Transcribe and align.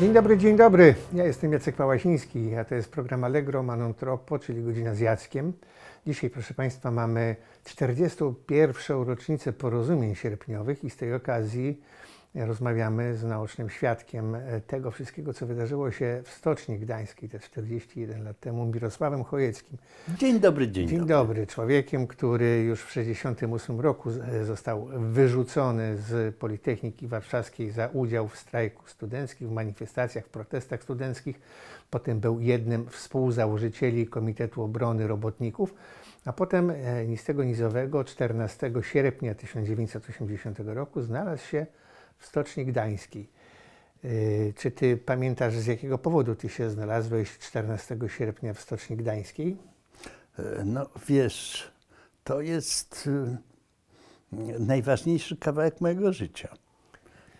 Dzień 0.00 0.12
dobry, 0.12 0.38
dzień 0.38 0.56
dobry. 0.56 0.94
Ja 1.12 1.24
jestem 1.24 1.52
Jacek 1.52 1.76
Pałasiński, 1.76 2.54
a 2.54 2.64
to 2.64 2.74
jest 2.74 2.92
program 2.92 3.24
Allegro 3.24 3.62
Manon 3.62 3.94
Troppo, 3.94 4.38
czyli 4.38 4.62
Godzina 4.62 4.94
z 4.94 4.98
Jackiem. 4.98 5.52
Dzisiaj, 6.06 6.30
proszę 6.30 6.54
Państwa, 6.54 6.90
mamy 6.90 7.36
41. 7.64 9.02
rocznicę 9.02 9.52
porozumień 9.52 10.14
sierpniowych 10.14 10.84
i 10.84 10.90
z 10.90 10.96
tej 10.96 11.14
okazji 11.14 11.80
rozmawiamy 12.34 13.16
z 13.16 13.24
naocznym 13.24 13.70
świadkiem 13.70 14.36
tego 14.66 14.90
wszystkiego, 14.90 15.34
co 15.34 15.46
wydarzyło 15.46 15.90
się 15.90 16.20
w 16.24 16.30
Stoczni 16.30 16.78
Gdańskiej 16.78 17.28
te 17.28 17.38
41 17.38 18.24
lat 18.24 18.40
temu, 18.40 18.66
Mirosławem 18.66 19.24
Chojeckim. 19.24 19.78
Dzień 20.18 20.40
dobry, 20.40 20.70
dzień, 20.70 20.88
Dzień 20.88 20.98
dobry. 20.98 21.14
dobry. 21.14 21.46
Człowiekiem, 21.46 22.06
który 22.06 22.62
już 22.62 22.80
w 22.80 22.88
1968 22.88 23.80
roku 23.80 24.10
z- 24.10 24.46
został 24.46 24.88
wyrzucony 24.92 25.96
z 25.96 26.36
Politechniki 26.36 27.06
Warszawskiej 27.08 27.70
za 27.70 27.86
udział 27.86 28.28
w 28.28 28.36
strajku 28.38 28.82
studenckich, 28.86 29.48
w 29.48 29.52
manifestacjach, 29.52 30.24
w 30.24 30.28
protestach 30.28 30.82
studenckich. 30.82 31.40
Potem 31.90 32.20
był 32.20 32.40
jednym 32.40 32.86
współzałożycieli 32.88 34.06
Komitetu 34.06 34.62
Obrony 34.62 35.06
Robotników, 35.06 35.74
a 36.24 36.32
potem 36.32 36.70
e, 36.70 37.06
ni 37.06 37.16
z 37.16 37.24
tego 37.24 37.44
nizowego 37.44 38.04
14 38.04 38.72
sierpnia 38.82 39.34
1980 39.34 40.58
roku 40.66 41.02
znalazł 41.02 41.46
się 41.46 41.66
w 42.20 42.26
Stoczni 42.26 42.66
Gdańskiej. 42.66 43.28
Yy, 44.04 44.52
Czy 44.56 44.70
ty 44.70 44.96
pamiętasz, 44.96 45.54
z 45.56 45.66
jakiego 45.66 45.98
powodu 45.98 46.34
ty 46.34 46.48
się 46.48 46.70
znalazłeś 46.70 47.38
14 47.38 47.98
sierpnia 48.08 48.54
w 48.54 48.60
Stoczni 48.60 48.96
Gdańskiej? 48.96 49.56
E, 50.38 50.64
No 50.64 50.86
wiesz, 51.08 51.70
to 52.24 52.40
jest 52.40 53.06
y, 53.06 53.38
najważniejszy 54.58 55.36
kawałek 55.36 55.80
mojego 55.80 56.12
życia. 56.12 56.48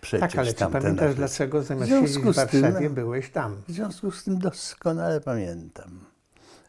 Przecież 0.00 0.20
Tak, 0.30 0.38
ale 0.38 0.54
czy 0.54 0.66
pamiętasz, 0.66 1.14
dlaczego 1.14 1.62
zamiast 1.62 1.90
siedzieć 1.90 2.10
w 2.10 2.12
z 2.12 2.22
tym- 2.22 2.32
Warszawie 2.32 2.90
byłeś 2.90 3.30
tam? 3.30 3.62
W 3.68 3.72
związku 3.72 4.10
z 4.10 4.24
tym 4.24 4.38
doskonale 4.38 5.20
pamiętam. 5.20 6.04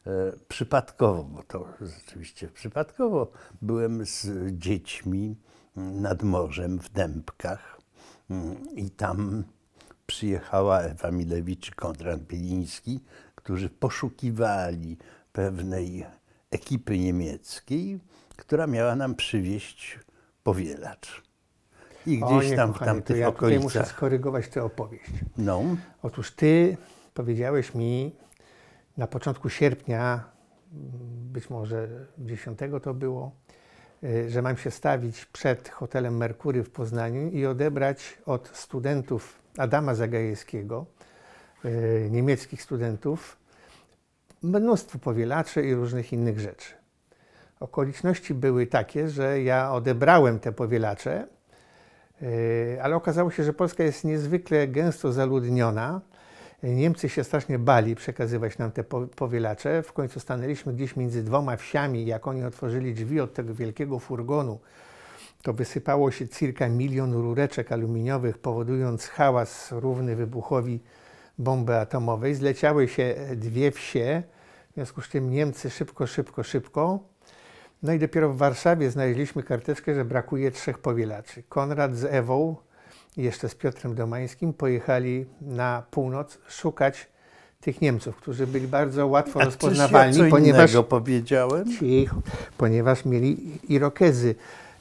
E, 0.07 0.11
przypadkowo, 0.47 1.23
bo 1.23 1.43
to 1.43 1.67
rzeczywiście 1.81 2.47
przypadkowo, 2.47 3.31
byłem 3.61 4.05
z 4.05 4.27
dziećmi 4.51 5.35
nad 5.75 6.23
morzem 6.23 6.79
w 6.79 6.89
Dębkach 6.89 7.80
i 8.75 8.89
tam 8.89 9.43
przyjechała 10.07 10.79
Ewa 10.81 11.11
Milewicz 11.11 11.69
i 11.69 11.71
Konrad 11.71 12.21
Bieliński, 12.21 12.99
którzy 13.35 13.69
poszukiwali 13.69 14.97
pewnej 15.33 16.05
ekipy 16.51 16.99
niemieckiej, 16.99 17.99
która 18.37 18.67
miała 18.67 18.95
nam 18.95 19.15
przywieźć 19.15 19.99
powielacz. 20.43 21.21
I 22.07 22.23
O 22.23 22.37
gdzieś 22.37 22.51
nie, 22.51 22.55
tam 22.57 22.69
w 22.69 22.73
kochanie, 22.73 22.91
to 22.91 22.95
tamtych 22.95 23.17
ja 23.17 23.31
tutaj 23.31 23.55
muszę 23.59 23.67
okolicach. 23.67 23.87
skorygować 23.87 24.47
tę 24.47 24.63
opowieść. 24.63 25.11
No, 25.37 25.63
Otóż 26.03 26.31
ty 26.31 26.77
powiedziałeś 27.13 27.75
mi 27.75 28.15
na 28.97 29.07
początku 29.07 29.49
sierpnia, 29.49 30.23
m, 30.73 30.79
być 31.33 31.49
może 31.49 32.07
10 32.17 32.59
to 32.83 32.93
było, 32.93 33.31
że 34.27 34.41
mam 34.41 34.57
się 34.57 34.71
stawić 34.71 35.25
przed 35.25 35.69
hotelem 35.69 36.17
Merkury 36.17 36.63
w 36.63 36.69
Poznaniu 36.69 37.29
i 37.29 37.45
odebrać 37.45 38.17
od 38.25 38.47
studentów 38.53 39.39
Adama 39.57 39.95
Zagajewskiego, 39.95 40.85
y, 41.65 42.07
niemieckich 42.11 42.61
studentów, 42.61 43.37
mnóstwo 44.43 44.99
powielaczy 44.99 45.65
i 45.65 45.73
różnych 45.73 46.13
innych 46.13 46.39
rzeczy. 46.39 46.73
Okoliczności 47.59 48.33
były 48.33 48.67
takie, 48.67 49.09
że 49.09 49.41
ja 49.41 49.73
odebrałem 49.73 50.39
te 50.39 50.51
powielacze, 50.51 51.27
Yy, 52.21 52.79
ale 52.81 52.95
okazało 52.95 53.31
się, 53.31 53.43
że 53.43 53.53
Polska 53.53 53.83
jest 53.83 54.03
niezwykle 54.03 54.67
gęsto 54.67 55.11
zaludniona. 55.11 56.01
Niemcy 56.63 57.09
się 57.09 57.23
strasznie 57.23 57.59
bali 57.59 57.95
przekazywać 57.95 58.57
nam 58.57 58.71
te 58.71 58.83
po- 58.83 59.07
powielacze. 59.07 59.83
W 59.83 59.93
końcu 59.93 60.19
stanęliśmy 60.19 60.73
gdzieś 60.73 60.95
między 60.95 61.23
dwoma 61.23 61.57
wsiami. 61.57 62.05
Jak 62.05 62.27
oni 62.27 62.43
otworzyli 62.43 62.93
drzwi 62.93 63.19
od 63.19 63.33
tego 63.33 63.53
wielkiego 63.53 63.99
furgonu, 63.99 64.59
to 65.41 65.53
wysypało 65.53 66.11
się 66.11 66.27
cirka 66.27 66.69
milion 66.69 67.13
rureczek 67.13 67.71
aluminiowych, 67.71 68.37
powodując 68.37 69.07
hałas 69.07 69.71
równy 69.71 70.15
wybuchowi 70.15 70.79
bomby 71.37 71.75
atomowej. 71.75 72.35
Zleciały 72.35 72.87
się 72.87 73.15
dwie 73.35 73.71
wsie. 73.71 74.23
W 74.71 74.73
związku 74.73 75.01
z 75.01 75.09
tym 75.09 75.29
Niemcy 75.29 75.69
szybko, 75.69 76.07
szybko, 76.07 76.43
szybko 76.43 76.99
no 77.83 77.93
i 77.93 77.99
dopiero 77.99 78.29
w 78.29 78.37
Warszawie 78.37 78.91
znaleźliśmy 78.91 79.43
karteczkę, 79.43 79.95
że 79.95 80.05
brakuje 80.05 80.51
trzech 80.51 80.79
powielaczy. 80.79 81.43
Konrad 81.49 81.95
z 81.95 82.05
Ewą 82.05 82.55
jeszcze 83.17 83.49
z 83.49 83.55
Piotrem 83.55 83.95
Domańskim 83.95 84.53
pojechali 84.53 85.25
na 85.41 85.83
północ 85.91 86.37
szukać 86.47 87.07
tych 87.61 87.81
Niemców, 87.81 88.15
którzy 88.15 88.47
byli 88.47 88.67
bardzo 88.67 89.07
łatwo 89.07 89.41
a 89.41 89.45
rozpoznawalni, 89.45 90.17
ja 90.17 90.29
ponieważ, 90.29 90.71
powiedziałem? 90.89 91.77
cicho, 91.79 92.21
ponieważ 92.57 93.05
mieli 93.05 93.59
irokezy 93.69 94.35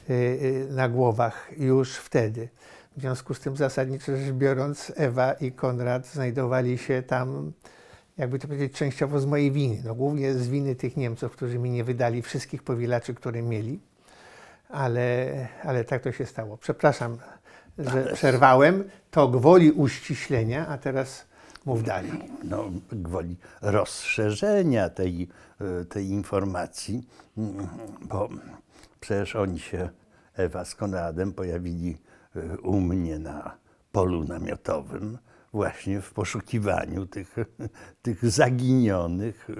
y, 0.09 0.13
y, 0.13 0.67
na 0.71 0.89
głowach 0.89 1.49
już 1.57 1.95
wtedy. 1.95 2.49
W 2.97 3.01
związku 3.01 3.33
z 3.33 3.39
tym 3.39 3.57
zasadniczo 3.57 4.17
rzecz 4.17 4.31
biorąc 4.31 4.91
Ewa 4.95 5.33
i 5.33 5.51
Konrad 5.51 6.07
znajdowali 6.07 6.77
się 6.77 7.03
tam 7.03 7.51
jakby 8.17 8.39
to 8.39 8.47
powiedzieć, 8.47 8.73
częściowo 8.73 9.19
z 9.19 9.25
mojej 9.25 9.51
winy. 9.51 9.81
No, 9.85 9.95
głównie 9.95 10.33
z 10.33 10.47
winy 10.47 10.75
tych 10.75 10.97
Niemców, 10.97 11.31
którzy 11.31 11.59
mi 11.59 11.69
nie 11.69 11.83
wydali 11.83 12.21
wszystkich 12.21 12.63
powielaczy, 12.63 13.13
które 13.13 13.41
mieli, 13.41 13.79
ale, 14.69 15.27
ale 15.63 15.83
tak 15.83 16.01
to 16.01 16.11
się 16.11 16.25
stało. 16.25 16.57
Przepraszam, 16.57 17.17
że 17.77 18.11
przerwałem. 18.13 18.83
To 19.11 19.27
gwoli 19.27 19.71
uściślenia, 19.71 20.67
a 20.67 20.77
teraz 20.77 21.25
mów 21.65 21.83
dalej. 21.83 22.11
no, 22.43 22.71
gwoli 22.91 23.35
rozszerzenia 23.61 24.89
tej, 24.89 25.27
e, 25.61 25.85
tej 25.85 26.07
informacji, 26.07 27.07
mm, 27.37 27.67
bo 28.01 28.29
przecież 28.99 29.35
oni 29.35 29.59
się, 29.59 29.89
Ewa 30.35 30.65
z 30.65 30.75
Konradem, 30.75 31.33
pojawili 31.33 31.97
e, 32.35 32.57
u 32.57 32.79
mnie 32.81 33.19
na 33.19 33.57
polu 33.91 34.23
namiotowym 34.23 35.17
właśnie 35.53 36.01
w 36.01 36.13
poszukiwaniu 36.13 37.05
tych, 37.05 37.35
tych 38.01 38.31
zaginionych 38.31 39.49
e, 39.49 39.53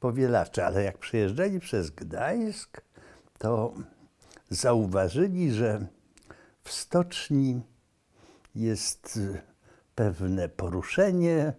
powielaczy. 0.00 0.64
Ale 0.64 0.82
jak 0.82 0.98
przejeżdżali 0.98 1.60
przez 1.60 1.90
Gdańsk, 1.90 2.80
to 3.38 3.74
zauważyli, 4.50 5.52
że 5.52 5.86
w 6.66 6.72
stoczni 6.72 7.62
jest 8.54 9.16
y, 9.16 9.40
pewne 9.94 10.48
poruszenie, 10.48 11.52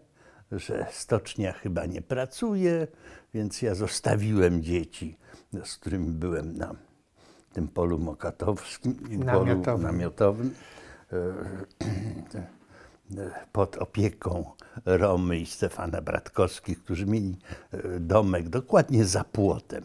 że 0.52 0.88
stocznia 0.92 1.54
chyba 1.54 1.86
nie 1.86 2.02
pracuje, 2.02 2.88
więc 3.34 3.62
ja 3.62 3.76
zostawiłem 3.76 4.64
dzieci, 4.64 5.18
z 5.64 5.78
którymi 5.78 6.10
byłem 6.10 6.58
na 6.58 6.76
tym 7.54 7.68
polu 7.68 8.00
mokatowskim, 8.00 8.96
polu 8.96 9.26
Namiotowym. 9.26 9.82
namiotowym 9.84 10.54
e, 11.12 11.18
pod 13.52 13.78
opieką 13.78 14.52
Romy 14.86 15.40
i 15.40 15.46
Stefana 15.46 16.02
Bratkowskich, 16.02 16.84
którzy 16.84 17.06
mieli 17.06 17.38
e, 17.72 18.00
domek 18.00 18.50
dokładnie 18.50 19.06
za 19.06 19.24
płotem 19.24 19.84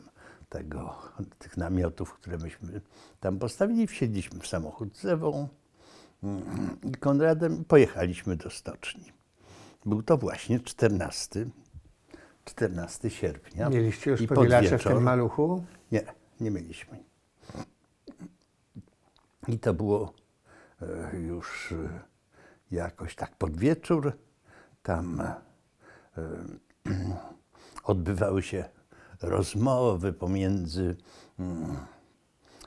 tego, 0.53 0.95
tych 1.39 1.57
namiotów, 1.57 2.15
które 2.15 2.39
myśmy 2.39 2.81
tam 3.21 3.39
postawili. 3.39 3.87
Wsiedliśmy 3.87 4.41
w 4.41 4.47
samochód 4.47 4.97
z 4.97 5.05
Ewą 5.05 5.49
mm, 6.23 6.79
i 6.83 6.93
Konradem 6.93 7.61
i 7.61 7.65
pojechaliśmy 7.65 8.37
do 8.37 8.51
stoczni. 8.51 9.13
Był 9.87 10.03
to 10.03 10.17
właśnie 10.17 10.61
14, 10.61 11.47
14 12.45 13.11
sierpnia. 13.11 13.69
Mieliście 13.69 14.11
już 14.11 14.21
I 14.21 14.29
powielacze 14.29 14.79
w 14.79 14.85
tym 14.85 15.03
maluchu? 15.03 15.65
Nie, 15.93 16.03
nie 16.41 16.51
mieliśmy. 16.51 17.05
I 19.49 19.59
to 19.59 19.75
było 19.75 20.13
e, 20.83 21.17
już 21.17 21.73
e, 21.73 22.01
jakoś 22.71 23.15
tak 23.15 23.37
pod 23.37 23.57
wieczór. 23.57 24.13
Tam 24.83 25.21
e, 25.21 25.35
odbywały 27.85 28.43
się 28.43 28.82
rozmowy 29.23 30.13
pomiędzy 30.13 30.97
mm, 31.39 31.77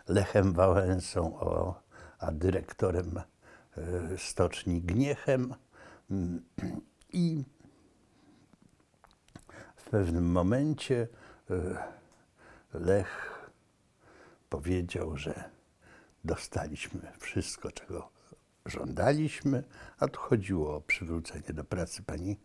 Lechem 0.08 0.54
Wałęsą 0.54 1.40
o, 1.40 1.82
a 2.20 2.32
dyrektorem 2.32 3.18
e, 3.18 3.82
stoczni 4.18 4.82
Gniechem. 4.82 5.56
Mm, 6.12 6.42
I 7.14 7.44
w 9.76 9.90
pewnym 9.90 10.32
momencie 10.32 11.08
e, 11.50 11.56
Lech 12.74 13.50
powiedział, 14.50 15.18
że 15.18 15.50
dostaliśmy 16.24 17.02
wszystko, 17.20 17.72
czego 17.72 18.10
żądaliśmy, 18.66 19.64
a 20.00 20.08
tu 20.08 20.20
chodziło 20.20 20.76
o 20.76 20.82
przywrócenie 20.82 21.54
do 21.54 21.64
pracy 21.64 22.04
pani 22.04 22.38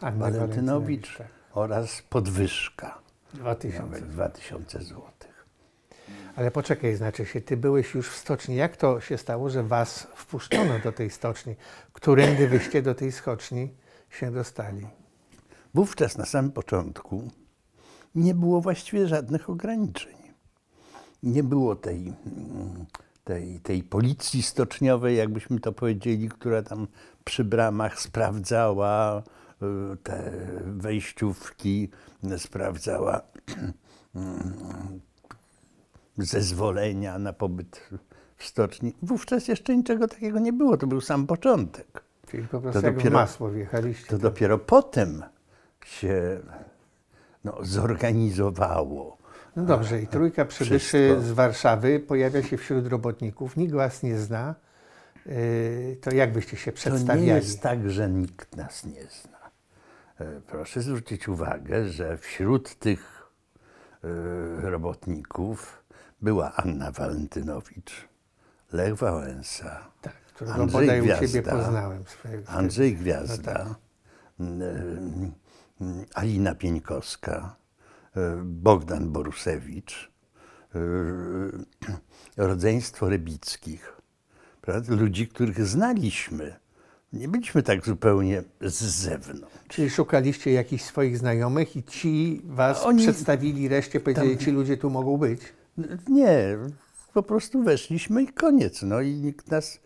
Anny 0.00 0.18
Walentynowicz 0.18 1.18
tak. 1.18 1.26
Oraz 1.58 2.02
podwyżka 2.02 2.98
2000. 3.34 3.82
nawet 3.82 4.08
2000 4.08 4.82
złotych. 4.82 5.46
Ale 6.36 6.50
poczekaj, 6.50 6.96
znaczy 6.96 7.26
się, 7.26 7.40
ty 7.40 7.56
byłeś 7.56 7.94
już 7.94 8.08
w 8.08 8.16
stoczni. 8.16 8.56
Jak 8.56 8.76
to 8.76 9.00
się 9.00 9.18
stało, 9.18 9.50
że 9.50 9.62
was 9.62 10.06
wpuszczono 10.14 10.78
do 10.78 10.92
tej 10.92 11.10
stoczni? 11.10 11.56
Którędy 11.92 12.48
wyście 12.48 12.82
do 12.82 12.94
tej 12.94 13.12
skoczni 13.12 13.74
się 14.10 14.30
dostali? 14.30 14.86
Wówczas 15.74 16.18
na 16.18 16.26
samym 16.26 16.52
początku 16.52 17.30
nie 18.14 18.34
było 18.34 18.60
właściwie 18.60 19.06
żadnych 19.06 19.50
ograniczeń. 19.50 20.16
Nie 21.22 21.42
było 21.42 21.76
tej, 21.76 22.12
tej, 23.24 23.60
tej 23.60 23.82
policji 23.82 24.42
stoczniowej, 24.42 25.16
jakbyśmy 25.16 25.60
to 25.60 25.72
powiedzieli, 25.72 26.28
która 26.28 26.62
tam 26.62 26.86
przy 27.24 27.44
bramach 27.44 28.00
sprawdzała 28.00 29.22
te 30.02 30.32
wejściówki, 30.64 31.90
sprawdzała 32.36 33.20
zezwolenia 36.18 37.18
na 37.18 37.32
pobyt 37.32 37.88
w 38.36 38.44
stoczni. 38.44 38.96
Wówczas 39.02 39.48
jeszcze 39.48 39.76
niczego 39.76 40.08
takiego 40.08 40.38
nie 40.38 40.52
było, 40.52 40.76
to 40.76 40.86
był 40.86 41.00
sam 41.00 41.26
początek. 41.26 42.02
Czyli 42.30 42.48
po 42.48 42.60
prostu 42.60 42.80
To 42.80 42.86
jak 42.86 42.96
dopiero- 42.96 43.12
masło 43.12 43.50
wjechaliście. 43.50 44.06
To 44.06 44.18
dopiero 44.18 44.58
potem 44.58 45.22
się 45.84 46.40
no, 47.44 47.54
zorganizowało. 47.62 49.18
No 49.56 49.64
dobrze, 49.64 50.02
i 50.02 50.06
trójka 50.06 50.44
przybyszy 50.44 50.78
Wszystko. 51.08 51.28
z 51.28 51.32
Warszawy 51.32 52.00
pojawia 52.00 52.42
się 52.42 52.56
wśród 52.56 52.86
robotników, 52.86 53.56
nikt 53.56 53.72
was 53.74 54.02
nie 54.02 54.18
zna. 54.18 54.54
Yy, 55.26 55.96
To 56.00 56.10
jak 56.14 56.32
byście 56.32 56.56
się 56.56 56.72
To 56.72 56.76
przedstawiali? 56.76 57.26
nie 57.26 57.32
jest 57.32 57.60
tak, 57.60 57.90
że 57.90 58.08
nikt 58.08 58.56
nas 58.56 58.84
nie 58.86 59.02
zna. 59.02 59.37
E, 60.20 60.40
Proszę 60.40 60.82
zwrócić 60.82 61.28
uwagę, 61.28 61.88
że 61.88 62.18
wśród 62.18 62.74
tych 62.74 63.22
e, 64.04 64.70
robotników 64.70 65.84
była 66.22 66.52
Anna 66.56 66.92
Walentynowicz, 66.92 68.08
Lech 68.72 68.94
Wałęsa, 68.96 69.90
Tak, 70.02 70.16
Andrzej 70.56 71.00
Gwiazda, 71.02 71.52
Andrzej 72.46 72.90
wtedy. 72.90 73.02
Gwiazda, 73.02 73.76
No 74.38 74.54
tak. 74.54 75.30
m, 75.80 76.04
Alina 76.14 76.54
Pieńkowska, 76.54 77.56
e, 78.16 78.36
Bogdan 78.44 79.12
Borusewicz, 79.12 80.10
e, 80.74 80.78
rodzeństwo 82.46 83.08
Rybickich, 83.08 83.92
prawda? 84.60 84.94
ludzi, 84.94 85.28
których 85.28 85.66
znaliśmy. 85.66 86.56
Nie 87.12 87.28
byliśmy 87.28 87.62
tak 87.62 87.84
zupełnie 87.86 88.42
z 88.60 88.82
zewnątrz. 88.82 89.54
Czyli 89.68 89.90
szukaliście 89.90 90.52
jakichś 90.52 90.84
swoich 90.84 91.18
znajomych 91.18 91.76
i 91.76 91.82
ci 91.82 92.42
was 92.44 92.82
Oni- 92.82 93.02
przedstawili 93.02 93.68
reszcie, 93.68 94.00
powiedzieli, 94.00 94.36
Tam- 94.36 94.44
ci 94.44 94.50
ludzie 94.50 94.76
tu 94.76 94.90
mogą 94.90 95.16
być. 95.16 95.40
Nie, 96.08 96.56
po 97.14 97.22
prostu 97.22 97.62
weszliśmy 97.62 98.22
i 98.22 98.28
koniec. 98.28 98.82
No 98.82 99.00
i 99.00 99.14
nikt 99.14 99.50
nas 99.50 99.80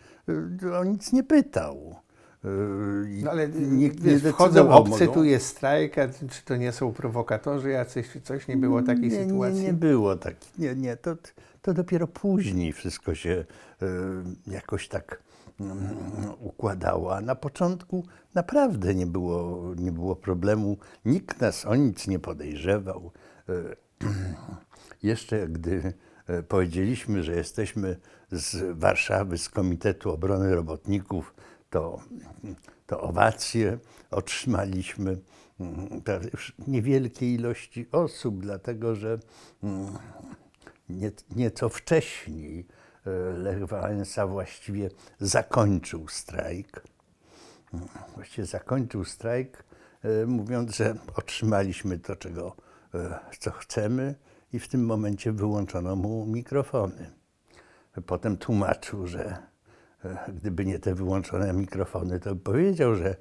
y, 0.62 0.76
o 0.76 0.84
nic 0.84 1.12
nie 1.12 1.22
pytał. 1.22 1.96
I 3.10 3.22
No 3.24 3.30
ale 3.30 3.48
nikt 3.48 4.04
nie 4.04 4.18
wchodzą 4.18 4.70
obcy, 4.70 5.08
tu 5.08 5.24
jest 5.24 5.46
strajk, 5.46 5.98
a 5.98 6.08
czy 6.08 6.42
to 6.44 6.56
nie 6.56 6.72
są 6.72 6.92
prowokatorzy 6.92 7.70
jacyś, 7.70 8.10
czy 8.12 8.20
coś? 8.20 8.48
Nie 8.48 8.56
było 8.56 8.82
takiej 8.82 9.08
nie, 9.08 9.24
sytuacji? 9.24 9.60
Nie, 9.60 9.66
nie 9.66 9.72
było 9.72 10.16
takiej. 10.16 10.50
Nie, 10.58 10.74
nie, 10.74 10.96
to, 10.96 11.16
to 11.62 11.74
dopiero 11.74 12.06
później 12.06 12.72
wszystko 12.72 13.14
się 13.14 13.44
y, 13.82 13.86
jakoś 14.46 14.88
tak 14.88 15.22
mm, 15.60 15.96
układało. 16.40 17.16
A 17.16 17.20
na 17.20 17.34
początku 17.34 18.06
naprawdę 18.34 18.94
nie 18.94 19.06
było, 19.06 19.60
nie 19.74 19.92
było 19.92 20.16
problemu. 20.16 20.76
Nikt 21.04 21.40
nas 21.40 21.66
o 21.66 21.74
nic 21.74 22.08
nie 22.08 22.18
podejrzewał. 22.18 23.12
Y, 23.48 23.76
Jeszcze 25.02 25.48
gdy 25.48 25.94
e, 26.26 26.42
powiedzieliśmy, 26.42 27.22
że 27.22 27.32
jesteśmy 27.32 27.96
z 28.32 28.78
Warszawy, 28.78 29.38
z 29.38 29.48
Komitetu 29.48 30.10
Obrony 30.10 30.54
Robotników, 30.54 31.34
to, 31.70 32.00
to 32.86 33.00
owacje 33.00 33.78
otrzymaliśmy 34.10 35.18
mm, 35.60 36.02
niewielkiej 36.66 37.34
ilości 37.34 37.86
osób, 37.92 38.40
dlatego 38.40 38.94
że 38.94 39.18
mm, 39.62 39.98
nie, 40.88 41.10
nieco 41.36 41.68
wcześniej 41.68 42.60
e, 42.60 42.81
Lech 43.36 43.66
Wałęsa 43.66 44.26
właściwie 44.26 44.90
zakończył 45.20 46.08
strajk. 46.08 46.82
Właściwie 48.14 48.46
zakończył 48.46 49.04
strajk, 49.04 49.64
e, 50.02 50.26
mówiąc, 50.26 50.76
że 50.76 50.94
otrzymaliśmy 51.16 51.98
to, 51.98 52.16
czego, 52.16 52.56
e, 52.94 53.18
co 53.38 53.50
chcemy 53.50 54.14
i 54.52 54.58
w 54.58 54.68
tym 54.68 54.86
momencie 54.86 55.32
wyłączono 55.32 55.96
mu 55.96 56.26
mikrofony. 56.26 57.10
Potem 58.06 58.36
tłumaczył, 58.36 59.06
że 59.06 59.36
e, 60.04 60.32
gdyby 60.32 60.64
nie 60.64 60.78
te 60.78 60.94
wyłączone 60.94 61.52
mikrofony, 61.52 62.20
to 62.20 62.36
powiedział, 62.36 62.94
że, 62.94 63.16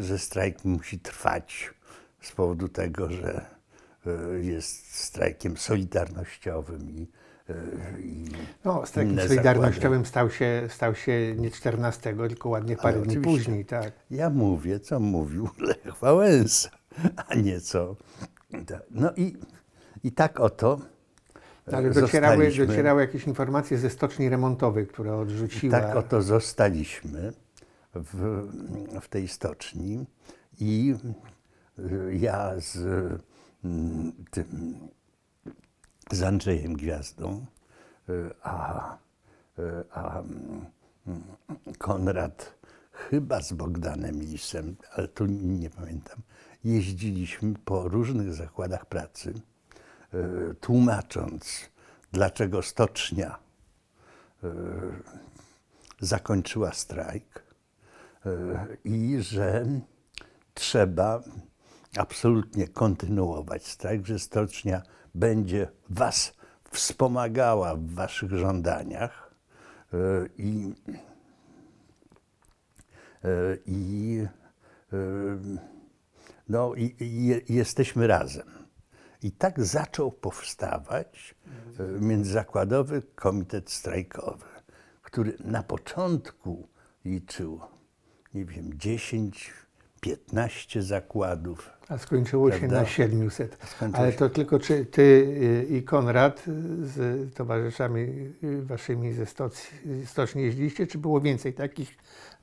że 0.00 0.18
strajk 0.18 0.64
musi 0.64 0.98
trwać 0.98 1.74
z 2.20 2.32
powodu 2.32 2.68
tego, 2.68 3.10
że 3.10 3.46
e, 4.06 4.38
jest 4.40 4.94
strajkiem 4.94 5.56
solidarnościowym 5.56 6.88
e, 6.88 6.90
i 6.90 7.08
No, 8.64 8.86
strajkiem 8.86 9.20
solidarnościowym 9.28 10.06
stał 10.06 10.30
się, 10.30 10.62
stał 10.68 10.94
się 10.94 11.34
nie 11.36 11.50
14, 11.50 12.16
tylko 12.28 12.48
ładnie 12.48 12.76
parę 12.76 13.00
dni 13.00 13.18
później, 13.18 13.64
tak. 13.64 13.92
Ja 14.10 14.30
mówię, 14.30 14.80
co 14.80 15.00
mówił 15.00 15.48
Lech 15.68 15.96
Wałęsa, 16.00 16.70
a 17.28 17.34
nie 17.34 17.60
co. 17.60 17.96
No 18.90 19.10
i, 19.16 19.36
i 20.04 20.12
tak 20.12 20.40
oto. 20.40 20.80
e, 21.72 21.76
Ale 21.76 21.90
docierały, 21.90 22.50
docierały 22.66 23.00
jakieś 23.00 23.26
informacje 23.26 23.78
ze 23.78 23.90
stoczni 23.90 24.28
remontowej, 24.28 24.86
która 24.86 25.14
odrzuciła. 25.16 25.80
Tak 25.80 25.96
oto 25.96 26.22
zostaliśmy 26.22 27.32
w, 27.94 28.42
w 29.00 29.08
tej 29.08 29.28
stoczni 29.28 30.06
i 30.60 30.94
y, 31.78 32.16
ja 32.16 32.52
z, 32.58 32.76
mm, 33.64 34.12
tym, 34.30 34.78
z 36.10 36.22
Andrzejem 36.22 36.74
Gwiazdą, 36.76 37.46
y, 38.08 38.30
a, 38.42 38.96
y, 39.58 39.62
a 39.92 40.20
mm, 40.20 40.66
Konrad 41.78 42.54
chyba 42.92 43.42
z 43.42 43.52
Bogdanem 43.52 44.20
Lisem, 44.20 44.76
ale 44.92 45.08
tu 45.08 45.26
nie 45.26 45.70
pamiętam, 45.70 46.18
jeździliśmy 46.64 47.54
po 47.64 47.88
różnych 47.88 48.34
zakładach 48.34 48.86
pracy, 48.86 49.34
y, 50.14 50.54
tłumacząc, 50.54 51.70
dlaczego 52.12 52.62
stocznia 52.62 53.38
zakończyła 56.00 56.72
strajk 56.72 57.42
i 58.84 59.16
że 59.20 59.66
trzeba 60.54 61.22
absolutnie 61.96 62.68
kontynuować 62.68 63.66
strajk, 63.66 64.06
że 64.06 64.18
stocznia 64.18 64.82
będzie 65.16 65.68
Was 65.90 66.32
wspomagała 66.70 67.76
w 67.76 67.86
Waszych 67.94 68.30
żądaniach 68.32 69.34
y, 69.94 69.96
i, 70.38 70.72
y, 73.24 73.58
i, 73.66 74.26
y, 74.92 74.96
no, 76.48 76.74
i, 76.74 76.96
i 77.00 77.26
je- 77.26 77.40
jesteśmy 77.48 78.06
razem. 78.06 78.46
I 79.22 79.32
tak 79.32 79.64
zaczął 79.64 80.12
powstawać 80.12 81.34
Międzyzakładowy 82.00 83.02
Komitet 83.02 83.70
Strajkowy, 83.70 84.44
który 85.02 85.36
na 85.44 85.62
początku 85.62 86.68
liczył, 87.04 87.60
nie 88.34 88.44
wiem, 88.44 88.78
10, 88.78 89.52
15 90.10 90.82
zakładów. 90.82 91.70
A 91.88 91.98
skończyło 91.98 92.50
się 92.52 92.58
Prawda? 92.58 92.80
na 92.80 92.86
700. 92.86 93.58
Skończyło 93.76 94.02
Ale 94.02 94.12
się- 94.12 94.18
to 94.18 94.28
tylko 94.30 94.58
czy 94.58 94.84
ty 94.86 95.66
i 95.70 95.82
Konrad 95.82 96.42
z 96.82 97.34
towarzyszami 97.34 98.06
waszymi 98.62 99.12
ze 99.12 99.24
stoc- 99.26 99.66
stoczni 100.06 100.42
jeździliście, 100.42 100.86
czy 100.86 100.98
było 100.98 101.20
więcej 101.20 101.54
takich 101.54 101.94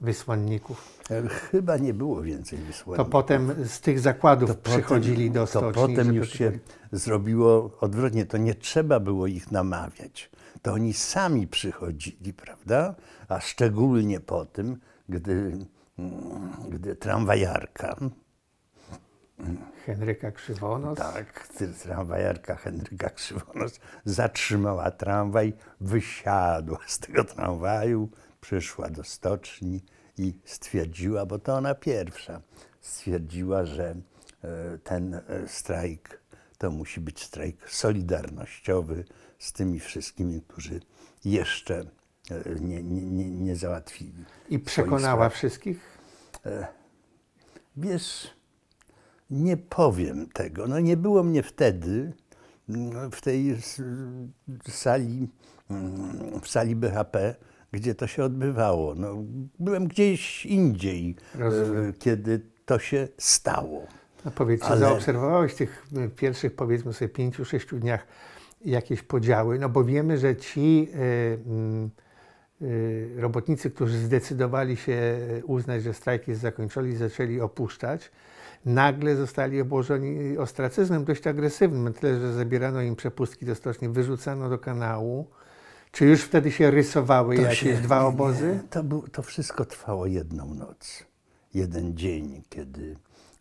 wysłanników? 0.02 1.00
E, 1.12 1.28
Chyba 1.30 1.78
nie 1.78 1.94
było 1.94 2.22
więcej 2.22 2.60
To 2.60 2.66
wysłanników. 2.66 3.12
potem 3.12 3.54
z 3.68 3.80
tych 3.82 4.00
zakładów 4.00 4.50
To 4.50 4.56
potem- 4.56 4.74
przychodzili 4.74 5.32
do 5.32 5.40
To 5.42 5.48
stoczni. 5.48 5.74
potem 5.82 6.06
żeby 6.06 6.14
już 6.18 6.30
się 6.34 6.52
zrobiło 6.92 7.78
odwrotnie. 7.80 8.26
To 8.26 8.38
nie 8.38 8.56
trzeba 8.56 9.00
było 9.00 9.28
ich 9.28 9.52
namawiać. 9.52 10.30
To 10.62 10.74
oni 10.74 10.94
sami 10.94 11.48
przychodzili, 11.48 12.34
prawda? 12.34 12.96
A 13.30 13.40
szczególnie 13.40 14.20
po 14.20 14.46
tym, 14.46 14.78
gdy 15.10 15.58
tramwajarka, 17.00 17.96
Henryka 19.86 20.32
Krzywonos. 20.32 20.98
tak, 20.98 21.48
gdy 21.56 21.68
tramwajarka 21.74 22.56
Henryka 22.56 23.10
Krzywonos 23.10 23.80
zatrzymała 24.06 24.92
tramwaj, 24.92 25.54
wysiadła 25.82 26.80
z 26.88 27.00
tego 27.00 27.24
tramwaju, 27.24 28.10
przyszła 28.42 28.90
do 28.90 29.04
stoczni 29.04 29.82
i 30.18 30.34
stwierdziła, 30.46 31.26
bo 31.26 31.40
to 31.40 31.56
ona 31.56 31.76
pierwsza, 31.76 32.42
stwierdziła, 32.82 33.66
że 33.66 33.96
e, 34.44 34.78
ten 34.84 35.14
e, 35.14 35.22
strajk 35.48 36.22
to 36.58 36.72
musi 36.72 37.02
być 37.02 37.24
strajk 37.24 37.70
solidarnościowy, 37.70 39.06
z 39.44 39.54
tymi 39.54 39.80
wszystkimi, 39.80 40.42
którzy 40.42 40.80
jeszcze 41.26 41.86
nie, 42.62 42.84
nie, 42.84 43.02
nie, 43.02 43.30
nie 43.30 43.56
załatwili. 43.56 44.26
I 44.50 44.60
przekonała 44.60 45.30
wszystkich? 45.30 45.98
Wiesz, 47.78 48.34
nie 49.30 49.58
powiem 49.58 50.30
tego. 50.30 50.68
No 50.68 50.80
nie 50.80 50.98
było 50.98 51.24
mnie 51.24 51.44
wtedy 51.44 52.14
mm, 52.70 53.12
w 53.12 53.22
tej 53.22 53.58
sali, 54.70 55.30
mm, 55.70 56.40
w 56.42 56.48
sali 56.48 56.76
BHP, 56.76 57.36
gdzie 57.72 57.96
to 57.96 58.08
się 58.08 58.24
odbywało. 58.24 58.96
No, 58.96 59.16
byłem 59.60 59.88
gdzieś 59.88 60.46
indziej, 60.46 61.16
Rozumiem. 61.36 61.90
e, 61.90 61.94
kiedy 61.94 62.42
to 62.66 62.80
się 62.80 63.08
stało. 63.18 63.88
No 64.26 64.32
powiedz, 64.32 64.62
czy 64.62 64.68
Ale- 64.68 64.80
zaobserwowałeś 64.80 65.54
w 65.54 65.56
tych 65.56 65.88
pierwszych, 66.16 66.56
powiedzmy 66.56 66.94
sobie, 66.94 67.10
pięciu, 67.10 67.46
sześciu 67.46 67.78
dniach 67.80 68.08
jakieś 68.66 69.02
podziały? 69.02 69.60
No 69.60 69.70
bo 69.70 69.84
wiemy, 69.84 70.18
że 70.18 70.36
ci 70.36 70.88
y, 70.96 71.40
mm, 71.46 71.86
y, 71.86 72.03
robotnicy, 73.18 73.72
którzy 73.72 73.98
zdecydowali 73.98 74.78
się 74.78 75.20
uznać, 75.44 75.84
że 75.84 75.94
strajk 75.94 76.28
jest 76.28 76.42
zakończony 76.42 76.90
i 76.90 76.96
zaczęli 76.96 77.42
opuszczać, 77.42 78.12
nagle 78.66 79.16
zostali 79.16 79.62
obłożeni 79.62 80.38
ostracyzmem 80.38 81.06
dość 81.06 81.28
agresywnym, 81.28 81.94
tyle, 81.94 82.20
że 82.20 82.34
zabierano 82.34 82.82
im 82.82 82.96
przepustki 82.96 83.46
do 83.46 83.56
stoczni, 83.56 83.90
wyrzucano 83.90 84.50
do 84.50 84.58
kanału. 84.60 85.28
Czy 85.92 86.06
już 86.06 86.22
wtedy 86.22 86.52
się 86.52 86.72
rysowały 86.72 87.36
To 87.36 87.42
jakieś 87.42 87.60
się- 87.60 87.74
dwa 87.74 88.00
nie, 88.02 88.06
obozy? 88.08 88.60
To, 88.70 88.84
był, 88.84 89.08
to 89.08 89.22
wszystko 89.22 89.66
trwało 89.66 90.06
jedną 90.06 90.54
noc, 90.54 91.04
jeden 91.54 91.98
dzień, 91.98 92.44
kiedy 92.50 92.96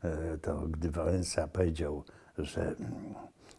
e, 0.04 0.38
to, 0.38 0.60
gdy 0.60 0.90
Wałęsa 0.90 1.48
powiedział, 1.48 2.04
że, 2.38 2.74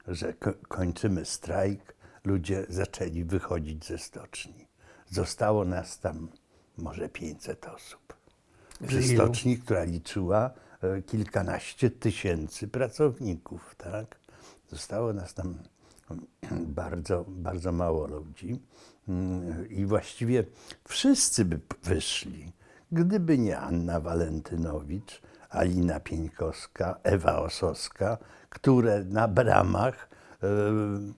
że 0.08 0.34
ko- 0.34 0.54
kończymy 0.68 1.26
strajk, 1.26 1.96
ludzie 2.26 2.66
zaczęli 2.70 3.24
wychodzić 3.24 3.86
ze 3.86 3.98
stoczni. 3.98 4.68
Zostało 5.14 5.66
nas 5.66 6.00
tam 6.00 6.28
może 6.78 7.10
500 7.10 7.66
osób. 7.68 8.14
Przy 8.88 9.04
stoczni, 9.04 9.58
która 9.58 9.84
liczyła 9.84 10.52
e, 10.82 11.02
kilkanaście 11.02 11.92
tysięcy 11.92 12.68
pracowników, 12.68 13.76
tak? 13.78 14.20
Zostało 14.70 15.14
nas 15.14 15.34
tam 15.34 15.58
bardzo, 16.82 17.26
bardzo 17.28 17.72
mało 17.72 18.08
ludzi 18.08 18.60
Mm, 19.10 19.70
i 19.70 19.86
właściwie 19.86 20.44
wszyscy 20.88 21.46
by 21.46 21.60
wyszli, 21.84 22.52
gdyby 22.92 23.38
nie 23.38 23.60
Anna 23.60 24.00
Walentynowicz, 24.00 25.22
Alina 25.50 26.00
Pieńkowska, 26.00 27.00
Ewa 27.04 27.40
Osowska, 27.40 28.18
które 28.50 29.04
na 29.04 29.28
bramach 29.28 30.10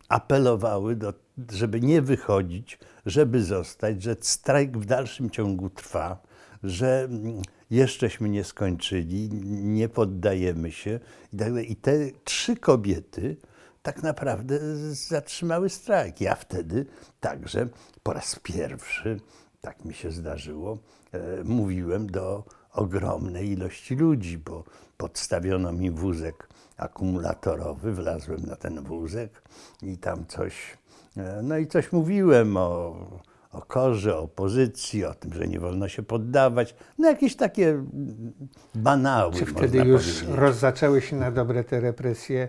apelowały, 0.09 0.95
do, 0.95 1.13
żeby 1.51 1.81
nie 1.81 2.01
wychodzić, 2.01 2.79
żeby 3.05 3.43
zostać, 3.43 4.03
że 4.03 4.15
strajk 4.19 4.77
w 4.77 4.85
dalszym 4.85 5.29
ciągu 5.29 5.69
trwa, 5.69 6.17
że 6.63 7.03
mm, 7.03 7.41
jeszcześmy 7.69 8.29
nie 8.29 8.43
skończyli, 8.43 9.29
nie 9.53 9.89
poddajemy 9.89 10.71
się 10.71 10.99
i 11.33 11.37
tak. 11.37 11.69
I 11.69 11.75
te 11.75 11.91
trzy 12.23 12.55
kobiety 12.55 13.37
tak 13.83 14.03
naprawdę 14.03 14.59
zatrzymały 14.91 15.69
strajk. 15.69 16.21
Ja 16.21 16.35
wtedy 16.35 16.85
także 17.19 17.67
po 18.03 18.13
raz 18.13 18.39
pierwszy, 18.43 19.19
tak 19.61 19.85
mi 19.85 19.93
się 19.93 20.11
zdarzyło, 20.11 20.77
e, 21.11 21.43
mówiłem 21.43 22.07
do 22.07 22.43
ogromnej 22.73 23.49
ilości 23.49 23.95
ludzi, 23.95 24.37
bo 24.37 24.63
podstawiono 24.97 25.71
mi 25.71 25.91
wózek 25.91 26.49
akumulatorowy, 26.77 27.93
wlazłem 27.93 28.39
na 28.45 28.55
ten 28.55 28.83
wózek 28.83 29.41
i 29.83 29.97
tam 29.97 30.25
coś, 30.27 30.77
e, 31.17 31.39
no 31.43 31.57
i 31.57 31.67
coś 31.67 31.91
mówiłem 31.91 32.57
o, 32.57 32.95
o 33.51 33.61
korze, 33.61 34.17
o 34.17 34.19
opozycji, 34.21 35.05
o 35.05 35.13
tym, 35.13 35.33
że 35.33 35.47
nie 35.47 35.59
wolno 35.59 35.87
się 35.87 36.03
poddawać, 36.03 36.75
no 36.97 37.07
jakieś 37.09 37.35
takie 37.35 37.83
banały, 38.75 39.33
Czy 39.33 39.45
wtedy 39.45 39.77
już 39.77 40.01
powiedzieć. 40.03 40.29
roz, 40.37 40.55
zaczęły 40.57 41.01
się 41.01 41.15
na 41.15 41.31
dobre 41.31 41.63
te 41.63 41.79
represje 41.79 42.47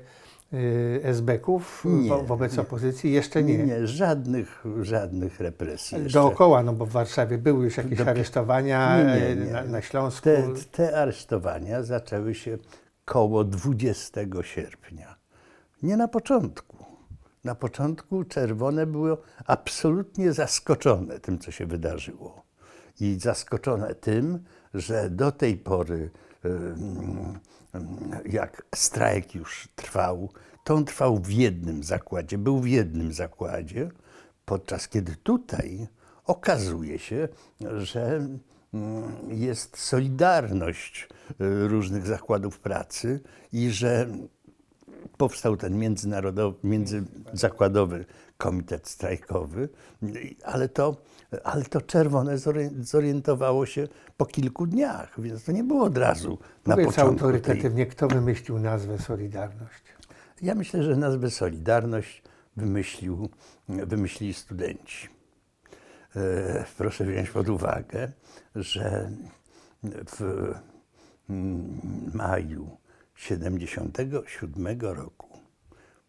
y, 0.52 1.00
SB-ków 1.02 1.85
wo, 2.09 2.23
wobec 2.23 2.56
nie. 2.56 2.62
opozycji? 2.62 3.12
Jeszcze 3.12 3.42
nie. 3.42 3.59
Nie, 3.59 3.87
żadnych, 3.87 4.64
żadnych 4.83 5.40
represji. 5.40 5.99
jeszcze. 6.02 6.18
Dookoła, 6.18 6.62
no 6.62 6.73
bo 6.73 6.87
w 6.87 6.90
Warszawie 6.90 7.38
były 7.38 7.64
już 7.64 7.76
jakieś 7.76 7.99
Do- 7.99 8.06
aresztowania, 8.11 8.99
Nie, 8.99 9.04
nie, 9.04 9.26
e, 9.26 9.37
nie. 9.37 9.52
Na, 9.52 9.64
na 9.64 9.83
Śląsku. 9.83 10.25
Te, 10.25 10.42
te 10.73 10.97
aresztowania 10.99 11.83
zaczęły 11.83 12.35
się 12.35 12.59
koło 13.07 13.45
20 13.45 14.21
sierpnia. 14.43 15.17
Nie 15.83 15.97
na 15.97 16.09
początku. 16.09 16.77
Na 17.45 17.55
początku 17.55 18.25
czerwone 18.25 18.87
było 18.87 19.19
absolutnie 19.47 20.33
zaskoczone 20.33 21.21
tym, 21.21 21.39
co 21.39 21.51
się 21.51 21.67
wydarzyło. 21.67 22.43
I 23.01 23.17
zaskoczone 23.21 23.95
tym, 23.95 24.45
że 24.75 25.11
do 25.11 25.33
tej 25.33 25.57
pory, 25.57 26.11
jak 28.25 28.67
strajk 28.75 29.35
już 29.35 29.69
trwał, 29.77 30.29
to 30.65 30.75
on 30.75 30.85
trwał 30.85 31.19
w 31.19 31.31
jednym 31.31 31.83
zakładzie, 31.83 32.39
był 32.39 32.61
w 32.61 32.69
jednym 32.69 33.13
zakładzie, 33.13 33.91
podczas 34.45 34.89
kiedy 34.89 35.17
tutaj 35.17 35.87
okazuje 36.25 36.99
się, 36.99 37.29
że 37.79 38.29
jest 39.28 39.76
solidarność 39.78 41.08
y, 41.30 41.68
różnych 41.68 42.06
zakładów 42.06 42.61
pracy 42.61 43.20
i 43.52 43.70
że 43.70 44.06
powstał 45.16 45.56
ten 45.56 45.78
międzynarodowy, 45.78 46.56
międzyzakładowy 46.64 48.04
komitet 48.38 48.88
strajkowy, 48.88 49.68
i- 50.02 50.37
ale 50.44 50.68
to, 50.68 50.96
ale 51.44 51.64
to 51.64 51.80
czerwone 51.80 52.37
zorien- 52.38 52.82
zorientowało 52.82 53.66
się 53.66 53.88
po 54.16 54.26
kilku 54.26 54.66
dniach, 54.66 55.20
więc 55.20 55.44
to 55.44 55.52
nie 55.52 55.64
było 55.64 55.85
od 55.85 55.99
razu 55.99 56.38
na 56.66 56.75
Powiedz 56.75 56.88
początku. 56.88 57.18
Tej... 57.18 57.26
autorytatywnie, 57.35 57.87
kto 57.87 58.08
wymyślił 58.08 58.58
nazwę 58.58 58.99
Solidarność? 58.99 59.82
Ja 60.42 60.54
myślę, 60.54 60.82
że 60.82 60.96
nazwę 60.96 61.30
Solidarność 61.30 62.23
wymyślił, 62.56 63.28
wymyślili 63.68 64.35
studenci. 64.35 65.08
E, 66.16 66.64
Proszę 66.78 67.04
wziąć 67.04 67.30
pod 67.30 67.49
uwagę, 67.49 68.12
że 68.57 69.11
w 70.19 70.21
mm, 71.31 72.11
maju 72.15 72.77
77 73.15 74.81
roku 74.81 75.39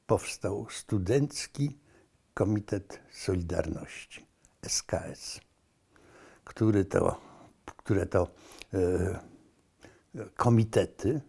powstał 0.08 0.68
Studencki 0.70 1.78
Komitet 2.34 3.00
Solidarności, 3.12 4.26
SKS, 4.62 5.40
który 6.44 6.86
to, 6.86 7.22
które 7.66 8.06
to 8.06 8.28
e, 8.74 9.20
komitety 10.36 11.22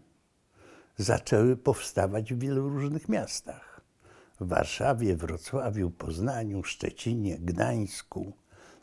zaczęły 0.97 1.57
powstawać 1.57 2.35
w 2.35 2.39
wielu 2.39 2.69
różnych 2.69 3.09
miastach. 3.09 3.81
W 4.41 4.49
Warszawie, 4.49 5.17
Wrocławiu, 5.17 5.91
Poznaniu, 5.91 6.65
Szczecinie, 6.65 7.39
Gdańsku. 7.39 8.33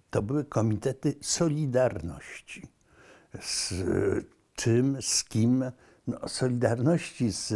To 0.10 0.22
były 0.22 0.46
komitety 0.46 1.16
Solidarności. 1.22 2.68
Z 3.42 3.74
czym, 4.56 4.98
z 5.02 5.24
kim? 5.24 5.72
No, 6.08 6.28
Solidarności 6.28 7.32
z 7.32 7.52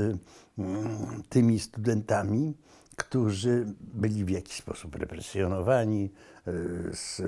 mm, 0.57 1.23
tymi 1.29 1.59
studentami, 1.59 2.57
którzy 2.95 3.73
byli 3.79 4.25
w 4.25 4.29
jakiś 4.29 4.55
sposób 4.55 4.95
represjonowani, 4.95 6.11
y, 6.47 6.51
z 6.93 7.21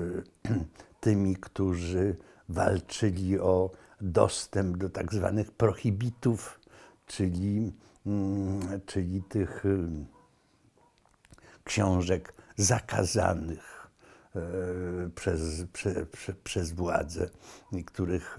tymi, 1.00 1.36
którzy 1.36 2.16
walczyli 2.48 3.40
o 3.40 3.70
dostęp 4.00 4.76
do 4.76 4.90
tak 4.90 5.14
zwanych 5.14 5.52
prohibitów, 5.52 6.60
czyli, 7.06 7.72
mm, 8.06 8.80
czyli 8.86 9.22
tych 9.22 9.66
y, 9.66 9.88
książek 11.64 12.34
zakazanych 12.56 13.81
przez, 15.14 15.64
prze, 15.72 16.06
prze, 16.06 16.32
przez 16.44 16.72
władzę, 16.72 17.28
i 17.72 17.84
których, 17.84 18.38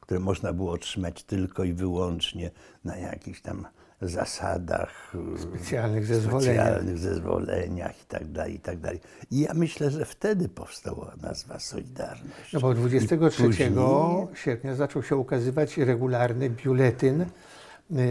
które 0.00 0.20
można 0.20 0.52
było 0.52 0.72
otrzymać 0.72 1.22
tylko 1.22 1.64
i 1.64 1.72
wyłącznie 1.72 2.50
na 2.84 2.96
jakichś 2.96 3.40
tam 3.40 3.66
zasadach, 4.02 5.12
e, 5.34 5.38
Specjalnych 5.38 6.06
zezwoleniach. 6.06 6.42
specjalnych 6.66 6.98
zezwoleniach 6.98 8.02
i 8.02 8.06
tak 8.06 8.32
dalej, 8.32 8.54
i 8.54 8.60
tak 8.60 8.78
dalej. 8.78 9.00
I 9.30 9.40
ja 9.40 9.54
myślę, 9.54 9.90
że 9.90 10.04
wtedy 10.04 10.48
powstała 10.48 11.12
nazwa 11.22 11.58
Solidarność. 11.58 12.52
No 12.52 12.60
bo 12.60 12.72
I 12.72 12.74
23 12.74 13.42
później- 13.42 13.70
sierpnia 14.34 14.74
zaczął 14.74 15.02
się 15.02 15.16
ukazywać 15.16 15.76
regularny 15.76 16.50
biuletyn 16.50 17.26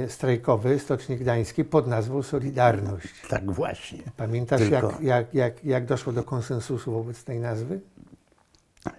strajkowy 0.07 0.79
Stoczni 0.79 1.17
Gdańskiej 1.17 1.65
pod 1.65 1.87
nazwą 1.87 2.23
Solidarność. 2.23 3.07
Tak 3.29 3.51
właśnie. 3.51 3.99
Pamiętasz, 4.17 4.61
Tylko- 4.61 4.75
jak, 4.91 5.01
jak, 5.01 5.33
jak, 5.33 5.65
jak 5.65 5.85
doszło 5.85 6.13
do 6.13 6.23
konsensusu 6.23 6.91
wobec 6.91 7.23
tej 7.23 7.39
nazwy? 7.39 7.79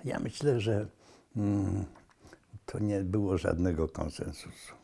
Ja 0.05 0.19
myślę, 0.19 0.61
że 0.61 0.87
mm, 1.37 1.85
to 2.67 2.79
nie 2.79 3.01
było 3.01 3.39
żadnego 3.39 3.89
konsensusu. 3.89 4.75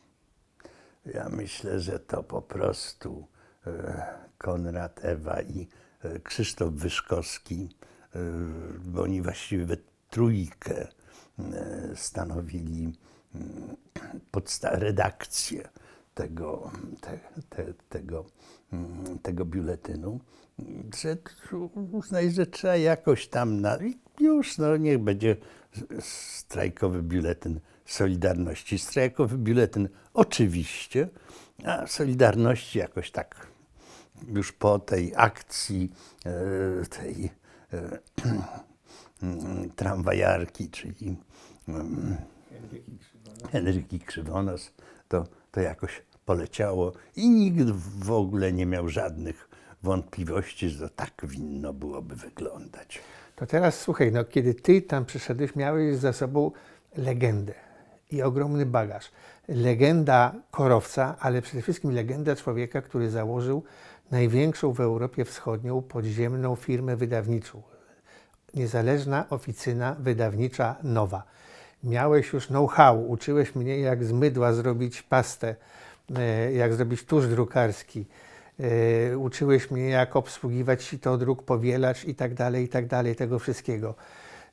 Ja 1.15 1.29
myślę, 1.29 1.81
że 1.81 1.99
to 1.99 2.23
po 2.23 2.43
prostu 2.43 3.27
e, 3.67 4.05
Konrad, 4.39 5.01
Ewa 5.05 5.43
i 5.43 5.69
e, 6.03 6.21
Krzysztof 6.21 6.73
Wyszkowski, 6.73 7.69
e, 8.15 8.19
bo 8.85 9.03
oni 9.03 9.23
właściwie 9.23 9.67
we 9.67 9.77
trójkę 10.11 10.87
e, 11.39 11.47
stanowili 11.97 12.93
mm, 13.35 13.77
podsta- 14.33 14.79
redakcję 14.79 15.69
tego, 16.15 16.71
te, 17.01 17.19
te, 17.49 17.75
tego, 17.89 18.25
mm, 18.73 19.19
tego 19.19 19.45
biuletynu, 19.45 20.21
że 21.01 21.17
uznaj, 21.93 22.31
że 22.31 22.47
trzeba 22.47 22.77
jakoś 22.77 23.29
tam 23.29 23.61
na, 23.61 23.77
i 23.77 23.99
już 24.21 24.59
no 24.59 24.77
niech 24.77 24.99
będzie 24.99 25.37
strajkowy 26.01 27.03
biuletyn 27.03 27.61
Solidarności. 27.87 28.79
Strajkowy 28.79 29.39
biuletyn 29.39 29.89
oczywiście, 30.15 31.09
a 31.65 31.87
Solidarności 31.87 32.79
jakoś 32.79 33.11
tak 33.11 33.47
już 34.29 34.53
po 34.53 34.79
tej 34.79 35.13
akcji 35.17 35.93
e, 36.27 36.87
tej 36.87 37.31
e, 37.73 37.99
tramwajarki, 39.77 40.71
czyli 40.71 41.17
mm, 41.69 42.17
Henryki 43.53 44.01
Krzywonos, 44.01 44.73
to, 45.09 45.25
to 45.55 45.61
jakoś 45.61 46.03
poleciało 46.27 46.93
i 47.17 47.31
nikt 47.31 47.71
w 47.99 48.13
ogóle 48.13 48.53
nie 48.53 48.67
miał 48.67 48.89
żadnych 48.89 49.49
wątpliwości, 49.83 50.69
że 50.69 50.91
tak 50.91 51.13
winno 51.25 51.73
byłoby 51.73 52.17
wyglądać. 52.17 53.01
To 53.37 53.47
teraz 53.47 53.81
słuchaj, 53.81 54.13
no 54.13 54.25
kiedy 54.25 54.55
ty 54.55 54.83
tam 54.83 55.05
przyszedłeś, 55.05 55.57
miałeś 55.57 55.97
za 55.97 56.13
sobą 56.13 56.51
legendę 56.97 57.55
i 58.11 58.23
ogromny 58.23 58.67
bagaż. 58.67 59.11
Legenda 59.49 60.35
korowca, 60.51 61.17
ale 61.21 61.43
przede 61.43 61.63
wszystkim 61.63 61.95
legenda 61.95 62.37
człowieka, 62.37 62.83
który 62.83 63.11
założył 63.11 63.63
największą 64.11 64.73
w 64.73 64.81
Europie 64.81 65.25
Wschodnią 65.25 65.83
podziemną 65.83 66.57
firmę 66.57 66.97
wydawniczą. 66.97 67.63
Niezależna 68.55 69.27
oficyna 69.31 69.97
wydawnicza 69.99 70.77
Nowa. 70.83 71.23
Miałeś 71.85 72.33
już 72.33 72.47
know-how, 72.47 73.07
uczyłeś 73.09 73.55
mnie 73.55 73.79
jak 73.79 74.05
z 74.05 74.13
mydła 74.13 74.53
zrobić 74.53 75.03
pastę, 75.03 75.57
e, 76.17 76.53
jak 76.53 76.75
zrobić 76.75 77.05
tusz 77.05 77.27
drukarski, 77.27 78.07
e, 78.61 79.19
uczyłeś 79.19 79.71
mnie 79.71 79.89
jak 79.89 80.17
obsługiwać 80.17 80.83
sitodruk, 80.83 81.43
powielacz 81.43 82.05
i 82.05 82.15
tak 82.15 82.35
dalej, 82.35 82.65
i 82.65 82.69
tak 82.69 82.87
dalej, 82.87 83.17
tego 83.17 83.39
wszystkiego. 83.39 83.95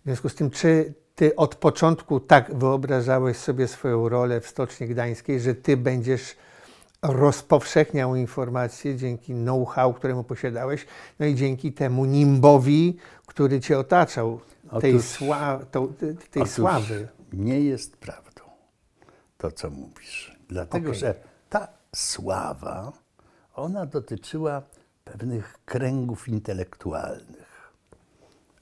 W 0.01 0.03
związku 0.03 0.29
z 0.29 0.35
tym, 0.35 0.49
czy 0.49 0.93
ty 1.15 1.35
od 1.35 1.55
początku 1.55 2.19
tak 2.19 2.55
wyobrażałeś 2.55 3.37
sobie 3.37 3.67
swoją 3.67 4.09
rolę 4.09 4.41
w 4.41 4.47
Stoczni 4.47 4.87
Gdańskiej, 4.87 5.39
że 5.39 5.55
ty 5.55 5.77
będziesz 5.77 6.35
rozpowszechniał 7.01 8.15
informacje 8.15 8.95
dzięki 8.95 9.33
know-how, 9.33 9.93
któremu 9.93 10.23
posiadałeś, 10.23 10.85
no 11.19 11.25
i 11.25 11.35
dzięki 11.35 11.73
temu 11.73 12.05
nimbowi, 12.05 12.97
który 13.25 13.59
cię 13.59 13.79
otaczał, 13.79 14.39
tej, 14.81 14.95
Otóż- 14.95 15.05
sła, 15.05 15.59
to, 15.71 15.87
tej 16.31 16.43
Otóż 16.43 16.53
sławy. 16.53 17.07
Nie 17.33 17.61
jest 17.61 17.97
prawdą 17.97 18.41
to, 19.37 19.51
co 19.51 19.69
mówisz. 19.69 20.37
Dlatego, 20.49 20.87
Okej. 20.89 20.99
że 20.99 21.15
ta 21.49 21.67
sława, 21.95 22.91
ona 23.55 23.85
dotyczyła 23.85 24.61
pewnych 25.03 25.59
kręgów 25.65 26.27
intelektualnych, 26.27 27.71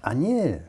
a 0.02 0.14
nie 0.14 0.62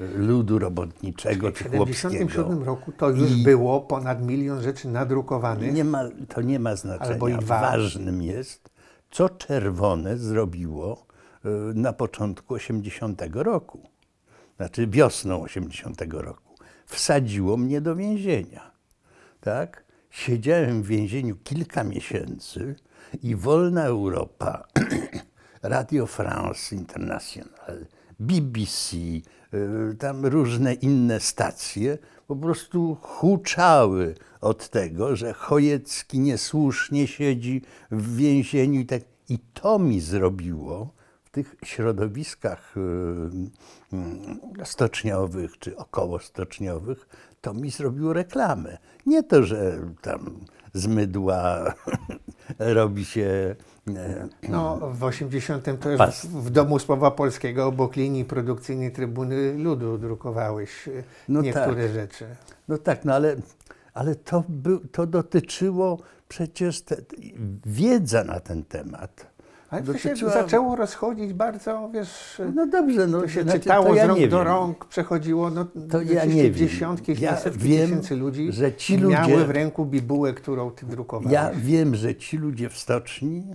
ludu 0.00 0.58
robotniczego 0.58 1.50
W 1.50 1.52
czy 1.52 1.64
1977 1.64 2.46
chłopskiego. 2.46 2.64
roku 2.64 2.92
to 2.92 3.10
już 3.10 3.30
I- 3.30 3.42
było 3.42 3.80
ponad 3.80 4.22
milion 4.22 4.62
rzeczy 4.62 4.88
nadrukowanych. 4.88 5.74
Nie 5.74 5.84
ma, 5.84 6.02
to 6.28 6.42
nie 6.42 6.58
ma 6.58 6.76
znaczenia. 6.76 7.10
Albo 7.12 7.28
i 7.28 7.36
dwa. 7.36 7.60
Ważnym 7.60 8.22
jest, 8.22 8.70
co 9.10 9.28
czerwone 9.28 10.18
zrobiło 10.18 11.06
y, 11.44 11.48
na 11.74 11.92
początku 11.92 12.54
80 12.54 13.22
roku. 13.34 13.88
Znaczy 14.56 14.86
wiosną 14.86 15.42
80 15.42 16.02
roku. 16.10 16.51
Wsadziło 16.92 17.56
mnie 17.56 17.80
do 17.80 17.96
więzienia. 17.96 18.70
Tak? 19.40 19.84
Siedziałem 20.10 20.82
w 20.82 20.86
więzieniu 20.86 21.36
kilka 21.36 21.84
miesięcy 21.84 22.76
i 23.22 23.36
Wolna 23.36 23.84
Europa, 23.84 24.66
Radio 25.62 26.06
France 26.06 26.76
International, 26.76 27.86
BBC, 28.20 28.96
y, 28.96 29.22
tam 29.98 30.26
różne 30.26 30.74
inne 30.74 31.20
stacje 31.20 31.98
po 32.26 32.36
prostu 32.36 32.96
huczały 33.00 34.14
od 34.40 34.68
tego, 34.68 35.16
że 35.16 35.32
Chojecki 35.32 36.20
niesłusznie 36.20 37.06
siedzi 37.06 37.62
w 37.90 38.16
więzieniu 38.16 38.80
i 38.80 38.86
tak. 38.86 39.02
I 39.28 39.38
to 39.38 39.78
mi 39.78 40.00
zrobiło 40.00 40.94
tych 41.32 41.56
środowiskach 41.64 42.74
y, 42.76 42.80
y, 44.60 44.64
stoczniowych 44.64 45.58
czy 45.58 45.76
około 45.76 46.18
stoczniowych, 46.18 47.08
to 47.40 47.54
mi 47.54 47.70
zrobiło 47.70 48.12
reklamę. 48.12 48.78
Nie 49.06 49.22
to, 49.22 49.42
że 49.42 49.78
tam 50.02 50.40
z 50.74 50.86
mydła 50.86 51.64
robi 52.58 53.04
się 53.04 53.56
e, 53.88 54.28
No, 54.48 54.90
w 54.92 55.04
80 55.04 55.80
to 55.80 55.90
już 55.90 56.00
w, 56.00 56.26
w 56.26 56.50
Domu 56.50 56.78
Słowa 56.78 57.10
Polskiego 57.10 57.66
obok 57.66 57.96
linii 57.96 58.24
produkcyjnej 58.24 58.92
Trybuny 58.92 59.54
Ludu 59.54 59.98
drukowałeś 59.98 60.88
No 61.28 61.42
niektóre 61.42 61.82
tak. 61.84 61.92
rzeczy. 61.94 62.26
No 62.68 62.78
tak, 62.78 63.04
no 63.04 63.14
ale, 63.14 63.36
ale 63.94 64.14
to, 64.14 64.44
był, 64.48 64.80
to 64.80 65.06
dotyczyło 65.06 65.98
przecież 66.28 66.82
te- 66.82 66.96
wiedza 67.66 68.24
na 68.24 68.40
ten 68.40 68.64
temat. 68.64 69.31
Ale 69.72 69.82
to 69.82 69.98
się 69.98 70.16
zaczęło 70.16 70.76
rozchodzić 70.76 71.32
bardzo, 71.32 71.90
wiesz, 71.94 72.42
No 72.54 72.66
dobrze, 72.66 73.06
no 73.06 73.20
to 73.20 73.28
się 73.28 73.42
znaczy, 73.42 73.60
czytało 73.60 73.86
to 73.88 73.94
ja 73.94 74.04
z 74.06 74.08
rąk 74.08 74.28
do 74.28 74.44
rąk, 74.44 74.84
przechodziło, 74.84 75.50
no 75.50 75.66
To 75.90 76.02
ja 76.02 76.24
nie 76.24 76.50
dziesiątki, 76.52 77.14
Ja 77.20 77.36
setki 77.36 77.58
wiem, 77.58 77.88
tysięcy 77.88 78.16
ludzi 78.16 78.52
że 78.52 78.74
ci 78.74 78.98
miały 78.98 79.32
ludzie- 79.32 79.44
w 79.44 79.50
ręku 79.50 79.86
bibułę, 79.86 80.32
którą 80.34 80.70
ty 80.70 80.86
drukowałeś. 80.86 81.32
Ja 81.32 81.50
wiem, 81.54 81.94
że 81.94 82.14
ci 82.14 82.36
ludzie 82.38 82.68
w 82.68 82.78
stoczni 82.78 83.46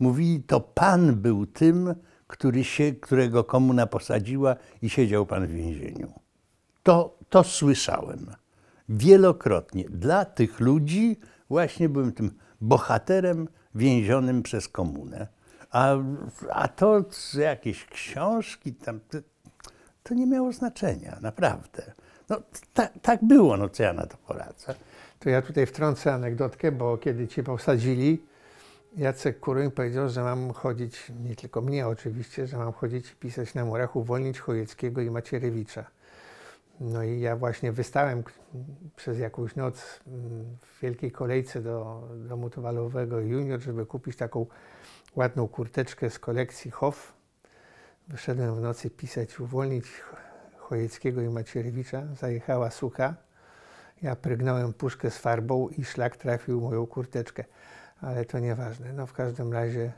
mówili, 0.00 0.42
to 0.42 0.60
pan 0.60 1.14
był 1.14 1.46
tym, 1.46 1.94
który 2.26 2.64
się, 2.64 2.92
którego 2.92 3.44
komuna 3.44 3.86
posadziła 3.86 4.56
i 4.82 4.90
siedział 4.90 5.26
pan 5.26 5.46
w 5.46 5.50
więzieniu. 5.50 6.12
To, 6.82 7.16
to 7.28 7.44
słyszałem 7.44 8.26
wielokrotnie. 8.88 9.84
Dla 9.90 10.24
tych 10.24 10.60
ludzi 10.60 11.16
właśnie 11.50 11.88
byłem 11.88 12.12
tym 12.12 12.30
bohaterem 12.60 13.48
więzionym 13.74 14.42
przez 14.42 14.68
komunę. 14.68 15.26
A, 15.74 15.96
a 16.50 16.68
to, 16.68 17.04
jakieś 17.38 17.84
książki 17.84 18.74
tam, 18.74 19.00
to, 19.10 19.18
to 20.02 20.14
nie 20.14 20.26
miało 20.26 20.52
znaczenia, 20.52 21.18
naprawdę. 21.22 21.92
No, 22.28 22.36
ta, 22.74 22.88
tak 23.02 23.24
było, 23.24 23.56
no 23.56 23.68
co 23.68 23.82
ja 23.82 23.92
na 23.92 24.06
to 24.06 24.16
poradzę. 24.16 24.74
To 25.18 25.30
ja 25.30 25.42
tutaj 25.42 25.66
wtrącę 25.66 26.14
anegdotkę, 26.14 26.72
bo 26.72 26.98
kiedy 26.98 27.28
cię 27.28 27.42
posadzili, 27.42 28.22
Jacek 28.96 29.40
Kuroń 29.40 29.70
powiedział, 29.70 30.08
że 30.08 30.22
mam 30.22 30.52
chodzić, 30.52 31.12
nie 31.24 31.36
tylko 31.36 31.60
mnie 31.60 31.86
oczywiście, 31.86 32.46
że 32.46 32.56
mam 32.56 32.72
chodzić 32.72 33.12
i 33.12 33.16
pisać 33.16 33.54
na 33.54 33.64
murach, 33.64 33.96
uwolnić 33.96 34.38
Chojeckiego 34.40 35.00
i 35.00 35.10
Macierewicza. 35.10 35.84
No 36.80 37.02
i 37.02 37.20
ja 37.20 37.36
właśnie 37.36 37.72
wystałem 37.72 38.22
przez 38.96 39.18
jakąś 39.18 39.56
noc 39.56 40.00
w 40.60 40.80
wielkiej 40.82 41.12
kolejce 41.12 41.62
do 41.62 42.02
domu 42.28 42.50
towarowego 42.50 43.20
Junior, 43.20 43.60
żeby 43.60 43.86
kupić 43.86 44.16
taką 44.16 44.46
ładną 45.16 45.48
kurteczkę 45.48 46.10
z 46.10 46.18
kolekcji 46.18 46.70
Hof. 46.70 47.12
Wyszedłem 48.08 48.54
w 48.56 48.60
nocy 48.60 48.90
pisać, 48.90 49.40
uwolnić 49.40 49.84
Ch- 49.86 50.14
Chojeckiego 50.58 51.22
i 51.22 51.28
Macierewicza. 51.28 52.02
Zajechała 52.20 52.70
sucha. 52.70 53.14
Ja 54.02 54.16
prygnąłem 54.16 54.72
puszkę 54.72 55.10
z 55.10 55.18
farbą 55.18 55.68
i 55.68 55.84
szlak 55.84 56.16
trafił 56.16 56.60
moją 56.60 56.86
kurteczkę. 56.86 57.44
Ale 58.00 58.24
to 58.24 58.38
nieważne. 58.38 58.92
No 58.92 59.06
w 59.06 59.12
każdym 59.12 59.52
razie 59.52 59.92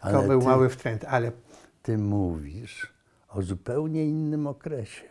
to 0.00 0.06
Ale 0.06 0.28
był 0.28 0.40
ty- 0.40 0.46
mały 0.46 0.68
wtręt, 0.68 1.04
ale 1.04 1.32
ty 1.82 1.98
mówisz 1.98 2.92
o 3.28 3.42
zupełnie 3.42 4.04
innym 4.08 4.46
okresie, 4.46 5.08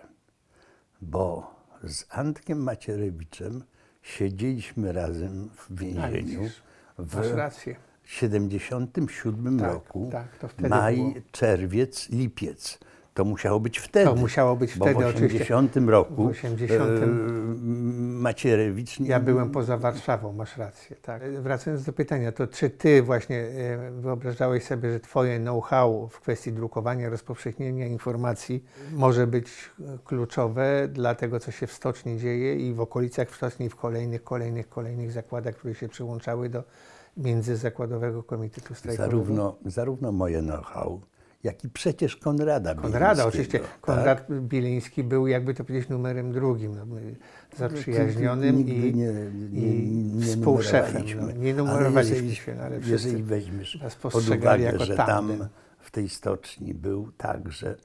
bo 1.02 1.56
z 1.84 2.06
Antkiem 2.10 2.64
Macierewiczem 2.64 3.64
siedzieliśmy 4.02 4.92
razem 4.92 5.50
w 5.50 5.80
więzieniu 5.80 6.12
widzisz, 6.40 6.64
w 6.98 7.16
masz 7.16 7.32
rację. 7.32 7.76
77 8.12 9.60
Tak, 9.60 9.74
roku. 9.74 10.10
tak, 10.12 10.38
to 10.38 10.48
wtedy 10.48 10.70
maj, 10.70 10.96
było. 10.98 11.12
czerwiec, 11.32 12.10
lipiec. 12.10 12.80
To 13.14 13.26
musiało 13.26 13.60
być 13.60 13.80
wtedy. 13.80 14.06
To 14.06 14.16
musiało 14.16 14.56
być 14.56 14.78
bo 14.78 14.86
wtedy, 14.86 15.04
w 15.04 15.08
oczywiście. 15.08 15.58
80 15.58 15.90
roku 15.90 16.24
W 16.24 16.28
80 16.28 16.84
e, 16.84 17.08
Macierewicz 18.22 19.00
Ja 19.00 19.20
byłem 19.20 19.50
poza 19.50 19.78
Warszawą, 19.78 20.34
masz 20.34 20.58
rację. 20.58 20.96
Tak. 21.02 21.42
Wracając 21.42 21.84
do 21.84 21.94
pytania, 21.94 22.32
to 22.32 22.48
czy 22.48 22.70
ty 22.70 23.04
właśnie 23.04 23.38
e, 23.38 23.92
wyobrażałeś 23.92 24.64
sobie, 24.64 24.92
że 24.92 25.00
twoje 25.00 25.40
know-how 25.40 26.10
w 26.12 26.20
kwestii 26.20 26.52
drukowania, 26.54 27.10
rozpowszechnienia 27.10 27.88
informacji 27.88 28.64
może 28.92 29.28
być 29.28 29.72
kluczowe 30.06 30.88
dla 30.88 31.16
tego, 31.16 31.40
co 31.40 31.52
się 31.52 31.68
w 31.68 31.74
stoczni 31.74 32.20
dzieje 32.20 32.56
i 32.56 32.74
w 32.74 32.82
okolicach 32.82 33.30
w 33.30 33.36
stoczni 33.36 33.70
w 33.70 33.76
kolejnych, 33.76 34.24
kolejnych, 34.24 34.70
kolejnych 34.70 35.12
zakładach, 35.12 35.56
które 35.56 35.76
się 35.76 35.90
przyłączały 35.90 36.50
do 36.50 36.64
Międzyzakładowego 37.18 38.24
Komitetu 38.24 38.76
Strajkowego? 38.76 39.12
zarówno, 39.12 39.56
zarówno 39.66 40.12
moje 40.12 40.42
know-how, 40.42 41.02
jak 41.44 41.64
i 41.64 41.70
przecież 41.70 42.18
Konrada 42.18 42.76
Konrada, 42.76 43.26
oczywiście. 43.26 43.58
Bilińskiego, 43.60 43.82
Konrad 43.82 44.28
tak? 44.28 44.42
Biliński 44.42 45.04
był, 45.04 45.28
jakby 45.28 45.54
to 45.54 45.64
powiedzieć, 45.64 45.90
numerem 45.90 46.32
drugim. 46.32 46.76
No, 46.76 46.86
zaprzyjaźnionym 47.58 48.58
Nigdy 48.58 48.74
i, 48.74 48.96
nie, 48.96 49.14
nie, 49.52 49.76
i 49.76 50.04
nie 50.04 50.26
współszefem. 50.26 51.04
No, 51.22 51.32
nie 51.32 51.54
numerowaliśmy 51.54 52.36
się, 52.36 52.56
no, 52.56 52.64
ale 52.64 52.80
jeżeli 52.86 53.24
weźmiesz 53.24 53.80
pod 54.02 54.16
uwagę, 54.16 54.80
że 54.80 54.96
tandem. 54.96 55.38
tam 55.40 55.50
w 55.80 55.92
tej 55.92 56.10
stoczni 56.10 56.74
był 56.74 57.12
także 57.12 57.76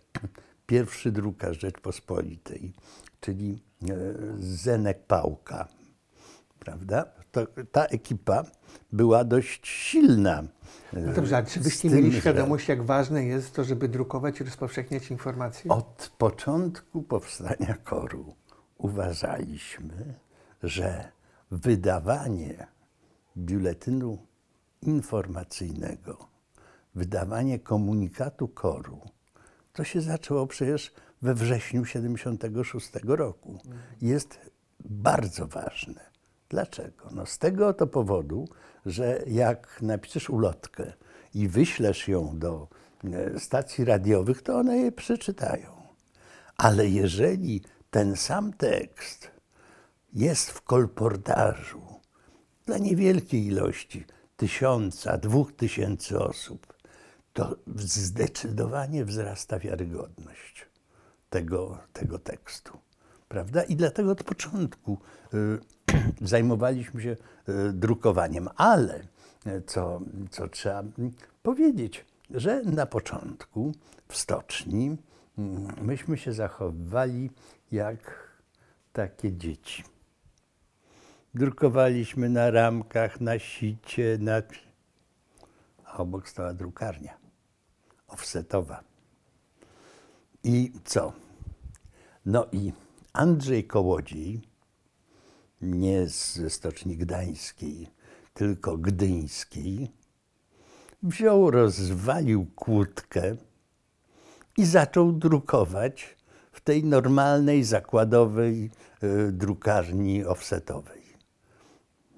pierwszy 0.67 1.13
drukarz 1.13 1.61
Rzeczpospolitej, 1.61 2.73
czyli 3.21 3.63
e, 3.83 3.95
Zenek 4.39 5.07
Pałka, 5.07 5.69
prawda? 6.59 7.05
To, 7.37 7.47
ta 7.73 7.85
ekipa 7.85 8.45
była 8.93 9.25
dość 9.25 9.69
silna. 9.69 10.43
No 10.93 11.13
dobrze, 11.13 11.37
ale 11.37 11.47
czy 11.47 11.61
byście 11.61 11.91
tym, 11.91 11.99
mieli 11.99 12.21
świadomość, 12.21 12.69
jak 12.69 12.83
ważne 12.83 13.25
jest 13.25 13.55
to, 13.55 13.65
żeby 13.65 13.89
drukować 13.89 14.41
i 14.41 14.45
rozpowszechniać 14.45 15.11
informacje? 15.11 15.71
Od 15.71 16.13
początku 16.19 17.03
powstania 17.03 17.75
koru 17.85 18.35
uważaliśmy, 18.79 20.15
że 20.63 21.13
wydawanie 21.51 22.67
biuletynu 23.37 24.19
informacyjnego, 24.83 26.29
wydawanie 26.95 27.59
komunikatu 27.59 28.49
koru, 28.49 29.01
to 29.73 29.85
się 29.85 30.01
zaczęło 30.01 30.47
przecież 30.47 30.93
we 31.23 31.35
wrześniu 31.35 31.85
76 31.85 32.91
roku. 33.05 33.59
Jest 34.03 34.39
bardzo 34.85 35.47
ważne. 35.47 36.16
Dlaczego? 36.49 37.09
No 37.11 37.27
z 37.27 37.39
tego 37.39 37.69
oto 37.69 37.87
powodu, 37.87 38.49
że 38.87 39.23
jak 39.27 39.83
napiszesz 39.83 40.31
ulotkę 40.31 40.93
i 41.35 41.49
wyślesz 41.49 42.09
ją 42.09 42.39
do 42.39 42.69
e, 43.05 43.41
stacji 43.41 43.85
radiowych, 43.85 44.43
to 44.43 44.59
one 44.59 44.77
je 44.77 44.93
przeczytają. 44.93 45.83
Ale 46.57 46.89
jeżeli 46.89 47.63
ten 47.91 48.17
sam 48.17 48.53
tekst 48.53 49.31
jest 50.13 50.51
w 50.51 50.63
kolportażu 50.63 51.83
dla 52.67 52.79
niewielkiej 52.79 53.47
ilości, 53.47 54.05
tysiąca, 54.37 55.19
dwóch 55.19 55.53
tysięcy 55.53 56.19
osób, 56.19 56.75
to 57.33 57.57
zdecydowanie 57.77 59.05
wzrasta 59.05 59.59
wiarygodność 59.59 60.67
tego, 61.31 61.79
tego 61.93 62.19
tekstu. 62.19 62.79
Prawda? 63.29 63.63
I 63.63 63.77
dlatego 63.77 64.11
od 64.11 64.25
początku 64.25 64.99
y, 65.35 65.59
zajmowaliśmy 66.33 67.03
się 67.03 67.17
y, 67.49 67.73
drukowaniem. 67.73 68.49
Ale 68.57 69.01
y, 69.47 69.63
co, 69.67 70.01
co 70.31 70.49
trzeba 70.49 70.81
mm, 70.81 71.13
powiedzieć, 71.43 72.05
że 72.31 72.63
na 72.63 72.87
początku 72.87 73.73
w 74.09 74.17
stoczni 74.17 74.97
mm, 75.39 75.69
myśmy 75.83 76.19
się 76.19 76.33
zachowywali 76.33 77.31
jak 77.73 78.31
takie 78.93 79.33
dzieci. 79.33 79.85
Drukowaliśmy 81.35 82.29
na 82.29 82.51
ramkach, 82.51 83.21
na 83.21 83.39
sicie, 83.39 84.19
na... 84.21 84.43
a 85.85 85.97
obok 85.97 86.29
stała 86.29 86.55
drukarnia 86.55 87.27
offsetowa. 88.09 88.85
I 90.45 90.73
co? 90.85 91.13
No 92.27 92.47
i 92.53 92.73
Andrzej 93.17 93.65
Kołodziej, 93.65 94.41
nie 95.63 96.09
ze 96.09 96.51
Stoczni 96.51 96.97
Gdańskiej, 96.97 97.89
tylko 98.35 98.79
Gdyńskiej, 98.79 99.93
wziął, 101.03 101.51
rozwalił 101.51 102.47
kłódkę 102.47 103.37
i 104.57 104.65
zaczął 104.65 105.13
drukować 105.13 106.17
w 106.53 106.61
tej 106.61 106.85
normalnej, 106.85 107.65
zakładowej 107.65 108.71
y, 109.03 109.33
drukarni 109.33 110.25
offsetowej. 110.25 111.03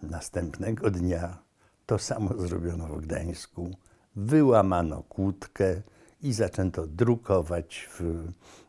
Następnego 0.02 0.90
dnia 0.90 1.38
to 1.86 1.98
samo 1.98 2.46
zrobiono 2.46 2.86
w 2.86 3.00
Gdańsku. 3.00 3.70
Wyłamano 4.16 5.02
kłódkę 5.02 5.82
i 6.22 6.32
zaczęto 6.32 6.86
drukować 6.86 7.88
w, 7.98 8.24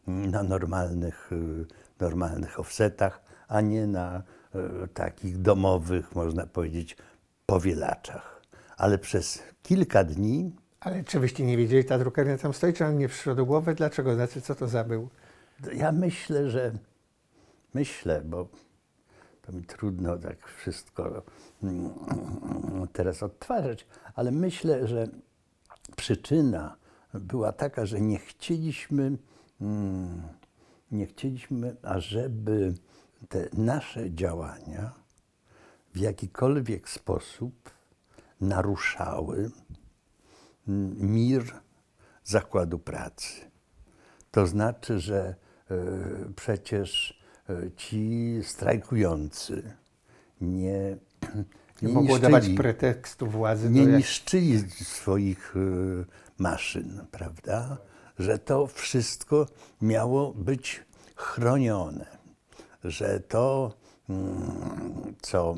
na 0.08 0.44
normalnych, 0.44 1.32
y, 1.32 1.66
normalnych 2.00 2.60
offsetach, 2.60 3.22
a 3.48 3.62
nie 3.62 3.88
na 3.88 4.24
y, 4.56 4.88
takich 4.88 5.42
domowych, 5.42 6.16
można 6.16 6.48
powiedzieć, 6.48 6.98
powielaczach. 7.46 8.42
Ale 8.78 8.98
przez 8.98 9.44
kilka 9.64 10.04
dni 10.04 10.56
Ale 10.80 11.04
czy 11.04 11.20
wyście 11.20 11.46
nie 11.46 11.58
wiedzieli, 11.58 11.86
ta 11.86 11.98
drukarnia 11.98 12.38
tam 12.38 12.54
stoi, 12.54 12.74
czy 12.74 12.84
wam 12.84 12.98
nie 12.98 13.08
przyszło 13.08 13.36
do 13.36 13.46
głowy? 13.46 13.76
Dlaczego? 13.76 14.16
Znaczy, 14.16 14.42
co 14.42 14.56
to 14.56 14.68
za 14.68 14.84
był? 14.84 15.10
Ja 15.74 15.92
myślę, 15.92 16.50
że 16.50 16.72
myślę, 17.74 18.22
bo 18.26 18.48
to 19.42 19.52
mi 19.52 19.64
trudno 19.64 20.18
tak 20.18 20.48
wszystko 20.48 21.24
mm, 21.64 21.90
teraz 22.94 23.24
odtwarzać, 23.24 23.88
ale 24.16 24.32
myślę, 24.32 24.88
że 24.88 25.08
przyczyna 25.96 26.76
była 27.14 27.52
taka, 27.52 27.86
że 27.86 28.02
nie 28.02 28.20
chcieliśmy, 28.20 29.18
mm, 29.62 30.22
nie 30.92 31.06
chcieliśmy, 31.06 31.76
ażeby 31.84 32.74
te 33.30 33.50
nasze 33.54 34.12
działania 34.12 34.94
w 35.94 35.98
jakikolwiek 35.98 36.90
sposób 36.90 37.70
naruszały 38.42 39.52
mir 40.98 41.44
zakładu 42.24 42.80
pracy. 42.80 43.52
To 44.32 44.48
znaczy, 44.48 45.00
że 45.00 45.36
e, 45.72 45.76
przecież 46.36 47.20
e, 47.50 47.72
ci 47.76 48.40
strajkujący 48.44 49.76
nie, 50.42 50.98
Nie 51.82 51.88
nie 51.88 51.94
mogło 51.94 52.20
dawać 52.20 52.50
pretekstu 52.50 53.28
władzy 53.28 53.70
nie 53.70 53.84
do 53.84 53.90
jak... 53.90 53.98
niszczyli 53.98 54.60
swoich 54.72 55.56
e, 55.56 55.60
maszyn, 56.38 57.06
prawda? 57.12 57.78
Że 58.20 58.40
to 58.40 58.68
wszystko 58.68 59.48
miało 59.82 60.34
być 60.34 60.86
chronione, 61.16 62.06
że 62.84 63.20
to, 63.20 63.74
mm, 64.10 65.16
co 65.22 65.56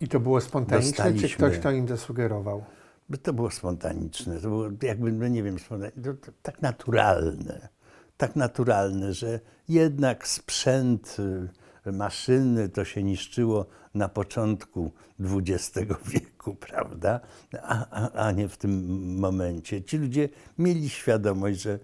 I 0.00 0.08
to 0.08 0.20
było 0.20 0.40
spontaniczne, 0.40 1.14
czy 1.14 1.28
ktoś 1.28 1.58
to 1.58 1.70
im 1.70 1.88
zasugerował? 1.88 2.64
By 3.08 3.18
to 3.18 3.32
było 3.32 3.50
spontaniczne, 3.50 4.34
to 4.34 4.48
było 4.48 4.68
jakby, 4.82 5.12
no 5.12 5.28
nie 5.28 5.42
wiem, 5.42 5.58
spontaniczne, 5.58 6.14
tak 6.42 6.62
naturalne. 6.62 7.68
Tak 8.16 8.36
naturalne, 8.36 9.12
że 9.12 9.40
jednak 9.68 10.28
sprzęt, 10.28 11.16
y, 11.18 11.48
maszyny 11.92 12.68
to 12.68 12.84
się 12.84 13.02
niszczyło 13.02 13.66
na 13.94 14.08
początku 14.08 14.92
XX 15.20 15.88
wieku, 16.12 16.54
prawda? 16.54 17.20
A, 17.62 17.86
a, 17.90 18.26
a 18.26 18.32
nie 18.32 18.48
w 18.48 18.56
tym 18.56 19.18
momencie. 19.18 19.82
Ci 19.82 19.98
ludzie 19.98 20.28
mieli 20.58 20.88
świadomość, 20.88 21.60
że, 21.60 21.78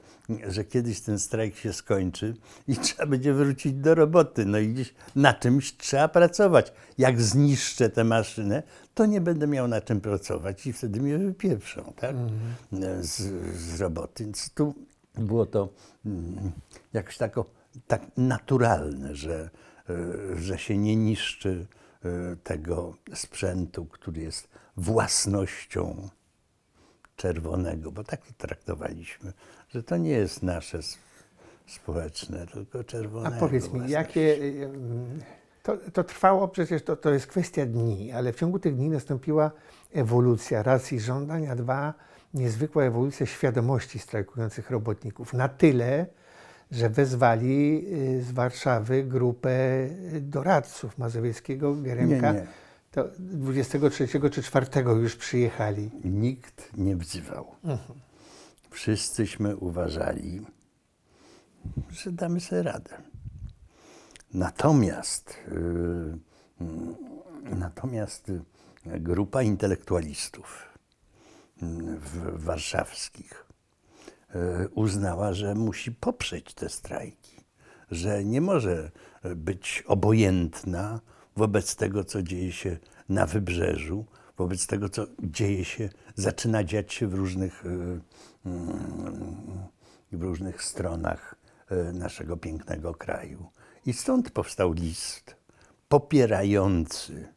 że 0.48 0.64
kiedyś 0.64 1.00
ten 1.00 1.18
strajk 1.18 1.56
się 1.56 1.72
skończy 1.72 2.34
i 2.68 2.76
trzeba 2.82 3.06
będzie 3.06 3.34
wrócić 3.34 3.72
do 3.72 3.94
roboty. 3.94 4.46
No 4.46 4.58
i 4.58 4.68
gdzieś 4.68 4.94
na 5.16 5.34
czymś 5.34 5.76
trzeba 5.76 6.08
pracować. 6.08 6.72
Jak 6.98 7.20
zniszczę 7.22 7.90
tę 7.90 8.04
maszynę, 8.04 8.62
to 8.94 9.06
nie 9.06 9.20
będę 9.20 9.46
miał 9.46 9.68
na 9.68 9.80
czym 9.80 10.00
pracować 10.00 10.66
i 10.66 10.72
wtedy 10.72 11.00
mnie 11.00 11.18
wypieprzą, 11.18 11.92
tak? 11.96 12.16
Z, 13.00 13.16
z 13.56 13.80
roboty. 13.80 14.24
Więc 14.24 14.50
tu 14.54 14.74
było 15.14 15.46
to 15.46 15.68
mm, 16.06 16.52
jakoś 16.92 17.16
tako, 17.18 17.44
tak 17.86 18.02
naturalne, 18.16 19.14
że, 19.14 19.50
że 20.36 20.58
się 20.58 20.78
nie 20.78 20.96
niszczy 20.96 21.66
y, 22.04 22.36
tego 22.44 22.94
sprzętu, 23.14 23.84
który 23.86 24.20
jest 24.22 24.48
własnością 24.76 26.08
czerwonego, 27.16 27.92
bo 27.92 28.04
tak 28.04 28.26
to 28.26 28.32
traktowaliśmy, 28.38 29.32
że 29.68 29.82
to 29.82 29.96
nie 29.96 30.10
jest 30.10 30.42
nasze 30.42 30.78
społeczne, 31.66 32.46
tylko 32.46 32.78
A 32.78 32.84
czerwonego. 32.84 33.36
powiedz 33.40 33.72
mi, 33.72 33.90
jakie... 33.90 34.34
mm, 34.64 35.20
To, 35.62 35.76
to 35.92 36.04
trwało 36.04 36.48
przecież, 36.48 36.82
to, 36.84 36.96
to 36.96 37.10
jest 37.10 37.26
kwestia 37.26 37.66
dni, 37.66 38.12
ale 38.12 38.32
w 38.32 38.36
ciągu 38.36 38.58
tych 38.58 38.76
dni 38.76 38.88
nastąpiła 38.88 39.50
ewolucja 39.92 40.62
raz 40.62 40.92
i 40.92 41.00
żądań, 41.00 41.46
a 41.46 41.56
dwa 41.56 41.94
niezwykła 42.34 42.84
ewolucja 42.84 43.26
świadomości 43.26 43.98
strajkujących 43.98 44.70
robotników. 44.70 45.32
Na 45.34 45.48
tyle, 45.48 46.06
że 46.70 46.90
wezwali 46.90 47.84
y, 47.92 48.22
z 48.22 48.32
Warszawy 48.32 49.04
grupę 49.04 49.84
y, 50.14 50.20
doradców 50.20 50.98
Mazowieckiego, 50.98 51.74
Geremka. 51.74 52.32
Nie, 52.32 52.40
nie. 52.40 52.46
To 52.90 53.04
23 53.18 54.08
czy 54.30 54.42
4 54.42 54.66
już 55.02 55.16
przyjechali. 55.16 55.90
Nikt 56.04 56.76
nie 56.76 56.96
wzywał. 56.96 57.46
Wszyscyśmy 58.70 59.56
uważali, 59.56 60.46
że 61.90 62.12
damy 62.12 62.40
sobie 62.40 62.62
radę. 62.62 63.02
Natomiast, 64.34 65.34
yy, 65.48 66.18
mm, 66.60 66.96
natomiast 67.44 68.28
y, 68.28 68.42
grupa 69.00 69.42
intelektualistów 69.42 70.68
w, 71.62 72.44
warszawskich 72.44 73.49
uznała, 74.74 75.32
że 75.32 75.54
musi 75.54 75.92
poprzeć 75.92 76.54
te 76.54 76.68
strajki, 76.68 77.36
że 77.90 78.24
nie 78.24 78.40
może 78.40 78.90
być 79.36 79.84
obojętna 79.86 81.00
wobec 81.36 81.76
tego, 81.76 82.04
co 82.04 82.22
dzieje 82.22 82.52
się 82.52 82.78
na 83.08 83.26
wybrzeżu, 83.26 84.04
wobec 84.36 84.66
tego, 84.66 84.88
co 84.88 85.06
dzieje 85.22 85.64
się, 85.64 85.88
zaczyna 86.14 86.64
dziać 86.64 86.92
się 86.92 87.08
w 87.08 87.14
różnych, 87.14 87.64
w 90.12 90.22
różnych 90.22 90.62
stronach 90.62 91.34
naszego 91.92 92.36
pięknego 92.36 92.94
kraju. 92.94 93.50
I 93.86 93.92
stąd 93.92 94.30
powstał 94.30 94.72
list 94.72 95.36
popierający 95.88 97.28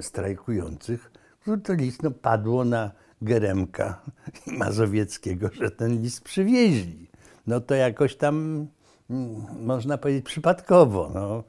strajkujących, 0.00 1.10
który 1.40 1.58
to 1.58 1.72
list 1.72 2.02
no, 2.02 2.10
padło 2.10 2.64
na 2.64 2.90
Geremka 3.22 4.00
i 4.46 4.52
Mazowieckiego, 4.58 5.50
że 5.52 5.70
ten 5.70 6.02
list 6.02 6.20
przywieźli. 6.20 7.06
No 7.46 7.60
to 7.60 7.74
jakoś 7.74 8.16
tam 8.16 8.66
mm, 9.10 9.44
można 9.60 9.98
powiedzieć 9.98 10.24
przypadkowo, 10.24 11.10
no, 11.14 11.44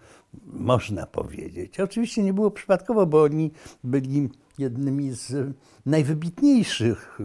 można 0.46 1.06
powiedzieć. 1.06 1.80
Oczywiście 1.80 2.24
nie 2.24 2.34
było 2.34 2.52
przypadkowo, 2.52 3.06
bo 3.06 3.24
oni 3.24 3.52
byli 3.84 4.30
jednymi 4.58 5.12
z 5.12 5.54
najwybitniejszych 5.86 7.20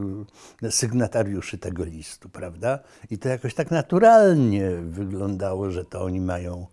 y, 0.62 0.70
sygnatariuszy 0.70 1.58
tego 1.58 1.84
listu, 1.84 2.28
prawda? 2.28 2.78
I 3.10 3.18
to 3.18 3.28
jakoś 3.28 3.54
tak 3.54 3.70
naturalnie 3.70 4.70
wyglądało, 4.70 5.70
że 5.70 5.84
to 5.84 6.02
oni 6.02 6.20
mają 6.20 6.66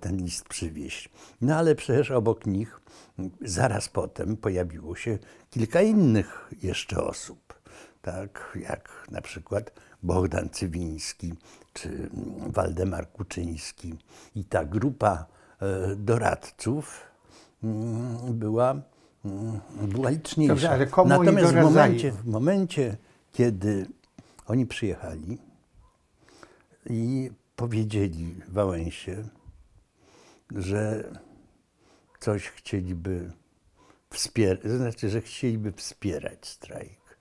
ten 0.00 0.16
list 0.16 0.44
przywieźć. 0.48 1.10
No 1.40 1.56
ale 1.56 1.74
przecież 1.74 2.10
obok 2.10 2.46
nich 2.46 2.80
zaraz 3.40 3.88
potem 3.88 4.36
pojawiło 4.36 4.96
się 4.96 5.18
kilka 5.50 5.82
innych 5.82 6.50
jeszcze 6.62 7.04
osób, 7.04 7.60
tak? 8.02 8.58
jak 8.60 9.06
na 9.10 9.20
przykład 9.20 9.72
Bogdan 10.02 10.48
Cywiński 10.50 11.34
czy 11.72 12.10
Waldemar 12.46 13.12
Kuczyński. 13.12 13.94
I 14.34 14.44
ta 14.44 14.64
grupa 14.64 15.26
e, 15.60 15.96
doradców 15.96 17.00
była, 18.30 18.74
była 19.82 20.10
liczniejsza. 20.10 20.54
Dobrze, 20.54 20.70
ale 20.70 20.86
komu 20.86 21.08
Natomiast 21.08 21.52
w 21.52 21.62
momencie, 21.62 22.12
w 22.12 22.26
momencie, 22.26 22.96
kiedy 23.32 23.86
oni 24.46 24.66
przyjechali 24.66 25.38
i 26.90 27.30
powiedzieli 27.56 28.34
Wałęsie, 28.48 29.24
że 30.54 31.10
coś 32.20 32.48
chcieliby 32.48 33.32
wspierać, 34.10 34.62
to 34.62 34.76
znaczy, 34.76 35.08
że 35.08 35.20
chcieliby 35.20 35.72
wspierać 35.72 36.46
strajk. 36.48 37.18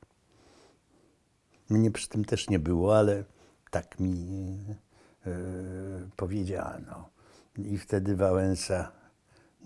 Mnie 1.70 1.92
przy 1.92 2.10
tym 2.10 2.26
też 2.26 2.50
nie 2.50 2.60
było, 2.60 2.98
ale 2.98 3.24
tak 3.72 4.00
mi 4.00 4.58
e, 5.26 5.32
powiedziano. 6.16 7.10
I 7.58 7.78
wtedy 7.78 8.16
Wałęsa, 8.16 8.92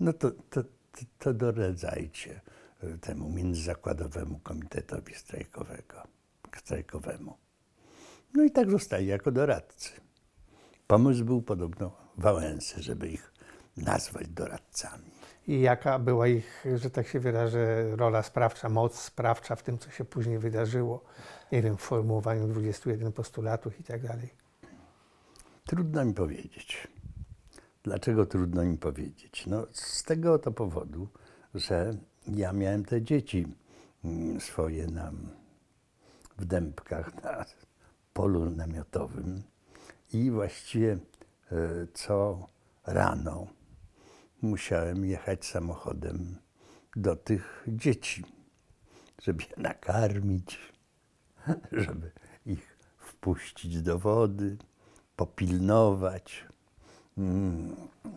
no 0.00 0.12
to, 0.12 0.30
to, 0.30 0.62
to, 0.62 1.00
to 1.18 1.34
doradzajcie 1.34 2.40
e, 2.82 2.98
temu 2.98 3.30
międzyzakładowemu 3.30 4.38
komitetowi 4.38 5.14
strajkowego, 5.14 6.02
strajkowemu. 6.56 7.36
No 8.34 8.44
i 8.44 8.50
tak 8.50 8.70
zostali 8.70 9.06
jako 9.06 9.32
doradcy. 9.32 9.90
Pomysł 10.86 11.24
był 11.24 11.42
podobno 11.42 11.96
Wałęsy, 12.16 12.82
żeby 12.82 13.08
ich 13.08 13.29
nazwać 13.80 14.28
doradcami 14.28 15.10
i 15.50 15.60
jaka 15.60 15.98
była 15.98 16.28
ich, 16.28 16.64
że 16.76 16.90
tak 16.90 17.08
się 17.08 17.20
wyrażę, 17.20 17.96
rola 17.96 18.22
sprawcza, 18.22 18.68
moc 18.68 19.00
sprawcza 19.00 19.56
w 19.56 19.62
tym, 19.62 19.78
co 19.78 19.90
się 19.90 20.04
później 20.04 20.38
wydarzyło, 20.38 21.04
nie 21.52 21.62
wiem, 21.62 21.76
w 21.76 21.80
formułowaniu 21.80 22.48
21 22.48 23.12
postulatów 23.12 23.80
i 23.80 23.84
tak 23.84 24.02
dalej. 24.02 24.28
Trudno 25.66 26.04
mi 26.04 26.14
powiedzieć. 26.14 26.88
Dlaczego 27.82 28.26
trudno 28.26 28.64
mi 28.64 28.78
powiedzieć? 28.78 29.46
No, 29.46 29.66
z 29.72 30.02
tego 30.02 30.32
oto 30.32 30.52
powodu, 30.52 31.08
że 31.54 31.94
ja 32.26 32.52
miałem 32.52 32.84
te 32.84 33.02
dzieci 33.02 33.46
mm, 34.04 34.40
swoje 34.40 34.86
na, 34.86 35.12
w 36.38 36.44
dębkach 36.44 37.22
na 37.22 37.44
polu 38.12 38.50
namiotowym 38.50 39.42
i 40.12 40.30
właściwie 40.30 40.92
e, 40.92 40.98
co 41.94 42.48
rano 42.86 43.46
musiałem 44.42 45.04
jechać 45.04 45.44
samochodem 45.44 46.36
do 46.96 47.16
tych 47.16 47.64
dzieci, 47.68 48.24
żeby 49.22 49.42
je 49.42 49.62
nakarmić, 49.62 50.58
żeby 51.72 52.10
ich 52.46 52.76
wpuścić 52.98 53.82
do 53.82 53.98
wody, 53.98 54.56
popilnować. 55.16 56.44
Mm, 57.18 57.76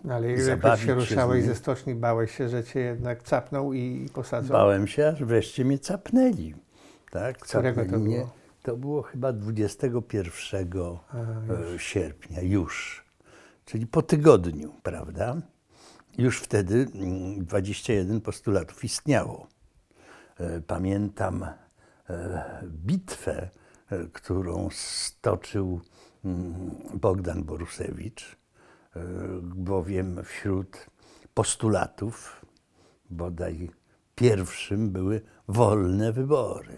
Ale 0.09 0.31
jak 0.31 0.79
się 0.79 0.93
ruszałeś 0.93 1.45
ze 1.45 1.55
stoczni, 1.55 1.95
bałeś 1.95 2.37
się, 2.37 2.49
że 2.49 2.63
cię 2.63 2.79
jednak 2.79 3.23
capną 3.23 3.73
i 3.73 4.09
posadzą? 4.13 4.53
Bałem 4.53 4.87
się, 4.87 5.07
aż 5.07 5.23
wreszcie 5.23 5.65
mnie 5.65 5.79
capnęli. 5.79 6.55
Tak? 7.11 7.37
Którego 7.37 7.85
to 7.85 7.99
było? 7.99 8.33
To 8.63 8.77
było 8.77 9.01
chyba 9.01 9.33
21 9.33 10.67
A, 11.09 11.53
już. 11.53 11.83
sierpnia, 11.83 12.41
już. 12.41 13.05
Czyli 13.65 13.87
po 13.87 14.01
tygodniu, 14.01 14.73
prawda? 14.83 15.41
Już 16.17 16.39
wtedy 16.39 16.87
21 17.37 18.09
mm, 18.09 18.21
postulatów 18.21 18.83
istniało. 18.83 19.47
E, 20.37 20.61
pamiętam 20.61 21.43
e, 22.09 22.63
bitwę, 22.65 23.49
e, 23.89 24.07
którą 24.07 24.69
stoczył 24.71 25.81
mm, 26.25 26.71
Bogdan 26.93 27.43
Borusewicz, 27.43 28.37
bowiem 29.41 30.23
wśród 30.23 30.87
postulatów 31.33 32.45
bodaj 33.09 33.71
pierwszym 34.15 34.91
były 34.91 35.21
wolne 35.47 36.13
wybory. 36.13 36.77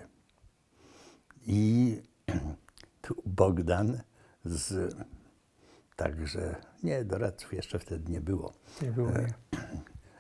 I 1.47 1.95
tu 3.01 3.21
Bogdan 3.25 4.01
z 4.45 4.95
Także 5.95 6.55
nie, 6.83 7.05
doradców 7.05 7.53
jeszcze 7.53 7.79
wtedy 7.79 8.11
nie 8.11 8.21
było. 8.21 8.53
Nie 8.81 8.91
było. 8.91 9.11
Nie. 9.11 9.33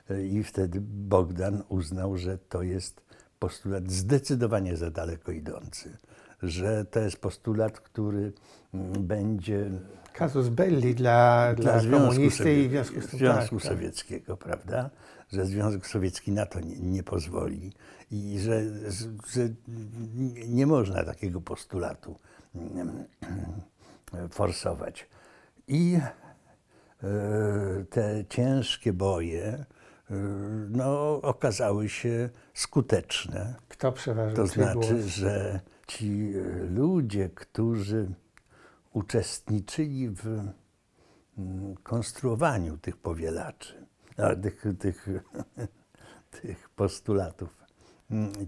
E, 0.09 0.25
I 0.25 0.43
wtedy 0.43 0.81
Bogdan 0.81 1.63
uznał, 1.69 2.17
że 2.17 2.37
to 2.37 2.61
jest 2.61 3.01
postulat 3.39 3.91
zdecydowanie 3.91 4.77
za 4.77 4.91
daleko 4.91 5.31
idący, 5.31 5.97
że 6.43 6.85
to 6.85 6.99
jest 6.99 7.17
postulat, 7.17 7.79
który 7.79 8.33
mm, 8.73 9.07
będzie. 9.07 9.71
Kazus 10.13 10.49
belli 10.49 10.95
dla, 10.95 11.53
dla, 11.53 11.79
dla 11.79 11.99
komunisty 11.99 12.61
i 12.61 12.69
Związku, 12.69 13.01
Związku 13.01 13.55
tak, 13.55 13.63
tak. 13.63 13.71
Sowieckiego, 13.71 14.37
tak. 14.37 14.45
prawda? 14.45 14.89
Że 15.31 15.45
Związek 15.45 15.87
Sowiecki 15.87 16.31
na 16.31 16.45
to 16.45 16.59
nie, 16.59 16.79
nie 16.79 17.03
pozwoli 17.03 17.73
i 18.11 18.39
że, 18.39 18.61
że 19.33 19.49
nie 20.47 20.67
można 20.67 21.03
takiego 21.03 21.41
postulatu 21.41 22.19
mm, 22.55 23.03
forsować. 24.29 25.07
I 25.67 25.99
e, 27.03 27.07
te 27.89 28.25
ciężkie 28.29 28.93
boje 28.93 29.45
e, 29.45 29.65
no, 30.69 31.21
okazały 31.21 31.89
się 31.89 32.29
skuteczne. 32.53 33.55
Kto 33.67 33.91
przeważył? 33.91 34.35
To 34.35 34.47
znaczy, 34.47 35.03
że 35.03 35.59
ci 35.87 36.33
ludzie, 36.69 37.29
którzy 37.29 38.07
uczestniczyli 38.93 40.09
w 40.09 40.47
konstruowaniu 41.83 42.77
tych 42.77 42.97
powielaczy, 42.97 43.85
tych, 44.41 44.63
tych, 44.79 45.07
tych 46.41 46.69
postulatów, 46.69 47.65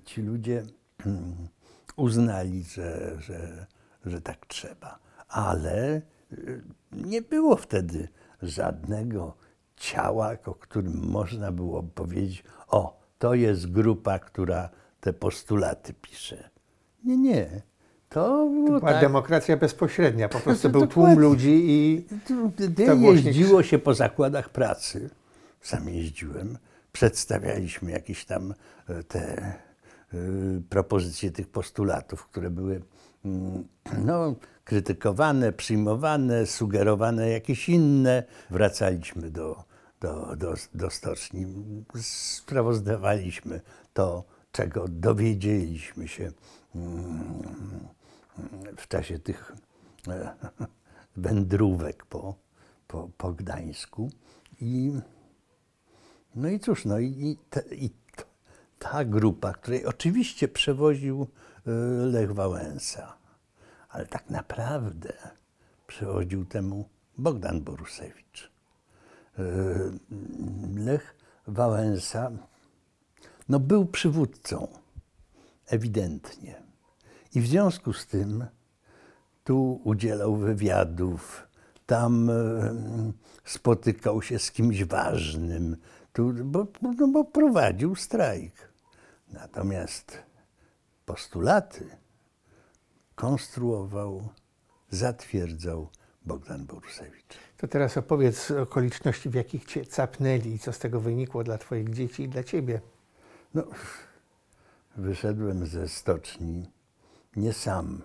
ci 0.06 0.22
ludzie 0.22 0.64
uznali, 1.96 2.64
że, 2.64 3.16
że, 3.20 3.66
że 4.06 4.22
tak 4.22 4.46
trzeba. 4.46 5.00
Ale 5.28 6.02
nie 6.92 7.22
było 7.22 7.56
wtedy 7.56 8.08
żadnego 8.42 9.38
ciała, 9.76 10.32
o 10.46 10.56
którym 10.56 11.10
można 11.10 11.52
było 11.52 11.84
powiedzieć: 11.84 12.44
O, 12.68 13.00
to 13.20 13.34
jest 13.34 13.72
grupa, 13.72 14.20
która 14.20 14.70
te 15.02 15.14
postulaty 15.14 15.94
pisze. 15.94 16.50
Nie, 17.04 17.18
nie. 17.18 17.62
To, 18.10 18.48
było 18.48 18.68
to 18.68 18.80
była 18.80 18.92
tak. 18.92 19.02
demokracja 19.02 19.58
bezpośrednia. 19.58 20.30
Po 20.30 20.40
prostu 20.40 20.70
był 20.70 20.88
tłum 20.88 21.20
ludzi 21.20 21.64
i. 21.66 22.06
To 22.86 22.94
jeździło 22.94 23.64
się 23.64 23.80
po 23.80 23.94
zakładach 23.94 24.50
pracy. 24.50 25.10
Sam 25.62 25.90
jeździłem. 25.90 26.58
Przedstawialiśmy 26.92 27.92
jakieś 27.92 28.26
tam 28.26 28.54
e, 28.90 29.04
te 29.04 29.54
y, 30.14 30.62
propozycje 30.70 31.32
tych 31.32 31.48
postulatów, 31.48 32.26
które 32.26 32.50
były 32.50 32.82
no, 34.06 34.36
krytykowane, 34.64 35.54
przyjmowane, 35.54 36.46
sugerowane 36.46 37.30
jakieś 37.30 37.70
inne. 37.70 38.24
Wracaliśmy 38.50 39.32
do, 39.32 39.64
do, 40.02 40.36
do, 40.36 40.54
do 40.74 40.90
stoczni, 40.90 41.46
sprawozdawaliśmy 42.02 43.62
to, 43.94 44.24
czego 44.52 44.86
dowiedzieliśmy 44.88 46.08
się 46.08 46.32
mm, 46.76 47.44
w 48.78 48.88
czasie 48.88 49.20
tych 49.20 49.56
e, 50.08 50.34
wędrówek 51.18 52.06
po, 52.06 52.36
po, 52.88 53.10
po 53.18 53.34
Gdańsku. 53.34 54.10
I, 54.62 54.94
no 56.36 56.50
i 56.50 56.60
cóż, 56.60 56.86
no 56.86 57.00
i, 57.00 57.06
i, 57.06 57.38
i 57.86 57.90
ta 58.80 59.06
grupa, 59.06 59.54
której 59.54 59.86
oczywiście 59.86 60.48
przewoził 60.48 61.28
Lech 62.12 62.34
Wałęsa, 62.34 63.18
ale 63.90 64.06
tak 64.06 64.30
naprawdę 64.30 65.14
przewodził 65.88 66.46
temu 66.46 66.90
Bogdan 67.18 67.62
Borusewicz. 67.62 68.52
E, 69.40 69.44
Lech 70.76 71.16
Wałęsa 71.48 72.32
no, 73.50 73.60
był 73.60 73.86
przywódcą, 73.86 74.68
ewidentnie. 75.68 76.62
I 77.36 77.42
w 77.42 77.48
związku 77.48 77.94
z 77.94 78.08
tym 78.08 78.46
tu 79.44 79.82
udzielał 79.84 80.36
wywiadów, 80.36 81.48
tam 81.86 82.30
e, 82.30 82.34
spotykał 83.46 84.22
się 84.22 84.40
z 84.40 84.52
kimś 84.52 84.84
ważnym, 84.84 85.78
tu, 86.14 86.34
bo, 86.34 86.68
no, 86.82 87.08
bo 87.08 87.24
prowadził 87.24 87.96
strajk. 87.96 88.54
Natomiast 89.32 90.18
postulaty 91.08 91.86
konstruował, 93.16 94.30
zatwierdzał 94.90 95.88
Bogdan 96.26 96.66
Borusewicz. 96.66 97.38
To 97.58 97.68
teraz 97.68 97.98
opowiedz 97.98 98.52
okoliczności, 98.52 99.30
w 99.30 99.34
jakich 99.34 99.66
cię 99.66 99.86
capnęli 99.86 100.54
i 100.54 100.60
co 100.60 100.74
z 100.74 100.80
tego 100.80 101.00
wynikło 101.00 101.44
dla 101.44 101.58
twoich 101.58 101.90
dzieci 101.90 102.24
i 102.24 102.30
dla 102.30 102.44
ciebie. 102.44 102.82
No, 103.54 103.64
wyszedłem 104.96 105.66
ze 105.66 105.88
stoczni 105.88 106.72
nie 107.36 107.54
sam, 107.54 108.02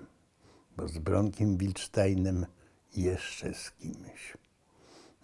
bo 0.77 0.89
z 0.89 0.99
Bronkiem 0.99 1.57
Wilcztajnem 1.57 2.47
jeszcze 2.97 3.55
z 3.55 3.71
kimś. 3.71 4.37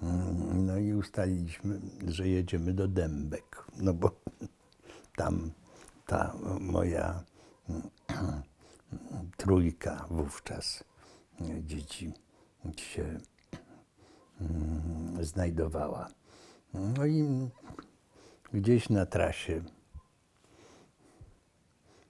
Mm, 0.03 0.67
No 0.67 0.79
i 0.79 0.93
ustaliliśmy, 0.93 1.81
że 2.07 2.29
jedziemy 2.29 2.75
do 2.75 2.89
Dębek, 2.89 3.65
no 3.77 3.95
bo 3.95 4.11
tam 5.17 5.51
ta 6.07 6.35
moja 6.61 7.25
trójka 9.37 10.07
wówczas 10.11 10.85
dzieci 11.61 12.13
się 12.77 13.21
mm, 14.41 15.25
znajdowała. 15.25 16.09
No 16.75 17.07
i 17.07 17.49
gdzieś 18.53 18.89
na 18.89 19.07
trasie 19.07 19.63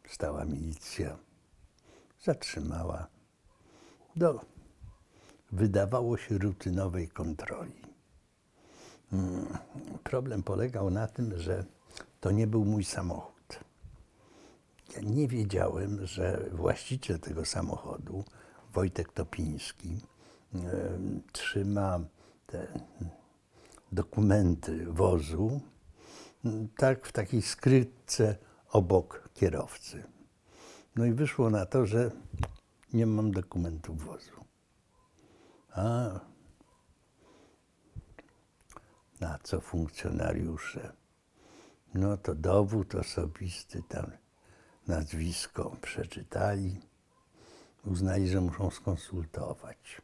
stała 0.09 0.45
milicja, 0.45 1.19
zatrzymała 2.25 3.07
do, 4.17 4.41
wydawało 5.53 6.17
się, 6.17 6.39
rutynowej 6.39 7.09
kontroli. 7.09 7.83
Mm, 9.13 9.59
Problem 10.05 10.43
polegał 10.43 10.91
na 10.91 11.07
tym, 11.07 11.39
że 11.39 11.65
to 12.21 12.31
nie 12.31 12.47
był 12.47 12.65
mój 12.65 12.85
samochód. 12.85 13.38
Ja 14.95 15.01
nie 15.03 15.29
wiedziałem, 15.29 16.07
że 16.07 16.51
właściciel 16.53 17.21
tego 17.21 17.45
samochodu, 17.45 18.25
Wojtek 18.73 19.13
Topiński, 19.13 20.01
trzyma 21.33 22.01
te 22.47 22.67
dokumenty 23.93 24.87
wozu 24.87 25.61
tak 26.77 27.07
w 27.07 27.13
takiej 27.13 27.43
skrytce 27.43 28.37
obok 28.71 29.29
kierowcy. 29.35 30.05
No 30.97 31.05
i 31.05 31.13
wyszło 31.13 31.51
na 31.51 31.67
to, 31.67 31.87
że 31.87 32.11
nie 32.93 33.07
mam 33.07 33.33
dokumentów 33.33 34.05
wozu. 34.05 34.45
A 35.71 36.11
na 39.21 39.39
co 39.43 39.61
funkcjonariusze? 39.61 40.93
No 41.95 42.17
to 42.17 42.35
dowód 42.35 42.95
osobisty, 42.95 43.83
tam 43.89 44.11
nazwisko 44.89 45.77
przeczytali, 45.83 46.81
uznali, 47.85 48.29
że 48.29 48.41
muszą 48.41 48.71
skonsultować. 48.71 50.03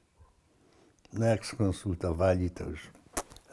No 1.13 1.27
jak 1.27 1.47
skonsultowali, 1.47 2.51
to 2.51 2.65
już 2.65 2.91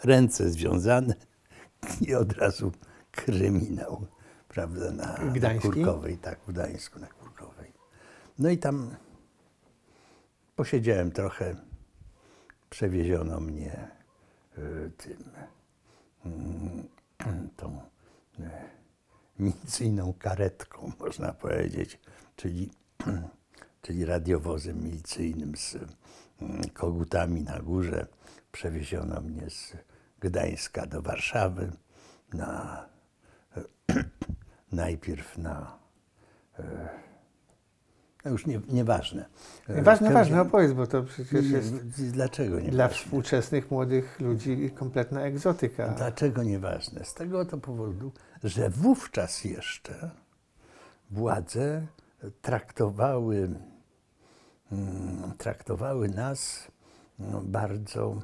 ręce 0.03 0.49
związane 0.49 1.15
i 2.07 2.15
od 2.15 2.33
razu 2.33 2.71
kryminał, 3.11 4.07
prawda, 4.47 4.91
na, 4.91 5.17
na? 5.41 5.59
Kurkowej, 5.59 6.17
tak, 6.17 6.39
w 6.47 6.51
Gdańsku 6.51 6.99
na 6.99 7.07
Kurkowej. 7.07 7.73
No 8.39 8.49
i 8.49 8.57
tam 8.57 8.95
posiedziałem 10.55 11.11
trochę, 11.11 11.55
przewieziono 12.69 13.39
mnie 13.39 13.87
y, 14.57 14.91
tym, 14.97 15.31
mm, 16.25 16.87
tą 17.57 17.81
y, 18.39 18.80
milicyjną 19.41 20.13
karetką, 20.19 20.91
można 20.99 21.33
powiedzieć, 21.33 21.99
czyli, 22.35 22.71
czyli 23.81 24.05
radiowozem 24.05 24.83
milicyjnym 24.83 25.55
z 25.57 25.77
mm, 26.41 26.61
kogutami 26.73 27.41
na 27.43 27.59
górze. 27.59 28.07
Przewieziono 28.51 29.21
mnie 29.21 29.49
z 29.49 29.73
Gdańska 30.19 30.85
do 30.85 31.01
Warszawy 31.01 31.71
na 32.33 32.85
najpierw 34.71 35.37
na 35.37 35.77
e, 36.59 36.89
no 38.25 38.31
już 38.31 38.45
nie, 38.45 38.61
nieważne. 38.69 39.25
E, 39.67 39.81
Ważne, 39.81 40.13
ważne, 40.13 40.41
opowiedz, 40.41 40.73
bo 40.73 40.87
to 40.87 41.03
przecież 41.03 41.45
jest 41.45 41.73
Dlaczego 42.11 42.59
nie 42.59 42.69
dla 42.71 42.87
ważne? 42.87 43.03
współczesnych 43.03 43.71
młodych 43.71 44.19
ludzi 44.19 44.71
kompletna 44.75 45.21
egzotyka. 45.21 45.87
Dlaczego 45.87 46.43
nieważne? 46.43 47.05
Z 47.05 47.13
tego 47.13 47.45
to 47.45 47.57
powodu, 47.57 48.11
że 48.43 48.69
wówczas 48.69 49.43
jeszcze 49.43 50.11
władze 51.11 51.87
traktowały, 52.41 53.59
mm, 54.71 55.33
traktowały 55.37 56.09
nas 56.09 56.67
no, 57.19 57.41
bardzo, 57.41 58.21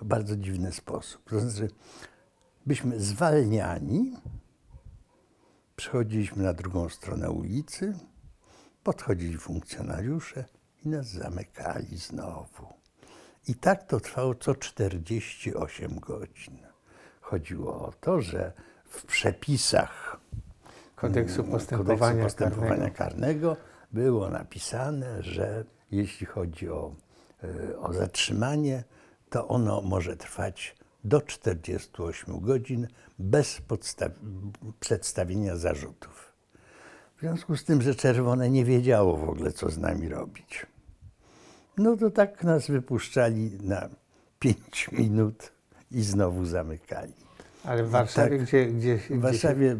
w 0.00 0.04
bardzo 0.04 0.36
dziwny 0.36 0.72
sposób. 0.72 1.30
To 1.30 1.40
znaczy, 1.40 1.74
byśmy 2.66 3.00
zwalniani, 3.00 4.16
przechodziliśmy 5.76 6.42
na 6.42 6.52
drugą 6.52 6.88
stronę 6.88 7.30
ulicy, 7.30 7.98
podchodzili 8.82 9.38
funkcjonariusze 9.38 10.44
i 10.84 10.88
nas 10.88 11.06
zamykali 11.06 11.96
znowu. 11.96 12.66
I 13.48 13.54
tak 13.54 13.86
to 13.86 14.00
trwało 14.00 14.34
co 14.34 14.54
48 14.54 16.00
godzin. 16.00 16.58
Chodziło 17.20 17.86
o 17.86 17.92
to, 17.92 18.20
że 18.20 18.52
w 18.94 19.06
przepisach 19.06 20.16
Kodeksu 20.96 21.40
mm, 21.40 21.52
postępowania, 21.52 22.12
kodeksu 22.12 22.24
postępowania 22.24 22.90
karnego. 22.90 22.96
karnego 22.96 23.56
było 23.92 24.30
napisane, 24.30 25.22
że 25.22 25.64
jeśli 25.90 26.26
chodzi 26.26 26.68
o, 26.68 26.94
y, 27.44 27.78
o 27.78 27.92
zatrzymanie, 27.92 28.84
to 29.30 29.48
ono 29.48 29.80
może 29.80 30.16
trwać 30.16 30.76
do 31.04 31.20
48 31.20 32.40
godzin 32.40 32.88
bez 33.18 33.62
przedstawienia 34.80 35.56
zarzutów. 35.56 36.32
W 37.16 37.20
związku 37.20 37.56
z 37.56 37.64
tym, 37.64 37.82
że 37.82 37.94
czerwone 37.94 38.50
nie 38.50 38.64
wiedziało 38.64 39.16
w 39.16 39.28
ogóle, 39.28 39.52
co 39.52 39.70
z 39.70 39.78
nami 39.78 40.08
robić. 40.08 40.66
No 41.78 41.96
to 41.96 42.10
tak 42.10 42.44
nas 42.44 42.66
wypuszczali 42.66 43.58
na 43.60 43.88
5 44.38 44.88
minut 44.92 45.52
i 45.90 46.02
znowu 46.02 46.44
zamykali. 46.44 47.23
Ale 47.64 47.84
w 47.84 47.90
Warszawie, 47.90 48.38
Tak. 48.38 48.46
gdzie, 48.46 48.66
gdzie, 48.66 48.96
W 48.96 49.20
Warszawie 49.20 49.76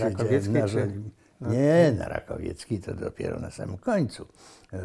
Rakowieckiej 0.00 0.52
na 0.62 0.68
czy- 0.68 0.92
no, 1.40 1.50
Nie, 1.50 1.92
na 1.98 2.08
Rakowieckiej 2.08 2.80
to 2.80 2.94
dopiero 2.94 3.40
na 3.40 3.50
samym 3.50 3.78
końcu. 3.78 4.26
E, 4.72 4.78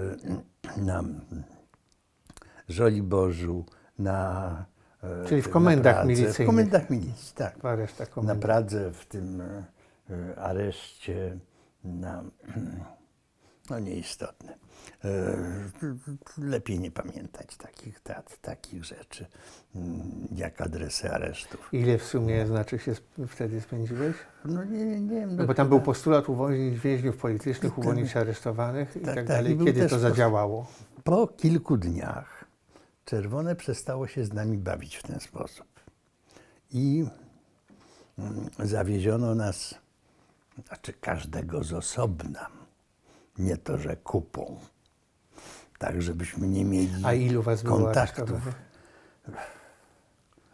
Na 0.82 1.04
Żoliborzu, 2.70 3.66
na... 4.00 4.66
e, 5.04 5.26
Czyli 5.26 5.42
w 5.42 5.50
komendach 5.50 5.94
Pradze. 5.96 6.08
milicyjnych. 6.08 6.38
W 6.38 6.46
komendach 6.46 6.90
milicji, 6.90 7.36
tak. 7.36 7.60
w 7.60 7.66
aresztach 7.66 8.10
Na. 8.10 8.36
Pradze, 8.36 8.92
w 8.92 9.06
tym 9.06 9.42
e, 9.42 9.64
areszcie, 10.38 11.38
na... 11.84 12.24
No 13.70 13.80
nieistotne. 13.80 14.58
E, 15.06 15.10
Lepiej 16.38 16.80
nie 16.80 16.92
pamiętać 16.92 17.58
takich 17.58 18.02
dat, 18.04 18.38
takich 18.42 18.86
rzeczy, 18.86 19.26
mm, 19.76 20.28
jak 20.36 20.62
adresy 20.62 21.12
aresztów. 21.12 21.70
Ile 21.72 21.98
w 21.98 22.04
sumie 22.04 22.48
znaczy 22.48 22.80
się 22.80 22.94
wtedy 23.28 23.62
spędziłeś? 23.62 24.16
No 24.46 24.64
nie, 24.64 24.86
nie, 24.86 25.00
nie 25.02 25.20
wiem. 25.20 25.36
No 25.36 25.46
bo 25.46 25.54
tam 25.54 25.70
był 25.70 25.82
postulat 25.82 26.30
uwolnić 26.30 26.80
więźniów 26.80 27.18
politycznych, 27.18 27.78
uwolnić 27.78 28.18
aresztowanych 28.18 28.96
i 28.96 29.00
Tak, 29.00 29.06
tak, 29.06 29.16
tak, 29.16 29.26
dalej. 29.28 29.62
i 29.62 29.66
Kiedy 29.66 29.90
to 29.90 30.00
zadziałało? 30.00 30.68
Po 31.04 31.28
kilku 31.28 31.78
dniach 31.78 32.46
czerwone 33.06 33.56
przestało 33.56 34.08
się 34.08 34.26
z 34.26 34.34
nami 34.34 34.58
bawić 34.58 34.96
w 34.96 35.04
ten 35.04 35.20
sposób. 35.20 35.68
I 36.72 37.06
mm, 38.20 38.50
zawieziono 38.60 39.36
nas, 39.36 39.76
znaczy 40.68 40.94
każdego 40.94 41.64
z 41.64 41.74
osobna, 41.74 42.48
nie 43.38 43.58
to, 43.58 43.78
że 43.78 43.96
kupą, 43.96 44.60
tak 45.80 46.02
żebyśmy 46.02 46.48
nie 46.48 46.66
mieli 46.66 47.06
A 47.06 47.14
ilu 47.14 47.42
was 47.42 47.64
było 47.64 47.78
kontaktów. 47.78 48.30
aresztowanych? 48.30 48.74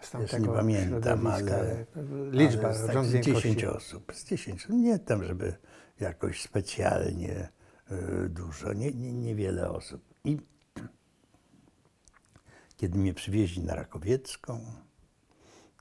Z 0.02 0.40
nie 0.40 0.48
pamiętam, 0.48 1.28
ale, 1.28 1.86
liczba, 2.32 2.68
ale 2.68 2.78
z, 2.78 2.86
tak 2.88 3.06
z 3.06 3.12
wielkości. 3.12 3.34
10 3.34 3.64
osób. 3.64 4.14
Z 4.14 4.26
10, 4.26 4.68
nie 4.70 5.00
tam, 5.00 5.24
żeby 5.24 5.58
jakoś 6.00 6.42
specjalnie 6.42 7.50
y, 7.92 8.30
dużo, 8.30 8.74
nie, 8.74 8.92
nie, 8.92 9.14
niewiele 9.14 9.70
osób. 9.70 10.02
I 10.24 10.38
kiedy 12.78 13.00
mnie 13.00 13.14
przywieźli 13.14 13.64
na 13.64 13.76
Rakowiecką, 13.76 14.66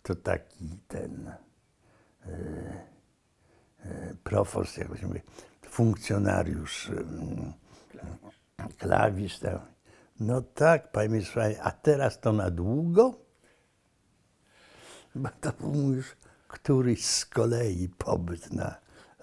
to 0.03 0.14
taki 0.14 0.78
ten 0.88 1.32
y, 2.26 2.30
y, 3.86 4.16
profos, 4.24 4.76
jak 4.76 4.88
to 4.88 4.96
się 4.96 5.07
mówi, 5.07 5.20
funkcjonariusz, 5.70 6.90
klawisz, 8.78 9.38
tam. 9.38 9.58
no 10.20 10.42
tak, 10.42 10.92
panie 10.92 11.20
a 11.62 11.70
teraz 11.70 12.20
to 12.20 12.32
na 12.32 12.50
długo? 12.50 13.14
Bo 15.14 15.28
to 15.40 15.52
był 15.52 15.92
już 15.94 16.16
któryś 16.48 17.04
z 17.04 17.26
kolei 17.26 17.88
pobyt 17.88 18.52
na, 18.52 18.74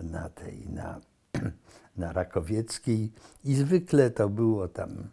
na 0.01 0.29
tej, 0.29 0.69
na, 0.69 1.01
na 1.97 2.13
Rakowieckiej 2.13 3.11
i 3.43 3.55
zwykle 3.55 4.11
to 4.11 4.29
było 4.29 4.67
tam 4.67 5.09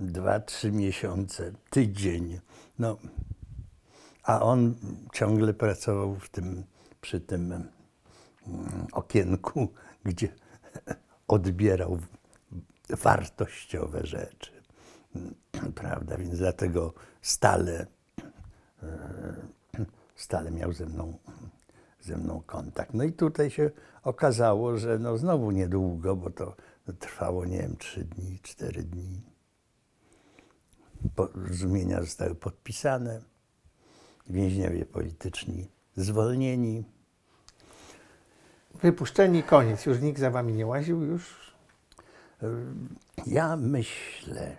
dwa, 0.00 0.40
trzy 0.40 0.72
miesiące, 0.72 1.52
tydzień. 1.70 2.40
No, 2.78 2.96
a 4.22 4.40
on 4.40 4.74
ciągle 5.12 5.54
pracował 5.54 6.14
w 6.14 6.28
tym, 6.28 6.64
przy 7.00 7.20
tym 7.20 7.68
okienku, 8.92 9.68
gdzie 10.04 10.28
odbierał 11.28 11.98
wartościowe 12.90 14.06
rzeczy. 14.06 14.52
Prawda? 15.74 16.16
Więc 16.16 16.38
dlatego 16.38 16.94
stale, 17.22 17.86
e, 18.82 18.86
stale 20.14 20.50
miał 20.50 20.72
ze 20.72 20.86
mną, 20.86 21.18
ze 22.00 22.16
mną 22.16 22.42
kontakt. 22.46 22.94
No 22.94 23.04
i 23.04 23.12
tutaj 23.12 23.50
się 23.50 23.70
okazało, 24.02 24.76
że 24.76 24.98
no 24.98 25.18
znowu 25.18 25.50
niedługo, 25.50 26.16
bo 26.16 26.30
to 26.30 26.56
trwało, 26.98 27.44
nie 27.44 27.58
wiem, 27.58 27.76
trzy 27.76 28.04
dni, 28.04 28.38
cztery 28.42 28.82
dni. 28.82 29.20
Porozumienia 31.14 32.00
zostały 32.00 32.34
podpisane, 32.34 33.20
więźniowie 34.26 34.86
polityczni 34.86 35.68
zwolnieni. 35.96 36.84
Wypuszczeni, 38.84 39.42
koniec. 39.42 39.86
Już 39.86 40.00
nikt 40.00 40.20
za 40.20 40.30
wami 40.30 40.52
nie 40.52 40.66
łaził, 40.66 41.02
już 41.02 41.54
Ja 43.26 43.56
myślę, 43.56 44.56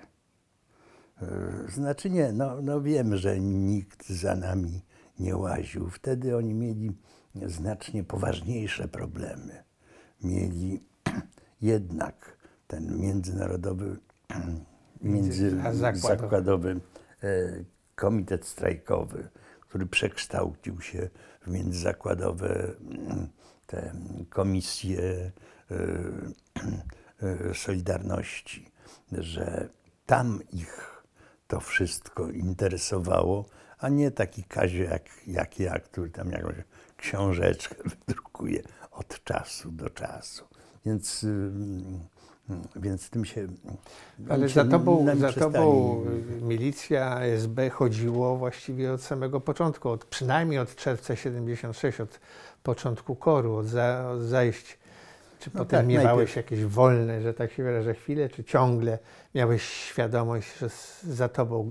e, 1.21 1.27
znaczy 1.67 2.09
nie, 2.09 2.31
no, 2.31 2.61
no 2.61 2.81
wiem, 2.81 3.17
że 3.17 3.39
nikt 3.39 4.09
za 4.09 4.35
nami 4.35 4.81
nie 5.19 5.37
łaził. 5.37 5.89
Wtedy 5.89 6.37
oni 6.37 6.53
mieli 6.53 6.91
znacznie 7.35 8.03
poważniejsze 8.03 8.87
problemy. 8.87 9.63
Mieli 10.23 10.83
jednak 11.61 12.37
ten 12.67 12.97
międzynarodowy, 12.97 13.97
międzyzakładowy 15.01 16.79
e, 17.23 17.27
komitet 17.95 18.45
strajkowy, 18.45 19.29
który 19.61 19.85
przekształcił 19.85 20.81
się 20.81 21.09
w 21.41 21.47
międzyzakładowe 21.47 22.75
mm, 22.89 23.27
te 23.67 23.95
komisje 24.29 25.31
e, 25.71 25.75
e, 27.21 27.53
Solidarności, 27.53 28.71
że 29.11 29.69
tam 30.05 30.39
ich 30.51 31.03
to 31.47 31.59
wszystko 31.59 32.29
interesowało, 32.29 33.45
a 33.77 33.89
nie 33.89 34.11
taki 34.11 34.43
Kazio 34.43 34.83
jak, 34.83 35.03
jak 35.27 35.59
ja, 35.59 35.79
który 35.79 36.09
tam 36.09 36.31
jakąś 36.31 36.55
książeczkę 36.97 37.75
wydrukuje 38.07 38.61
od 38.91 39.23
czasu 39.23 39.71
do 39.71 39.89
czasu. 39.89 40.45
Więc, 40.85 41.23
ym, 41.23 41.99
więc 42.75 43.09
tym 43.09 43.25
się. 43.25 43.47
Ale 44.29 44.49
za 44.49 44.65
tobą, 44.65 45.17
za 45.19 45.33
tobą 45.33 46.01
y, 46.39 46.41
milicja, 46.41 47.21
SB 47.21 47.69
chodziło 47.69 48.37
właściwie 48.37 48.93
od 48.93 49.01
samego 49.01 49.41
początku, 49.41 49.89
od, 49.89 50.05
przynajmniej 50.05 50.59
od 50.59 50.75
czerwca 50.75 51.15
76, 51.15 52.01
od 52.01 52.19
początku 52.69 53.15
koru, 53.15 53.55
od, 53.55 53.65
za, 53.67 54.09
od 54.09 54.21
zajść. 54.21 54.77
Czy 55.39 55.49
No 55.53 55.59
potem 55.59 55.79
tak, 55.79 55.87
miewałeś 55.87 56.17
najpierw- 56.35 56.35
jakieś 56.35 56.65
wolne, 56.65 57.21
że 57.21 57.33
tak 57.33 57.51
się 57.51 57.63
wyrażę, 57.63 57.93
chwile, 57.93 58.29
czy 58.29 58.43
ciągle 58.43 58.99
miałeś 59.35 59.63
świadomość, 59.63 60.57
że 60.59 60.69
za 61.03 61.29
tobą 61.29 61.69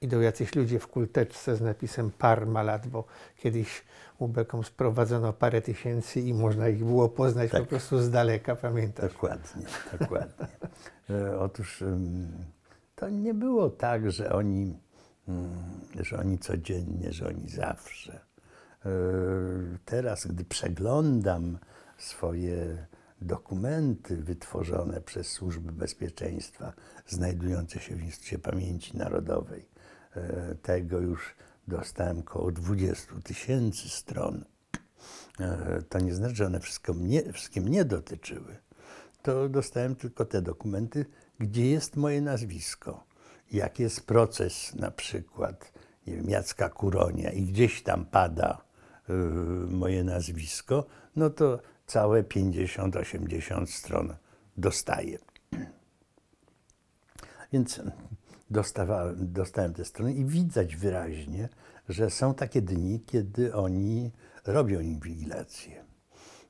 idą 0.00 0.20
jacyś 0.20 0.54
ludzie 0.54 0.78
w 0.78 0.86
kulteczce 0.86 1.56
z 1.56 1.60
napisem 1.60 2.10
Parmalat, 2.10 2.86
bo 2.86 3.04
kiedyś 3.38 3.82
ubekom 4.18 4.64
sprowadzono 4.64 5.32
parę 5.32 5.60
tysięcy 5.62 6.20
i 6.20 6.34
można 6.34 6.68
ich 6.68 6.84
było 6.84 7.08
poznać 7.08 7.50
Tak. 7.50 7.60
po 7.62 7.66
prostu 7.68 7.98
z 7.98 8.10
daleka, 8.10 8.56
pamiętasz? 8.56 9.12
Dokładnie, 9.12 9.62
dokładnie. 10.00 10.46
E, 11.10 11.38
Otóż 11.38 11.84
to 12.96 13.08
nie 13.08 13.34
było 13.34 13.70
tak, 13.70 14.10
że 14.12 14.32
oni, 14.32 14.78
mm, 15.28 15.48
że 16.00 16.18
oni 16.18 16.38
codziennie, 16.38 17.12
że 17.12 17.28
oni 17.28 17.48
zawsze. 17.48 18.20
E, 18.86 18.88
Teraz, 19.84 20.26
gdy 20.26 20.44
przeglądam 20.44 21.58
swoje 21.98 22.86
dokumenty 23.20 24.16
wytworzone 24.16 25.00
przez 25.00 25.26
służby 25.28 25.72
bezpieczeństwa 25.72 26.72
znajdujące 27.06 27.80
się 27.80 27.96
w 27.96 28.02
Instytucie 28.02 28.38
Pamięci 28.38 28.96
Narodowej, 28.96 29.68
e, 30.16 30.54
tego 30.54 30.98
już 30.98 31.34
dostałem 31.68 32.18
około 32.18 32.52
20 32.52 33.12
tysięcy 33.24 33.88
stron. 33.88 34.44
E, 35.40 35.82
To 35.88 35.98
nie 35.98 36.14
znaczy, 36.14 36.34
że 36.34 36.46
one 36.46 36.60
wszystko 36.60 36.94
mnie, 36.94 37.32
wszystkie 37.32 37.60
mnie 37.60 37.84
dotyczyły. 37.84 38.56
To 39.22 39.48
dostałem 39.48 39.96
tylko 39.96 40.24
te 40.24 40.42
dokumenty, 40.42 41.06
gdzie 41.40 41.70
jest 41.70 41.96
moje 41.96 42.20
nazwisko. 42.20 43.04
Jak 43.52 43.78
jest 43.78 44.06
proces 44.06 44.74
na 44.74 44.90
przykład, 44.90 45.72
nie 46.06 46.16
wiem, 46.16 46.30
Jacka 46.30 46.68
Kuronia 46.68 47.32
i 47.32 47.42
gdzieś 47.42 47.82
tam 47.82 48.04
pada 48.04 48.71
moje 49.68 50.04
nazwisko, 50.04 50.86
no 51.16 51.30
to 51.30 51.60
całe 51.86 52.22
50-80 52.22 53.66
stron 53.66 54.14
dostaję. 54.56 55.18
Więc 57.52 57.80
dostawałem, 58.50 59.32
dostałem 59.32 59.74
te 59.74 59.84
strony 59.84 60.12
i 60.12 60.24
widać 60.24 60.76
wyraźnie, 60.76 61.48
że 61.88 62.10
są 62.10 62.34
takie 62.34 62.62
dni, 62.62 63.00
kiedy 63.00 63.54
oni 63.54 64.10
robią 64.46 64.80
inwigilację. 64.80 65.84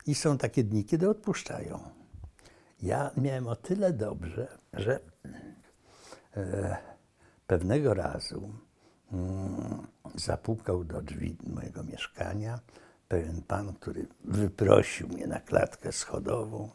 I 0.06 0.14
są 0.14 0.38
takie 0.38 0.64
dni, 0.64 0.84
kiedy 0.84 1.08
odpuszczają. 1.08 1.80
Ja 2.82 3.10
miałem 3.16 3.46
o 3.46 3.56
tyle 3.56 3.92
dobrze, 3.92 4.58
że 4.72 5.00
e, 6.36 6.76
pewnego 7.46 7.94
razu 7.94 8.52
zapukał 10.14 10.84
do 10.84 11.02
drzwi 11.02 11.36
mojego 11.46 11.84
mieszkania 11.84 12.58
pewien 13.08 13.42
pan, 13.42 13.72
który 13.74 14.06
wyprosił 14.24 15.08
mnie 15.08 15.26
na 15.26 15.40
klatkę 15.40 15.92
schodową 15.92 16.70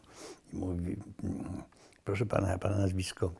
i 0.52 0.56
mówi, 0.56 0.96
mm, 1.24 1.62
proszę 2.04 2.26
pana, 2.26 2.48
ja 2.48 2.58
pana 2.58 2.78
nazwisko 2.78 3.32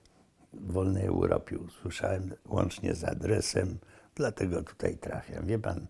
w 0.53 0.73
wolnej 0.73 1.07
Europie 1.07 1.59
usłyszałem 1.59 2.35
łącznie 2.47 2.95
z 2.95 3.05
adresem, 3.05 3.79
dlatego 4.15 4.63
tutaj 4.63 4.97
trafiam. 4.97 5.47
Wie 5.47 5.59
pan, 5.59 5.87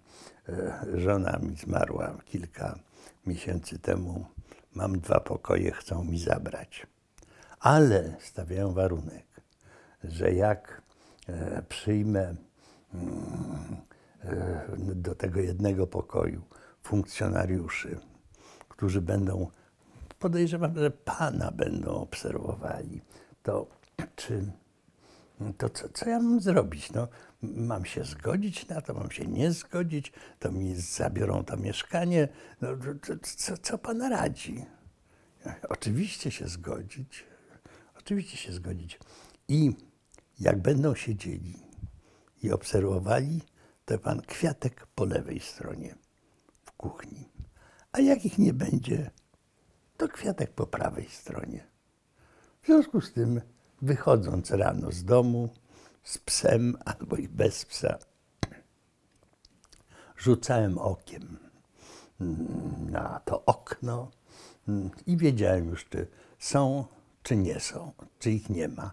e, 0.49 0.85
żona 0.95 1.39
mi 1.39 1.57
zmarła 1.57 2.19
kilka 2.25 2.79
miesięcy 3.27 3.79
temu, 3.79 4.27
mam 4.75 5.01
dwa 5.01 5.21
pokoje, 5.21 5.73
chcą 5.73 6.05
mi 6.05 6.19
zabrać. 6.19 6.87
Ale 7.61 8.17
stawiają 8.21 8.73
warunek, 8.73 9.27
że 10.05 10.33
jak 10.33 10.83
e, 11.29 11.63
przyjmę 11.69 12.21
mm, 12.21 12.48
do 14.76 15.14
tego 15.14 15.41
jednego 15.41 15.86
pokoju 15.86 16.43
funkcjonariuszy, 16.82 18.01
którzy 18.68 19.01
będą, 19.01 19.51
podejrzewam, 20.18 20.78
że 20.78 20.91
pana 20.91 21.51
będą 21.51 21.91
obserwowali, 21.91 23.01
to 23.43 23.66
czy 24.16 24.53
to 25.59 25.68
co, 25.68 25.89
co 25.89 26.09
ja 26.09 26.20
mam 26.20 26.41
zrobić? 26.41 26.93
No, 26.93 27.09
mam 27.43 27.84
się 27.84 28.05
zgodzić 28.05 28.68
na 28.68 28.80
to, 28.80 28.95
mam 28.95 29.11
się 29.11 29.26
nie 29.26 29.53
zgodzić, 29.53 30.12
to 30.39 30.53
mi 30.53 30.74
zabiorą 30.74 31.45
to 31.45 31.57
mieszkanie. 31.57 32.28
No, 32.61 32.68
co, 33.22 33.57
co 33.57 33.78
pan 33.78 34.03
radzi? 34.03 34.64
Oczywiście 35.68 36.30
się 36.30 36.49
zgodzić. 36.49 37.24
Oczywiście 37.99 38.36
się 38.36 38.53
zgodzić. 38.53 38.99
I 39.49 39.72
jak 40.41 40.62
będą 40.62 40.95
siedzieli 40.95 41.68
i 42.43 42.53
obserwowali, 42.53 43.41
to 43.84 43.99
pan 43.99 44.22
kwiatek 44.22 44.86
po 44.95 45.05
lewej 45.05 45.41
stronie 45.41 45.95
w 46.64 46.72
kuchni. 46.72 47.28
A 47.93 48.01
jak 48.01 48.24
ich 48.24 48.39
nie 48.39 48.53
będzie, 48.53 49.11
to 49.97 50.09
kwiatek 50.09 50.53
po 50.53 50.66
prawej 50.66 51.09
stronie. 51.09 51.66
W 52.62 52.66
związku 52.66 53.01
z 53.01 53.12
tym 53.12 53.41
wychodząc 53.82 54.51
rano 54.51 54.93
z 54.93 55.05
domu 55.05 55.49
z 56.03 56.18
psem 56.18 56.76
albo 56.84 57.16
i 57.16 57.28
bez 57.28 57.64
psa, 57.64 57.99
rzucałem 60.16 60.78
okiem 60.78 61.39
na 62.91 63.20
to 63.24 63.45
okno 63.45 64.11
i 65.07 65.16
wiedziałem 65.16 65.68
już, 65.68 65.89
czy 65.89 66.07
są, 66.39 66.84
czy 67.29 67.37
nie 67.37 67.61
są, 67.61 67.93
czy 68.18 68.31
ich 68.31 68.51
nie 68.51 68.68
ma. 68.68 68.93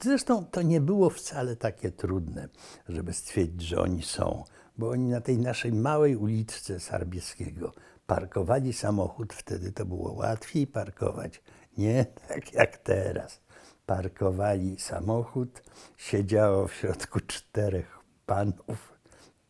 Zresztą 0.00 0.44
to 0.44 0.62
nie 0.62 0.80
było 0.80 1.10
wcale 1.10 1.56
takie 1.56 1.90
trudne, 1.90 2.48
żeby 2.88 3.12
stwierdzić, 3.12 3.68
że 3.68 3.80
oni 3.80 4.02
są, 4.02 4.44
bo 4.78 4.90
oni 4.90 5.08
na 5.08 5.20
tej 5.20 5.38
naszej 5.38 5.72
małej 5.72 6.16
uliczce 6.16 6.80
Sarbieskiego 6.80 7.72
parkowali 8.06 8.72
samochód, 8.72 9.32
wtedy 9.32 9.72
to 9.72 9.86
było 9.86 10.12
łatwiej 10.12 10.66
parkować, 10.66 11.42
nie 11.78 12.06
tak 12.28 12.52
jak 12.52 12.76
teraz. 12.76 13.40
Parkowali 13.86 14.80
samochód, 14.80 15.62
siedziało 15.96 16.68
w 16.68 16.74
środku 16.74 17.20
czterech 17.20 17.98
panów, 18.26 18.92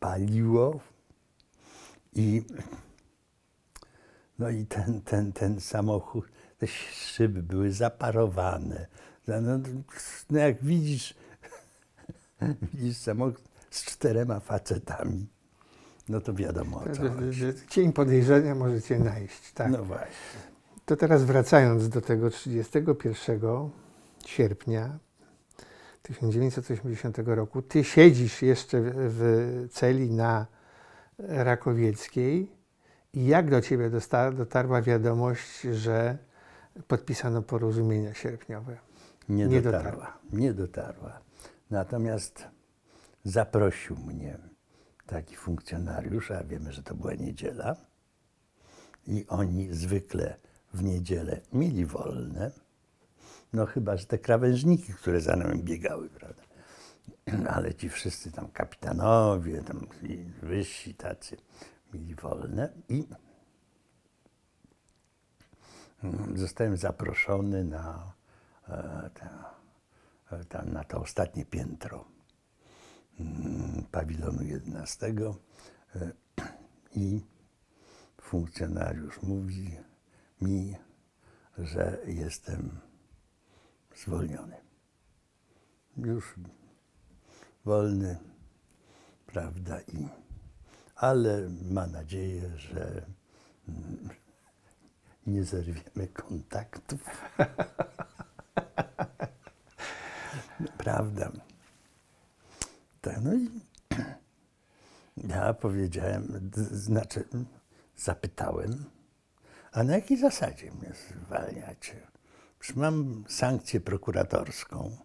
paliło 0.01 0.81
i 2.13 2.43
no 4.39 4.49
i 4.49 4.67
ten, 4.67 5.01
ten, 5.01 5.33
ten 5.33 5.61
samochód, 5.61 6.34
te 6.67 6.73
szyby 6.93 7.43
były 7.43 7.73
zaparowane. 7.73 8.87
No, 9.27 9.41
no, 9.41 9.59
no 10.31 10.39
jak 10.39 10.63
widzisz, 10.63 11.15
widzisz 12.73 12.97
samochód 12.97 13.43
z 13.71 13.85
czterema 13.85 14.41
facetami, 14.41 15.27
no 16.09 16.21
to 16.21 16.35
wiadomo 16.35 16.77
o 16.77 16.85
co 16.85 17.03
cień 17.69 17.93
podejrzenia 17.93 18.55
możecie 18.55 18.99
najść. 18.99 19.53
Tak. 19.53 19.71
No 19.71 19.85
właśnie. 19.85 20.41
To 20.87 20.97
teraz 20.97 21.25
wracając 21.25 21.89
do 21.89 22.01
tego 22.01 22.31
31 22.31 23.41
sierpnia 24.27 24.99
1980 26.03 27.19
roku, 27.25 27.63
ty 27.63 27.85
siedzisz 27.85 28.43
jeszcze 28.43 28.81
w, 28.85 29.69
celi 29.73 30.11
na 30.11 30.47
Rakowieckiej 31.19 32.53
i 33.13 33.27
jak 33.27 33.51
do 33.51 33.61
ciebie 33.61 33.91
dotarła 34.37 34.83
wiadomość, 34.83 35.61
że 35.61 36.19
podpisano 36.89 37.43
porozumienia 37.43 38.15
sierpniowe? 38.15 38.79
Nie, 39.29 39.47
Nie 39.47 39.63
dotarła. 39.63 39.91
dotarła. 39.91 40.19
Nie 40.33 40.55
dotarła. 40.55 41.21
Natomiast 41.71 42.45
zaprosił 43.25 43.97
mnie 43.97 44.39
taki 45.07 45.37
funkcjonariusz, 45.37 46.31
a 46.31 46.45
wiemy, 46.45 46.73
że 46.73 46.83
to 46.83 46.95
była 46.95 47.15
niedziela. 47.15 47.77
I 49.07 49.27
oni 49.29 49.75
zwykle 49.75 50.37
w 50.75 50.83
niedzielę 50.83 51.41
mieli 51.53 51.87
wolne. 51.87 52.51
No 53.53 53.67
chyba, 53.67 53.97
że 53.97 54.07
te 54.07 54.19
krawężniki, 54.19 54.93
które 54.93 55.21
za 55.21 55.37
nami 55.37 55.63
biegały, 55.63 56.09
prawda? 56.09 56.43
Ale 57.55 57.75
ci 57.75 57.89
wszyscy 57.89 58.33
tam 58.33 58.49
kapitanowie, 58.49 59.63
tam 59.63 59.87
wyżsi 60.43 60.95
tacy 60.95 61.37
mieli 61.93 62.15
wolne 62.15 62.73
i 62.89 63.05
zostałem 66.35 66.77
zaproszony 66.77 67.65
na, 67.65 68.13
e, 68.69 69.11
e, 70.31 70.65
na 70.65 70.85
to 70.85 71.01
ostatnie 71.01 71.45
piętro 71.45 72.05
mm, 73.21 73.85
pawilonu 73.91 74.43
11 74.43 75.07
e, 75.07 75.13
i 76.97 77.21
funkcjonariusz 78.21 79.23
mówi 79.23 79.77
mi, 80.41 80.77
że 81.59 81.99
jestem 82.07 82.81
zwolniony. 83.97 84.57
Już 85.97 86.35
wolny, 87.65 88.19
prawda, 89.27 89.81
i, 89.81 90.09
ale 90.97 91.49
ma 91.71 91.87
nadzieję, 91.87 92.59
że 92.59 93.07
mm, 93.69 94.09
nie 95.27 95.45
zerwiemy 95.45 96.09
kontaktów. 96.13 97.01
prawda. 100.79 101.31
Tak, 103.01 103.21
no 103.23 103.35
i 103.35 103.51
ja 105.29 105.55
powiedziałem, 105.55 106.51
znaczy 106.71 107.25
zapytałem, 107.97 108.85
a 109.73 109.83
na 109.83 109.95
jakiej 109.95 110.19
zasadzie 110.19 110.71
mnie 110.71 110.93
zwalniacie? 111.27 112.07
Przecież 112.59 112.77
mam 112.77 113.25
sankcję 113.29 113.81
prokuratorską, 113.81 114.97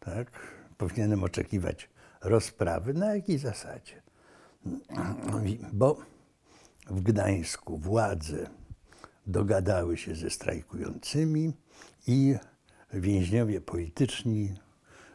tak? 0.00 0.30
Powinienem 0.78 1.24
oczekiwać 1.24 1.90
rozprawy. 2.20 2.94
Na 2.94 3.14
jakiej 3.14 3.38
zasadzie? 3.38 4.02
Bo 5.72 5.96
w 6.86 7.00
Gdańsku 7.00 7.78
władze 7.78 8.50
dogadały 9.26 9.96
się 9.96 10.14
ze 10.14 10.30
strajkującymi 10.30 11.52
i 12.06 12.36
więźniowie 12.92 13.60
polityczni 13.60 14.54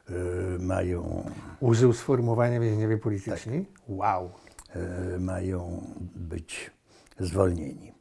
y, 0.10 0.60
mają 0.60 1.32
Użył 1.60 1.94
sformułowania 1.94 2.60
więźniowie 2.60 2.98
polityczni? 2.98 3.66
Tak. 3.66 3.84
Wow. 3.88 4.32
e, 4.70 5.20
mają 5.20 5.88
być 6.16 6.72
zwolnieni. 7.20 7.94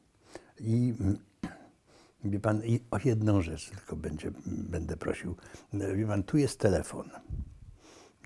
I 0.61 0.95
mm, 1.01 1.19
wie 2.25 2.41
pan, 2.41 2.65
i 2.65 2.81
o 2.91 2.99
jedną 3.05 3.43
rzecz 3.43 3.71
tylko 3.71 3.97
będzie, 3.97 4.31
będę 4.47 4.97
prosił. 4.97 5.37
E, 5.75 5.97
Wie 5.97 6.07
pan, 6.07 6.23
tu 6.23 6.39
jest 6.39 6.61
telefon. 6.61 7.11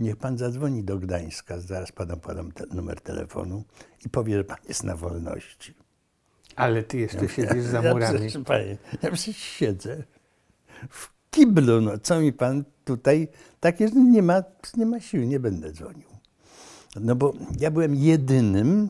Niech 0.01 0.17
pan 0.17 0.39
zadzwoni 0.39 0.85
do 0.85 0.99
Gdańska, 0.99 1.61
zaraz 1.61 1.93
panu 1.93 2.17
podam 2.17 2.53
te, 2.53 2.67
numer 2.67 3.01
telefonu 3.01 3.65
i 4.07 4.09
powie, 4.09 4.37
że 4.37 4.45
pan 4.45 4.59
jest 4.69 4.85
na 4.85 4.97
wolności. 4.97 5.75
Ale 6.59 6.83
ty 6.83 6.99
jeszcze 6.99 7.29
siedzisz 7.29 7.65
za 7.65 7.83
Ja 7.83 7.93
murami. 7.95 8.19
przecież, 8.19 8.43
panie, 8.45 8.77
ja 9.03 9.11
przecież 9.11 9.37
siedzę 9.37 10.03
w 10.91 11.09
kiblu, 11.31 11.81
no 11.81 11.99
co 11.99 12.21
mi 12.21 12.33
pan 12.33 12.65
tutaj, 12.85 13.29
takie, 13.61 13.89
że 13.89 13.95
nie 13.95 14.23
ma, 14.23 14.43
nie 14.77 14.87
ma 14.87 15.01
siły, 15.01 15.27
nie 15.27 15.41
będę 15.41 15.73
dzwonił. 15.73 16.09
No 17.01 17.15
bo 17.15 17.33
ja 17.61 17.71
byłem 17.71 17.95
jedynym 17.95 18.89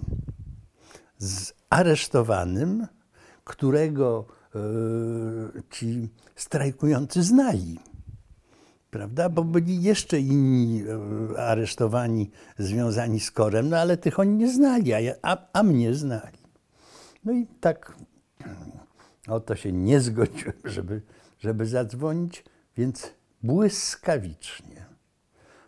zaresztowanym, 1.19 2.87
którego 3.45 4.27
e, 4.55 4.59
ci 5.71 6.09
strajkujący 6.37 7.23
znali. 7.23 7.79
Prawda? 8.91 9.29
Bo 9.29 9.45
byli 9.45 9.83
jeszcze 9.83 10.21
inni 10.21 10.83
e, 11.35 11.39
aresztowani, 11.43 12.31
związani 12.59 13.21
z 13.21 13.31
korem, 13.31 13.69
no 13.69 13.77
ale 13.77 13.97
tych 13.97 14.19
oni 14.19 14.37
nie 14.37 14.53
znali, 14.53 14.95
a, 14.95 15.01
ja, 15.01 15.14
a, 15.23 15.37
a 15.53 15.62
mnie 15.62 15.95
znali. 15.95 16.38
No 17.25 17.33
i 17.33 17.47
tak 17.61 17.97
o 19.29 19.41
to 19.41 19.57
się 19.57 19.73
nie 19.73 20.01
zgodziłem, 20.01 20.57
żeby, 20.75 21.03
żeby 21.39 21.66
zadzwonić, 21.66 22.45
więc 22.77 23.12
błyskawicznie 23.43 24.87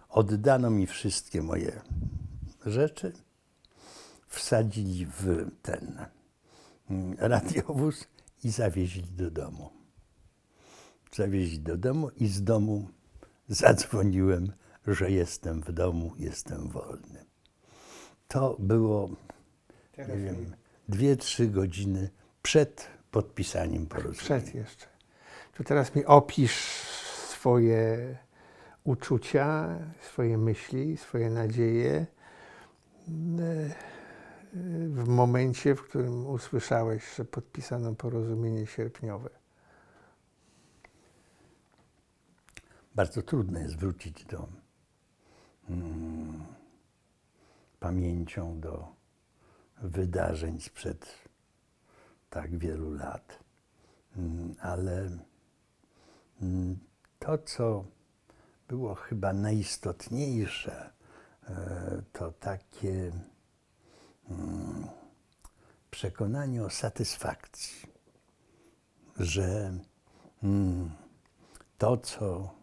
oddano 0.08 0.70
mi 0.70 0.86
wszystkie 0.86 1.42
moje 1.42 1.80
rzeczy, 2.66 3.12
wsadzili 4.26 5.06
w 5.06 5.50
ten 5.62 6.06
mm, 6.90 7.16
radiowóz 7.18 8.08
i 8.44 8.50
zawieźli 8.50 9.02
do 9.02 9.30
domu. 9.30 9.70
Zawieźli 11.12 11.60
do 11.60 11.76
domu 11.76 12.10
i 12.10 12.28
z 12.28 12.42
domu 12.44 12.88
zadzwoniłem, 13.48 14.52
że 14.86 15.10
jestem 15.10 15.62
w 15.62 15.72
domu, 15.72 16.12
jestem 16.18 16.68
wolny. 16.68 17.24
To 18.28 18.56
było, 18.58 19.08
nie 19.98 20.16
wiem, 20.16 20.54
dwie, 20.90 21.16
trzy 21.16 21.46
godziny 21.46 22.10
przed 22.42 22.86
podpisaniem 23.10 23.86
porozumienia. 23.86 24.20
Przed 24.20 24.54
jeszcze. 24.54 24.86
To 25.56 25.64
teraz 25.64 25.94
mi 25.94 26.04
opisz 26.04 26.54
swoje 27.28 28.16
uczucia, 28.84 29.78
swoje 30.00 30.38
myśli, 30.38 30.96
swoje 30.96 31.30
nadzieje 31.30 32.06
e, 33.08 33.74
w 34.88 35.08
momencie, 35.08 35.74
w 35.74 35.82
którym 35.82 36.26
usłyszałeś, 36.26 37.14
że 37.16 37.24
podpisano 37.24 37.94
porozumienie 37.94 38.66
sierpniowe. 38.66 39.30
Bardzo 42.94 43.22
trudno 43.22 43.58
jest 43.58 43.76
wrócić 43.76 44.24
do 44.24 44.48
mm, 45.70 46.44
pamięcią 47.80 48.60
do 48.60 48.99
wydarzeń 49.80 50.60
sprzed 50.60 51.06
tak 52.30 52.58
wielu 52.58 52.94
lat. 52.94 53.38
Mm, 54.16 54.54
ale 54.60 55.10
mm, 56.42 56.78
to, 57.18 57.38
co 57.38 57.84
było 58.68 58.94
chyba 58.94 59.32
najistotniejsze, 59.32 60.92
e, 61.48 62.02
to 62.12 62.32
takie 62.32 63.12
mm, 64.30 64.86
przekonanie 65.90 66.64
o 66.64 66.70
satysfakcji, 66.70 67.90
że 69.16 69.72
to, 71.78 71.96
co 71.96 72.54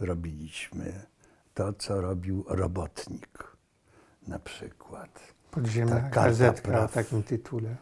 robiliśmy, 0.00 1.06
to, 1.54 1.72
co 1.72 2.00
robił 2.00 2.44
robotnik 2.48 3.56
na 4.26 4.38
przykład. 4.38 5.20
Podziemna 5.52 5.96
Ta 5.96 6.00
karta 6.00 6.24
gazetka 6.24 6.68
o 6.68 6.72
praw. 6.72 6.92
takim 6.92 7.22
tytule. 7.22 7.76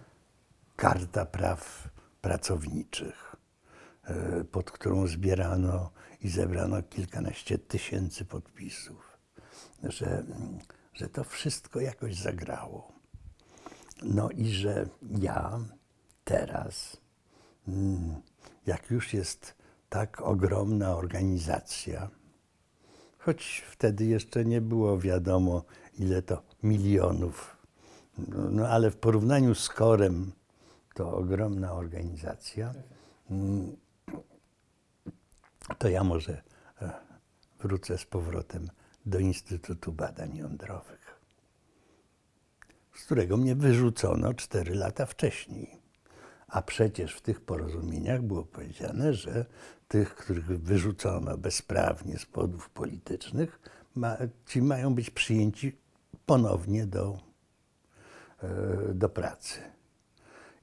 Karta 0.76 1.24
Praw 1.26 1.88
Pracowniczych, 2.20 3.36
e, 4.04 4.44
pod 4.44 4.70
którą 4.70 5.06
zbierano 5.06 5.90
i 6.20 6.28
zebrano 6.28 6.82
kilkanaście 6.82 7.58
tysięcy 7.58 8.24
podpisów, 8.24 9.18
że, 9.82 10.24
że 10.94 11.08
to 11.08 11.24
wszystko 11.24 11.80
jakoś 11.80 12.14
zagrało. 12.14 12.92
No 14.02 14.30
i 14.30 14.48
że 14.48 14.88
ja 15.20 15.60
teraz, 16.24 16.96
mm, 17.68 18.22
jak 18.66 18.90
już 18.90 19.14
jest 19.14 19.54
tak 19.88 20.20
ogromna 20.20 20.96
organizacja, 20.96 22.10
choć 23.18 23.64
wtedy 23.70 24.04
jeszcze 24.04 24.44
nie 24.44 24.60
było 24.60 24.98
wiadomo, 24.98 25.64
ile 25.98 26.22
to 26.22 26.42
milionów, 26.62 27.59
no, 28.50 28.68
ale 28.68 28.90
w 28.90 28.96
porównaniu 28.96 29.54
z 29.54 29.68
Korem 29.68 30.32
to 30.94 31.16
ogromna 31.16 31.72
organizacja, 31.72 32.74
mm, 33.30 33.76
to 35.78 35.88
ja 35.88 36.04
może 36.04 36.42
e, 36.82 36.92
wrócę 37.60 37.98
z 37.98 38.04
powrotem 38.04 38.70
do 39.06 39.18
Instytutu 39.18 39.92
Badań 39.92 40.36
Jądrowych, 40.36 41.20
z 42.94 43.04
którego 43.04 43.36
mnie 43.36 43.54
wyrzucono 43.54 44.34
cztery 44.34 44.74
lata 44.74 45.06
wcześniej. 45.06 45.80
A 46.48 46.62
przecież 46.62 47.14
w 47.14 47.20
tych 47.20 47.40
porozumieniach 47.40 48.22
było 48.22 48.44
powiedziane, 48.44 49.14
że 49.14 49.46
tych, 49.88 50.14
których 50.14 50.46
wyrzucono 50.46 51.38
bezprawnie 51.38 52.18
z 52.18 52.26
powodów 52.26 52.70
politycznych, 52.70 53.60
ma, 53.94 54.16
ci 54.46 54.62
mają 54.62 54.94
być 54.94 55.10
przyjęci 55.10 55.76
ponownie 56.26 56.86
do, 56.86 57.18
do 58.94 59.08
pracy. 59.08 59.58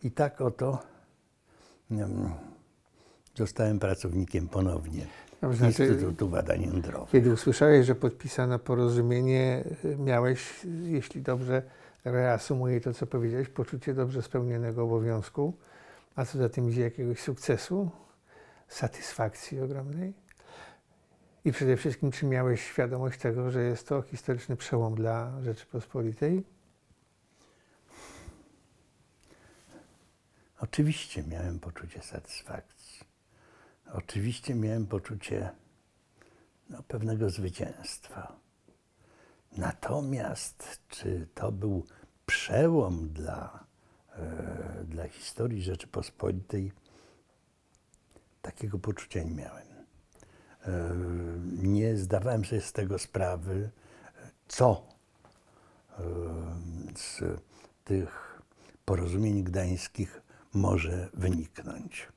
I 0.04 0.12
tak 0.12 0.42
oto 0.42 0.80
em, 1.92 2.30
zostałem 3.36 3.80
pracownikiem 3.80 4.48
ponownie 4.48 5.08
To 5.42 5.54
znaczy- 5.54 5.86
Instytutu 5.86 6.28
Badań 6.28 6.62
Jądrowych. 6.62 7.10
Kiedy 7.12 7.34
usłyszałeś, 7.34 7.86
że 7.86 7.96
podpisano 7.96 8.60
porozumienie, 8.60 9.64
y, 9.86 9.98
miałeś, 9.98 10.66
jeśli 10.84 11.22
dobrze 11.22 11.62
reasumuję 12.06 12.82
to, 12.82 12.94
co 12.94 13.08
powiedziałeś, 13.08 13.50
poczucie 13.50 13.94
dobrze 13.94 14.22
spełnionego 14.22 14.84
obowiązku, 14.84 15.54
a 16.16 16.26
co 16.26 16.38
za 16.38 16.50
tym 16.50 16.70
idzie 16.70 16.82
jakiegoś 16.82 17.20
sukcesu, 17.20 17.90
satysfakcji 18.68 19.62
ogromnej. 19.62 20.14
I 21.46 21.52
przede 21.52 21.78
wszystkim, 21.78 22.12
czy 22.12 22.26
miałeś 22.26 22.62
świadomość 22.62 23.20
tego, 23.20 23.52
że 23.52 23.64
jest 23.64 23.88
to 23.88 24.02
historyczny 24.02 24.56
przełom 24.56 24.96
dla 24.96 25.42
Rzeczypospolitej? 25.42 26.44
Oczywiście 30.60 31.24
miałem 31.24 31.60
poczucie 31.60 32.02
satysfakcji. 32.02 33.08
Oczywiście 33.94 34.56
miałem 34.56 34.88
poczucie 34.88 35.50
no, 36.70 36.84
pewnego 36.84 37.30
zwycięstwa. 37.30 38.40
Natomiast 39.58 40.80
czy 40.88 41.28
to 41.36 41.52
był 41.52 41.86
przełom 42.26 43.10
dla, 43.10 43.66
e, 44.16 44.84
dla 44.84 45.08
historii 45.08 45.62
Rzeczypospolitej? 45.62 46.72
Takiego 48.42 48.80
poczucia 48.80 49.24
nie 49.24 49.36
miałem. 49.36 49.68
E, 50.66 50.96
nie 51.64 51.98
zdawałem 51.98 52.46
sobie 52.46 52.62
z 52.62 52.74
tego 52.74 53.00
sprawy, 53.00 53.70
co 54.48 54.88
e, 55.92 56.04
z 56.96 57.22
tych 57.84 58.42
porozumień 58.86 59.44
gdańskich 59.44 60.22
może 60.54 61.10
wyniknąć. 61.14 62.08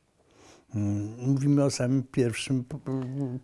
Mm, 0.75 1.31
Mówimy 1.31 1.65
o 1.65 1.71
samym 1.71 2.03
pierwszym, 2.03 2.65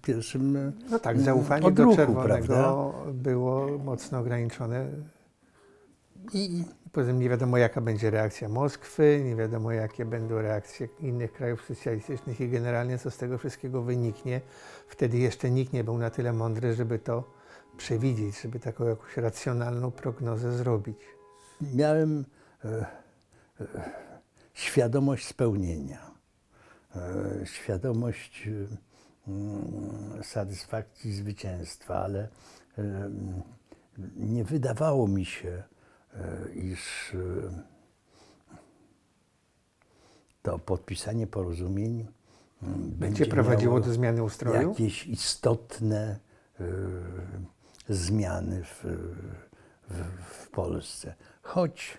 pierwszym 0.03 0.73
No 0.91 0.99
tak, 0.99 1.21
zaufanie 1.21 1.63
do 1.63 1.69
odruchu, 1.69 1.97
Czerwonego 1.97 2.25
prawda? 2.25 2.75
było 3.13 3.79
mocno 3.79 4.19
ograniczone. 4.19 4.87
I 6.33 6.65
Poza 6.93 7.07
tym 7.07 7.21
nie 7.21 7.29
wiadomo, 7.29 7.57
jaka 7.59 7.81
będzie 7.81 8.11
reakcja 8.11 8.49
Moskwy, 8.49 9.23
nie 9.25 9.37
wiadomo, 9.37 9.73
jakie 9.73 10.05
będą 10.05 10.35
reakcje 10.43 10.89
innych 11.01 11.33
krajów 11.33 11.65
socjalistycznych 11.65 12.41
i 12.41 12.49
generalnie 12.49 12.99
co 12.99 13.11
z 13.11 13.17
tego 13.17 13.39
wszystkiego 13.39 13.83
wyniknie. 13.83 14.41
Wtedy 14.89 15.19
jeszcze 15.19 15.51
nikt 15.51 15.73
nie 15.73 15.85
był 15.85 15.99
na 15.99 16.11
tyle 16.11 16.33
mądry, 16.33 16.75
żeby 16.75 16.99
to 16.99 17.25
przewidzieć, 17.77 18.41
żeby 18.43 18.61
taką 18.61 18.85
jakąś 18.89 19.17
racjonalną 19.17 19.91
prognozę 19.91 20.53
zrobić. 20.53 20.99
miałem 21.75 22.25
e, 22.65 22.69
e, 23.61 23.67
świadomość 24.57 25.27
spełnienia, 25.27 26.11
e, 26.97 27.47
świadomość 27.47 28.49
e, 28.49 29.31
mm, 29.31 30.23
satysfakcji 30.23 31.13
zwycięstwa, 31.13 31.95
ale 32.03 32.21
e, 32.21 32.29
mm, 32.83 33.43
nie 34.17 34.45
wydawało 34.45 35.09
mi 35.09 35.25
się, 35.25 35.63
e, 36.15 36.55
iż 36.55 37.15
e, 37.15 37.63
to 40.43 40.59
podpisanie 40.59 41.27
porozumień 41.27 41.93
mm, 42.01 42.11
Będzie 42.63 42.97
będzie 42.99 43.27
prowadziło 43.27 43.81
do 43.81 43.93
zmiany 43.93 44.23
ustroju? 44.23 44.69
jakieś 44.69 45.07
istotne 45.07 46.19
e, 46.61 46.65
zmiany 47.89 48.65
w, 48.65 48.85
w, 49.89 50.03
w 50.45 50.51
Polsce. 50.51 51.15
Choć 51.43 51.99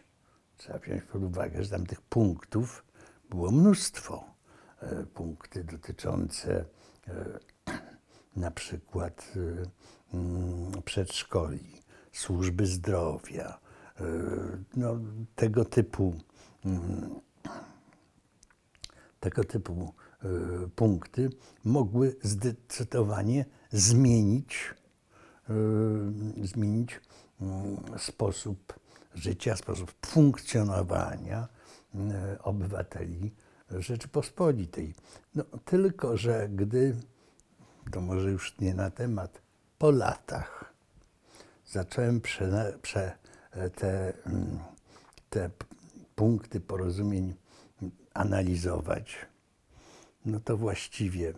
trzeba 0.57 0.79
wziąć 0.79 1.03
pod 1.03 1.23
uwagę, 1.23 1.63
że 1.63 1.69
tam 1.69 1.85
tych 1.85 2.01
punktów 2.01 2.83
było 3.29 3.51
mnóstwo. 3.51 4.37
E, 4.81 5.05
punkty 5.05 5.63
dotyczące 5.63 6.65
e, 7.07 7.39
na 8.35 8.51
przykład 8.51 9.33
e, 9.35 10.17
mm, 10.17 10.71
przedszkoli, 10.85 11.81
służby 12.11 12.65
zdrowia, 12.65 13.59
no, 14.75 14.99
tego 15.35 15.65
typu 15.65 16.13
mm, 16.65 17.19
tego 19.19 19.43
typu 19.43 19.93
punkty 20.75 21.29
mogły 21.63 22.15
zdecydowanie 22.21 23.45
zmienić, 23.69 24.73
zmienić 26.43 27.01
mm, 27.41 27.77
sposób 27.97 28.79
życia, 29.17 29.55
sposób 29.55 29.93
funkcjonowania 30.05 31.47
e, 31.95 32.37
obywateli 32.43 33.31
Rzeczypospolitej. 33.71 34.93
No, 35.35 35.43
tylko, 35.65 36.17
że 36.17 36.49
gdy, 36.49 36.95
to 37.91 38.01
może 38.01 38.31
już 38.31 38.59
nie 38.59 38.73
na 38.73 38.91
temat, 38.91 39.41
po 39.77 39.91
latach 39.91 40.73
zacząłem 41.65 42.21
prze, 42.21 42.77
prze, 42.81 43.17
te, 43.75 44.13
mm, 44.25 44.59
te 45.29 45.49
punkty 46.15 46.59
porozumień 46.59 47.33
analizować, 48.13 49.15
no 50.25 50.39
to 50.39 50.57
właściwie 50.57 51.33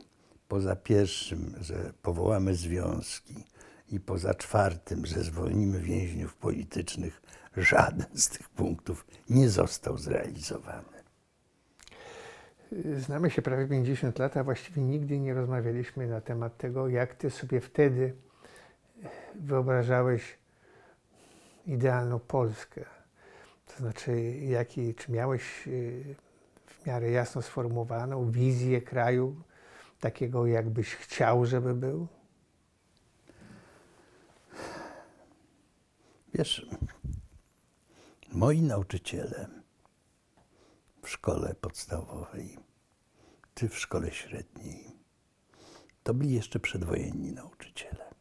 poza 0.48 0.76
pierwszym, 0.76 1.56
że 1.62 1.94
powołamy 2.02 2.56
związki 2.56 3.44
i 3.92 4.00
poza 4.00 4.34
czwartym, 4.34 5.06
że 5.06 5.24
zwolnimy 5.24 5.80
więźniów 5.80 6.36
politycznych, 6.36 7.22
żaden 7.62 8.06
z 8.14 8.30
tych 8.30 8.50
punktów 8.50 9.06
nie 9.30 9.50
został 9.50 9.98
zrealizowany. 9.98 11.00
Znamy 12.98 13.30
się 13.30 13.42
prawie 13.42 13.68
50 13.68 14.20
lat, 14.20 14.38
a 14.38 14.44
właściwie 14.44 14.82
nigdy 14.82 15.20
nie 15.20 15.34
rozmawialiśmy 15.34 16.08
na 16.08 16.22
temat 16.22 16.58
tego, 16.58 16.88
jak 16.88 17.16
ty 17.16 17.30
sobie 17.30 17.62
wtedy 17.62 18.14
wyobrażałeś 19.36 20.38
idealną 21.66 22.20
Polskę. 22.20 22.86
To 23.68 23.78
znaczy, 23.78 24.22
jaki, 24.32 24.96
czy 24.96 25.12
miałeś 25.12 25.68
y, 25.68 26.16
w 26.66 26.86
miarę 26.86 27.12
jasno 27.12 27.42
sformułowaną 27.42 28.32
wizję 28.32 28.82
kraju, 28.82 29.36
takiego 30.00 30.48
jakbyś 30.48 30.96
chciał, 30.96 31.46
żeby 31.46 31.74
był? 31.74 32.08
Wiesz, 36.34 36.68
moi 38.32 38.62
nauczyciele 38.62 39.48
w 41.04 41.10
szkole 41.10 41.56
podstawowej 41.56 42.58
czy 43.54 43.70
w 43.70 43.80
szkole 43.80 44.12
średniej 44.12 44.92
to 46.04 46.14
byli 46.14 46.34
jeszcze 46.34 46.60
przedwojenni 46.60 47.32
nauczyciele. 47.32 48.14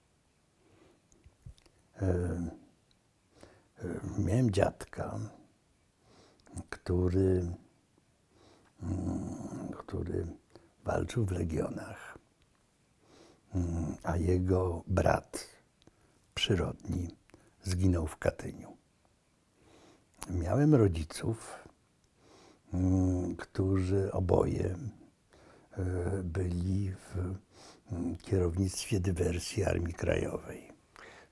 E, 2.03 2.07
e, 2.07 2.51
Miałem 4.19 4.51
dziadka, 4.51 5.19
który, 6.71 7.55
mm, 8.83 9.73
który 9.79 10.27
walczył 10.85 11.25
w 11.27 11.31
legionach. 11.31 12.19
mm, 13.55 13.97
a 14.03 14.17
jego 14.17 14.85
brat 14.87 15.49
przyrodni 16.35 17.09
zginął 17.63 18.07
w 18.07 18.17
Katyniu. 18.17 18.78
Miałem 20.31 20.75
rodziców, 20.75 21.65
mm, 22.75 23.37
którzy 23.37 24.13
oboje 24.13 24.77
e, 25.79 25.85
byli 26.23 26.93
w 26.93 27.17
mm, 27.93 28.17
kierownictwie 28.17 29.01
dywersji 29.01 29.65
Armii 29.65 29.95
Krajowej. 29.95 30.73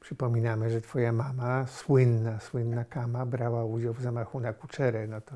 Przypominamy, 0.00 0.70
że 0.70 0.80
twoja 0.80 1.12
mama, 1.12 1.66
słynna, 1.66 2.40
słynna 2.40 2.84
Kama, 2.84 3.26
brała 3.26 3.64
udział 3.64 3.94
w 3.94 4.02
zamachu 4.02 4.40
na 4.40 4.52
Kuczerę. 4.52 5.06
No 5.06 5.20
to 5.20 5.34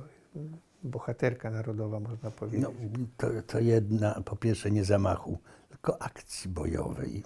bohaterka 0.83 1.51
narodowa, 1.51 2.01
można 2.01 2.31
powiedzieć. 2.31 2.63
No, 2.63 2.73
to, 3.17 3.27
to 3.47 3.59
jedna, 3.59 4.23
po 4.25 4.37
pierwsze 4.37 4.71
nie 4.71 4.85
zamachu, 4.85 5.39
tylko 5.69 6.03
akcji 6.03 6.51
bojowej 6.51 7.25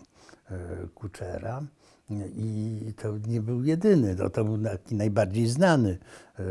e, 0.50 0.58
Kuczera. 0.94 1.62
I 2.10 2.92
to 2.96 3.18
nie 3.18 3.40
był 3.40 3.64
jedyny, 3.64 4.14
no, 4.14 4.30
to 4.30 4.44
był 4.44 4.58
taki 4.62 4.94
najbardziej 4.94 5.46
znany 5.46 5.98
e, 6.38 6.44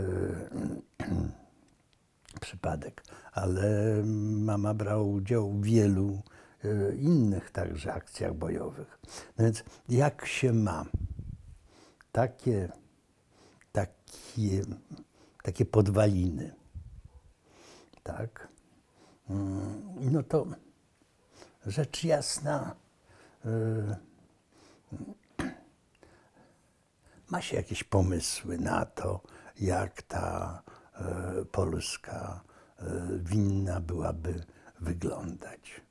przypadek, 2.41 3.04
ale 3.32 4.04
mama 4.36 4.74
brała 4.74 5.04
udział 5.04 5.51
w 5.51 5.64
wielu 5.64 6.22
e, 6.64 6.95
innych 6.95 7.51
także 7.51 7.93
akcjach 7.93 8.34
bojowych. 8.34 8.99
No 9.38 9.45
więc 9.45 9.64
jak 9.89 10.26
się 10.26 10.54
ma 10.54 10.86
takie, 12.12 12.72
takie, 13.72 14.62
takie 15.43 15.66
podwaliny, 15.66 16.54
tak, 18.04 18.47
mm, 19.30 19.82
no 20.12 20.24
to 20.24 20.45
rzecz 21.66 22.04
jasna, 22.04 22.76
e, 23.45 24.14
ma 27.34 27.41
się 27.41 27.55
jakieś 27.55 27.84
pomysły 27.84 28.57
na 28.57 28.86
to, 28.86 29.21
jak 29.59 30.01
ta 30.01 30.61
e, 30.95 31.45
Polska 31.51 32.43
e, 32.79 32.84
winna 33.19 33.79
byłaby 33.79 34.43
wyglądać. 34.81 35.81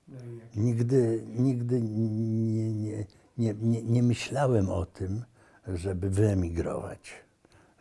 Nigdy, 0.57 1.25
nigdy 1.27 1.81
nie, 1.81 2.73
nie, 2.73 3.05
nie, 3.39 3.55
nie, 3.55 3.83
nie 3.83 4.03
myślałem 4.03 4.71
o 4.71 4.87
tym, 4.87 5.25
żeby 5.69 6.11
wyemigrować, 6.11 7.13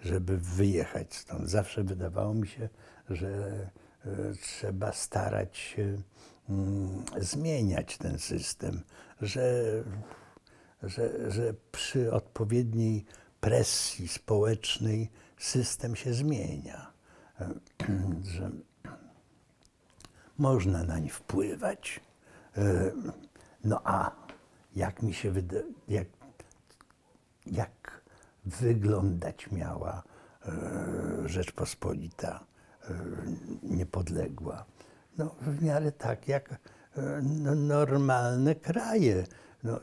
żeby 0.01 0.38
wyjechać 0.38 1.16
stąd. 1.16 1.49
Zawsze 1.49 1.84
wydawało 1.84 2.34
mi 2.34 2.47
się, 2.47 2.70
że 3.09 3.30
e, 4.05 4.34
trzeba 4.41 4.91
starać 4.91 5.57
się 5.57 6.01
mm, 6.49 7.03
zmieniać 7.18 7.97
ten 7.97 8.20
system, 8.20 8.82
że, 9.22 9.64
że, 10.84 11.32
że 11.32 11.53
przy 11.72 12.14
odpowiedniej 12.14 13.05
presji 13.42 14.08
społecznej 14.08 15.12
system 15.38 15.96
się 15.96 16.14
zmienia, 16.14 16.92
że 18.36 18.52
można 20.38 20.84
nań 20.84 21.10
wpływać. 21.10 22.00
E, 22.58 22.92
no 23.64 23.82
a 23.84 24.12
jak 24.76 25.04
mi 25.04 25.14
się 25.14 25.32
wydaje, 25.32 25.64
jak, 25.88 26.08
jak 27.46 28.02
wyglądać 28.46 29.52
miała 29.52 30.04
e, 30.46 30.52
Rzeczpospolita 31.26 32.46
e, 32.84 32.94
niepodległa? 33.64 34.66
No 35.18 35.36
w 35.42 35.64
miarę 35.64 35.92
tak 35.92 36.28
jak 36.28 36.60
no, 37.24 37.56
normalne 37.56 38.56
kraje. 38.56 39.24
No, 39.64 39.80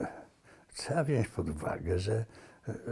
trzeba 0.74 1.04
wziąć 1.04 1.28
pod 1.28 1.48
uwagę, 1.48 1.98
że 1.98 2.24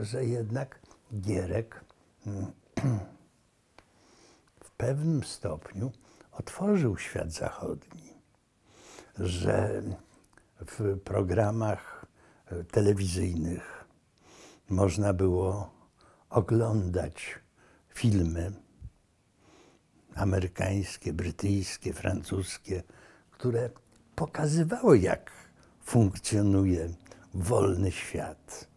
że 0.03 0.25
jednak 0.25 0.81
Gierek 1.21 1.85
mm, 2.27 2.53
w 4.65 4.71
pewnym 4.71 5.25
stopniu 5.25 5.93
otworzył 6.33 6.99
świat 6.99 7.33
zachodni, 7.33 8.13
że 9.19 9.83
w 10.61 10.99
programach 11.01 12.07
e, 12.47 12.65
telewizyjnych 12.65 13.85
można 14.69 15.13
było 15.13 15.71
oglądać 16.31 17.39
filmy 17.89 18.53
amerykańskie, 20.15 21.13
brytyjskie, 21.13 21.93
francuskie, 21.93 22.83
które 23.31 23.71
pokazywały, 24.15 24.99
jak 24.99 25.31
funkcjonuje 25.83 26.89
wolny 27.35 27.93
świat 27.93 28.69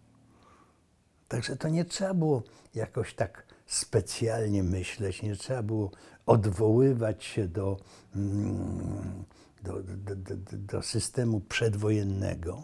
Także 1.30 1.56
to 1.56 1.70
nie 1.70 1.86
trzeba 1.86 2.14
było 2.14 2.44
jakoś 2.76 3.14
tak 3.14 3.44
specjalnie 3.66 4.64
myśleć, 4.64 5.22
nie 5.22 5.36
trzeba 5.36 5.64
było 5.64 5.92
odwoływać 6.26 7.24
się 7.24 7.48
do, 7.48 7.78
mm, 8.16 9.24
do, 9.64 9.84
do, 9.84 10.16
do, 10.16 10.36
do 10.58 10.82
systemu 10.82 11.40
przedwojennego, 11.40 12.64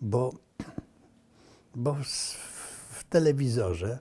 bo, 0.00 0.34
bo 1.74 1.94
w, 1.94 3.04
telewizorze 3.10 3.98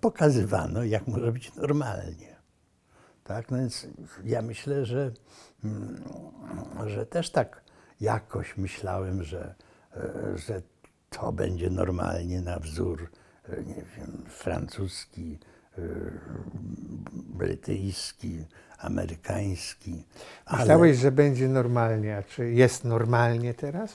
pokazywano, 0.00 0.84
jak 0.84 1.06
może 1.06 1.32
być 1.32 1.54
normalnie. 1.54 2.36
Tak? 3.24 3.50
No 3.50 3.58
więc 3.58 3.86
ja 4.24 4.42
myślę, 4.42 4.84
że, 4.84 5.12
mm, 5.64 6.04
że 6.86 7.06
też 7.06 7.30
tak 7.30 7.62
jakoś 8.00 8.56
myślałem, 8.56 9.22
że, 9.24 9.54
że 10.34 10.62
to 11.10 11.32
będzie 11.32 11.70
normalnie 11.70 12.40
na 12.40 12.58
wzór, 12.58 13.10
e, 13.48 13.62
nie 13.64 13.82
wiem, 13.96 14.24
francuski, 14.28 15.38
e, 15.78 15.82
brytyjski, 17.12 18.44
amerykański. 18.78 20.04
Myślałeś, 20.52 20.90
ale... 20.90 21.02
że 21.02 21.12
będzie 21.12 21.48
normalnie, 21.48 22.16
a 22.16 22.22
czy 22.22 22.52
jest 22.52 22.84
normalnie 22.84 23.54
teraz? 23.54 23.94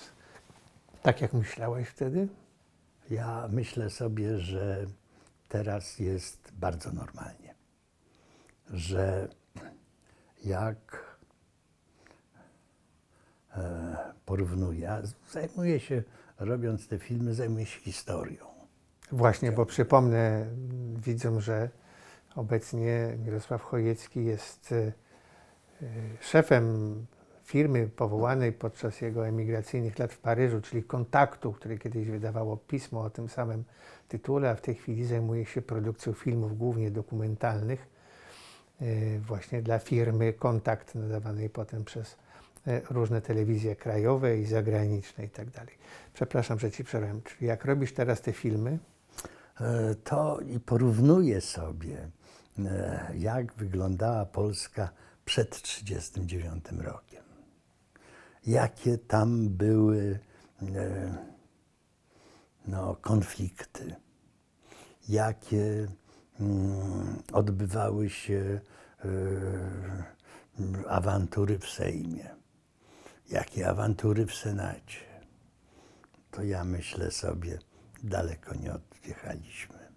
Tak 1.02 1.22
jak 1.22 1.34
myślałeś 1.34 1.88
wtedy? 1.88 2.28
Ja 3.10 3.48
myślę 3.52 3.90
sobie, 3.90 4.38
że 4.38 4.86
teraz 5.50 6.00
jest 6.00 6.52
bardzo 6.54 6.92
normalnie. 6.92 7.56
Że 8.70 9.28
jak 10.44 11.06
e, 13.58 13.98
porównuję, 14.26 15.02
zajmuję 15.32 15.80
się 15.80 16.04
robiąc 16.46 16.88
te 16.88 17.00
filmy, 17.00 17.34
zajmuje 17.34 17.66
się 17.66 17.80
historią. 17.80 18.46
Właśnie, 19.12 19.52
bo 19.52 19.66
przypomnę 19.66 20.46
widzom, 21.06 21.42
że 21.42 21.70
obecnie 22.36 23.18
Mirosław 23.26 23.62
Chojecki 23.62 24.26
jest 24.26 24.72
e, 24.72 24.92
szefem 26.20 26.96
firmy 27.44 27.88
powołanej 27.88 28.52
podczas 28.52 29.02
jego 29.02 29.28
emigracyjnych 29.28 30.00
lat 30.00 30.14
w 30.14 30.20
Paryżu, 30.20 30.62
czyli 30.62 30.84
Kontaktu, 30.84 31.54
które 31.54 31.78
kiedyś 31.78 32.08
wydawało 32.08 32.58
pismo 32.58 33.02
o 33.02 33.10
tym 33.10 33.30
samym 33.30 33.64
tytule, 34.08 34.50
a 34.50 34.56
w 34.56 34.62
tej 34.62 34.76
chwili 34.76 35.06
zajmuje 35.06 35.46
się 35.46 35.62
produkcją 35.62 36.14
filmów 36.14 36.58
głównie 36.58 36.92
dokumentalnych 36.92 37.88
e, 38.82 39.20
właśnie 39.20 39.62
dla 39.62 39.80
firmy 39.80 40.34
Kontakt, 40.34 40.96
nadawanej 40.96 41.50
potem 41.50 41.84
przez 41.84 42.18
różne 42.90 43.22
telewizje 43.22 43.76
krajowe 43.76 44.38
i 44.38 44.46
zagraniczne 44.46 45.26
i 45.26 45.30
tak 45.30 45.50
dalej. 45.50 45.76
Przepraszam, 46.14 46.60
że 46.60 46.72
ci 46.72 46.84
przerwałem. 46.84 47.22
Czyli 47.22 47.48
jak 47.48 47.66
robisz 47.66 47.94
teraz 47.94 48.22
te 48.22 48.34
filmy? 48.34 48.80
E, 49.62 49.96
to 49.96 50.40
i 50.40 50.60
porównuję 50.60 51.42
sobie, 51.42 52.10
e, 52.60 53.12
jak 53.18 53.54
wyglądała 53.54 54.26
Polska 54.26 54.90
przed 55.26 55.62
1939 55.62 56.86
rokiem. 56.86 57.24
Jakie 58.48 58.98
tam 58.98 59.50
były 59.50 60.20
no, 62.68 62.96
konflikty, 62.96 63.96
jakie 65.10 65.88
mm, 66.40 67.24
odbywały 67.34 68.10
się 68.10 68.60
awantury 70.88 71.60
w 71.60 71.70
Sejmie 71.70 72.41
jakie 73.32 73.70
awantury 73.70 74.26
w 74.26 74.36
Senacie, 74.36 75.00
to 76.32 76.44
ja 76.44 76.64
myślę 76.64 77.12
sobie, 77.12 77.60
daleko 78.04 78.56
nie 78.56 78.74
odjechaliśmy. 78.74 79.92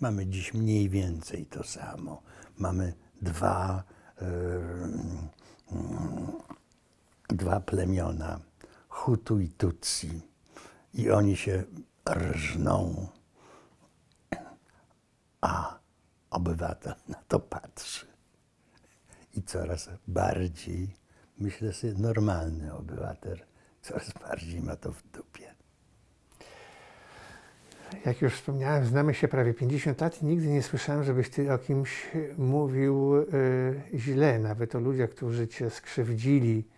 Mamy 0.00 0.26
dziś 0.26 0.54
mniej 0.54 0.88
więcej 0.88 1.46
to 1.46 1.64
samo. 1.64 2.22
Mamy 2.56 2.94
dwa, 3.22 3.84
yy, 4.20 4.28
dwa 7.28 7.60
plemiona, 7.60 8.40
Hutu 8.88 9.40
i 9.40 9.48
Tutsi, 9.48 10.22
i 10.94 11.10
oni 11.10 11.36
się 11.36 11.64
rżną, 12.10 13.08
a 15.40 15.78
obywatel 16.30 16.94
na 17.08 17.22
to 17.28 17.40
patrzy 17.40 18.06
i 19.34 19.42
coraz 19.42 19.88
bardziej 20.06 20.96
myślę 21.40 21.72
sobie, 21.72 21.92
normalny 21.92 22.74
obywatel 22.74 23.38
coraz 23.82 24.12
bardziej 24.12 24.60
ma 24.60 24.76
to 24.76 24.92
w 24.92 25.02
dupie. 25.02 25.54
Jak 28.06 28.22
już 28.22 28.34
wspomniałem, 28.34 28.84
znamy 28.84 29.14
się 29.14 29.28
prawie 29.28 29.54
50 29.54 30.00
lat 30.00 30.22
i 30.22 30.26
nigdy 30.26 30.48
nie 30.48 30.62
słyszałem, 30.62 31.04
żebyś 31.04 31.30
ty 31.30 31.52
o 31.52 31.58
kimś 31.58 32.10
mówił 32.38 33.16
y, 33.16 33.24
źle, 33.94 34.38
nawet 34.38 34.74
o 34.74 34.80
ludziach, 34.80 35.10
którzy 35.10 35.48
cię 35.48 35.70
skrzywdzili. 35.70 36.68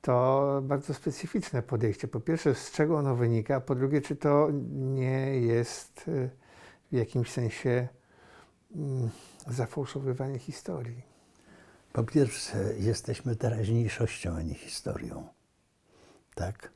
To 0.00 0.60
bardzo 0.62 0.94
specyficzne 0.94 1.62
podejście. 1.62 2.08
Po 2.08 2.20
pierwsze, 2.20 2.54
z 2.54 2.70
czego 2.70 2.98
ono 2.98 3.16
wynika, 3.16 3.56
a 3.56 3.60
po 3.60 3.74
drugie, 3.74 4.00
czy 4.00 4.16
to 4.16 4.48
nie 4.70 5.40
jest 5.40 6.08
y, 6.08 6.30
w 6.92 6.96
jakimś 6.96 7.30
sensie 7.30 7.88
y, 8.70 9.52
zafałszowywanie 9.52 10.38
historii. 10.38 11.09
Po 11.92 12.04
pierwsze, 12.04 12.74
jesteśmy 12.78 13.36
teraźniejszością, 13.36 14.36
a 14.36 14.42
nie 14.42 14.54
historią. 14.54 15.28
Tak? 16.34 16.70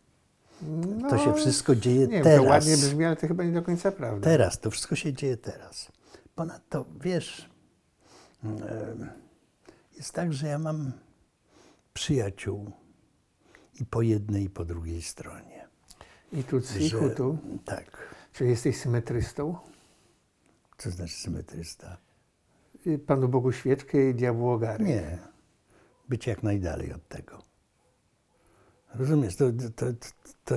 No, 0.62 1.10
To 1.10 1.18
się 1.18 1.34
wszystko 1.34 1.74
dzieje 1.76 2.06
nie 2.06 2.22
teraz. 2.22 2.44
To 2.44 2.50
ładnie 2.50 2.76
brzmi, 2.76 3.04
ale 3.04 3.16
to 3.16 3.28
chyba 3.28 3.44
nie 3.44 3.52
do 3.52 3.62
końca 3.62 3.92
prawda. 3.92 4.24
Teraz, 4.24 4.60
to 4.60 4.70
wszystko 4.70 4.96
się 4.96 5.12
dzieje 5.12 5.36
teraz. 5.36 5.92
Ponadto, 6.34 6.84
wiesz, 7.00 7.50
em, 8.44 9.10
jest 9.96 10.12
tak, 10.12 10.32
że 10.32 10.46
ja 10.46 10.58
mam 10.58 10.92
przyjaciół 11.94 12.70
i 13.80 13.84
po 13.86 14.02
jednej, 14.02 14.44
i 14.44 14.50
po 14.50 14.64
drugiej 14.64 15.02
stronie. 15.02 15.68
I 16.32 16.44
tu, 16.44 16.60
i 16.80 16.90
hutu. 16.90 17.38
Tak. 17.64 18.14
Czy 18.32 18.44
jesteś 18.46 18.76
symetrystą? 18.80 19.56
Co 20.78 20.90
znaczy 20.90 21.14
symetrysta? 21.14 21.96
Panu 23.06 23.28
Bogu 23.28 23.52
świeczkę 23.52 24.10
i 24.10 24.14
diabłu 24.14 24.48
ogarek. 24.48 24.86
Nie. 24.86 25.18
Być 26.08 26.26
jak 26.26 26.42
najdalej 26.42 26.92
od 26.92 27.08
tego. 27.08 27.42
Rozumiesz, 28.94 29.36
to, 29.36 29.44
to, 29.76 29.86
to, 30.44 30.54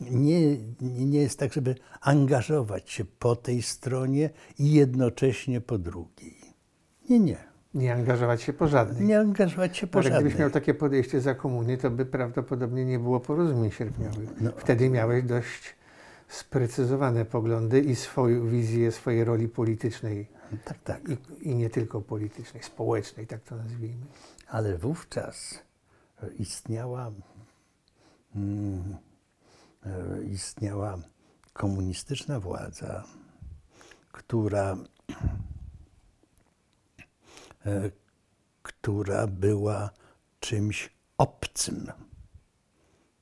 nie, 0.00 0.56
nie 0.80 1.20
jest 1.20 1.38
tak, 1.38 1.52
żeby 1.52 1.74
angażować 2.00 2.90
się 2.90 3.04
po 3.04 3.36
tej 3.36 3.62
stronie 3.62 4.30
i 4.58 4.72
jednocześnie 4.72 5.60
po 5.60 5.78
drugiej. 5.78 6.36
Nie, 7.10 7.20
nie. 7.20 7.52
Nie 7.74 7.94
angażować 7.94 8.42
się 8.42 8.52
po 8.52 8.68
żadnej. 8.68 9.06
Nie 9.06 9.18
angażować 9.18 9.76
się 9.76 9.86
po 9.86 9.98
Ale 9.98 10.10
gdybyś 10.10 10.32
żadnej. 10.32 10.40
miał 10.40 10.50
takie 10.50 10.74
podejście 10.74 11.20
za 11.20 11.34
komuny, 11.34 11.78
to 11.78 11.90
by 11.90 12.06
prawdopodobnie 12.06 12.84
nie 12.84 12.98
było 12.98 13.20
porozumień 13.20 13.70
sierpniowych. 13.70 14.40
No. 14.40 14.50
Wtedy 14.56 14.90
miałeś 14.90 15.24
dość 15.24 15.76
sprecyzowane 16.32 17.24
poglądy 17.24 17.80
i 17.80 17.96
swoją 17.96 18.48
wizję 18.48 18.92
swojej 18.92 19.24
roli 19.24 19.48
politycznej 19.48 20.26
Tak, 20.64 20.78
tak. 20.84 21.02
i, 21.08 21.48
i 21.48 21.54
nie 21.54 21.70
tylko 21.70 22.00
politycznej, 22.00 22.62
społecznej, 22.62 23.26
tak 23.26 23.42
to 23.42 23.56
nazwijmy. 23.56 24.06
Ale 24.48 24.78
wówczas 24.78 25.58
istniała, 26.38 27.12
mm, 28.34 28.96
e, 29.86 30.24
istniała 30.24 30.98
komunistyczna 31.52 32.40
władza, 32.40 33.04
która, 34.12 34.76
e, 37.66 37.90
która 38.62 39.26
była 39.26 39.90
czymś 40.40 40.90
obcym 41.18 41.92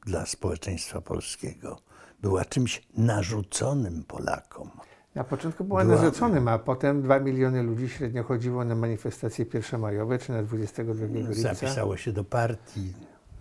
dla 0.07 0.27
społeczeństwa 0.27 1.01
polskiego. 1.01 1.90
Była 2.23 2.45
czymś 2.45 2.83
narzuconym 2.97 4.05
Polakom. 4.05 4.71
Na 5.15 5.25
początku 5.25 5.65
była 5.65 5.85
Była- 5.85 5.97
narzuconym, 5.97 6.49
a 6.49 6.59
potem 6.59 7.03
dwa 7.03 7.21
miliony 7.21 7.63
ludzi 7.63 7.89
średnio 7.89 8.25
chodziło 8.25 8.65
na 8.65 8.75
manifestacje 8.75 9.47
pierwszomajowe 9.47 10.19
czy 10.19 10.33
na 10.33 10.43
22 10.43 11.07
lipca. 11.07 11.35
Zapisało 11.55 11.97
się 11.97 12.13
do 12.13 12.25
partii. 12.25 12.93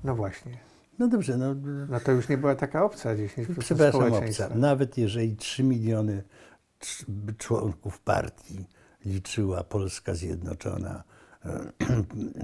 No 0.04 0.16
właśnie. 0.16 0.58
No 1.00 1.08
dobrze, 1.08 1.38
no 1.38 1.56
No 1.90 2.00
to 2.00 2.12
już 2.12 2.30
nie 2.30 2.38
była 2.38 2.56
taka 2.56 2.84
opcja 2.86 3.16
10% 3.16 3.60
Przepraszam, 3.60 4.14
obca. 4.14 4.50
Nawet 4.56 4.98
jeżeli 4.98 5.36
3 5.36 5.64
miliony 5.64 6.24
członków 7.38 8.00
partii 8.00 8.66
liczyła 9.06 9.64
Polska 9.64 10.14
Zjednoczona, 10.16 11.04
e, 11.46 11.60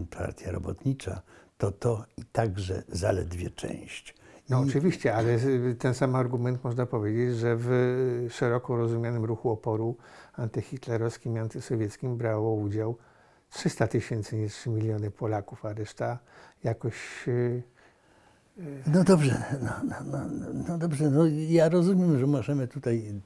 Partia 0.17 0.51
Robotnicza, 0.51 1.21
to 1.57 1.71
to 1.71 2.05
i 2.17 2.23
także 2.25 2.83
zaledwie 2.89 3.49
część. 3.49 4.15
No 4.49 4.59
oczywiście, 4.59 5.15
ale 5.15 5.39
ten 5.79 5.93
sam 5.93 6.15
argument 6.15 6.63
można 6.63 6.85
powiedzieć, 6.85 7.35
że 7.35 7.55
w 7.59 8.27
szeroko 8.29 8.77
rozumianym 8.77 9.25
ruchu 9.25 9.49
oporu 9.49 9.97
antyhitlerowskim 10.33 11.35
i 11.35 11.39
antysowieckim 11.39 12.17
brało 12.17 12.55
udział 12.55 12.97
300 13.49 13.87
tysięcy, 13.87 14.35
nie 14.35 14.49
3 14.49 14.69
miliony 14.69 15.11
Polaków, 15.11 15.65
a 15.65 15.73
reszta 15.73 16.19
jakoś... 16.63 17.27
y, 17.27 17.63
No 18.87 19.03
dobrze, 19.03 19.43
no, 19.61 19.71
no, 19.83 19.95
no, 20.05 20.53
no, 20.67 20.77
dobrze, 20.77 21.09
no 21.09 21.25
ja 21.47 21.69
rozumiem, 21.69 22.19
że 22.19 22.27
możemy 22.27 22.67
tutaj 22.67 23.21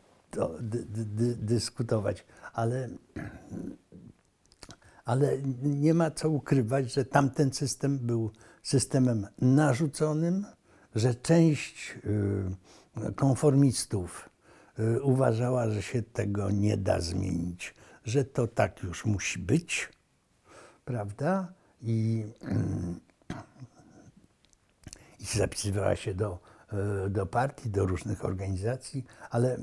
dy, 0.59 0.85
dy, 0.85 1.35
dyskutować, 1.35 2.25
ale, 2.53 2.89
ale 5.05 5.37
nie 5.63 5.93
ma 5.93 6.11
co 6.11 6.29
ukrywać, 6.29 6.93
że 6.93 7.05
tamten 7.05 7.53
system 7.53 7.99
był 7.99 8.31
systemem 8.63 9.27
narzuconym, 9.41 10.45
że 10.95 11.15
część 11.15 11.97
y, 12.05 13.13
konformistów 13.15 14.29
y, 14.79 15.01
uważała, 15.01 15.69
że 15.69 15.81
się 15.81 16.01
tego 16.03 16.51
nie 16.51 16.77
da 16.77 17.01
zmienić, 17.01 17.75
że 18.05 18.25
to 18.25 18.47
tak 18.47 18.83
już 18.83 19.05
musi 19.05 19.39
być, 19.39 19.89
prawda? 20.85 21.53
I, 21.81 22.25
mm, 22.41 22.99
i 25.19 25.25
zapisywała 25.25 25.95
się 25.95 26.13
do, 26.13 26.39
do 27.09 27.25
partii, 27.25 27.69
do 27.69 27.85
różnych 27.85 28.25
organizacji, 28.25 29.05
ale 29.29 29.57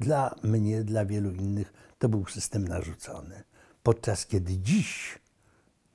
dla 0.00 0.34
mnie, 0.42 0.84
dla 0.84 1.04
wielu 1.04 1.30
innych 1.30 1.72
to 1.98 2.08
był 2.08 2.26
system 2.26 2.68
narzucony. 2.68 3.44
Podczas 3.82 4.26
kiedy 4.26 4.58
dziś, 4.58 5.18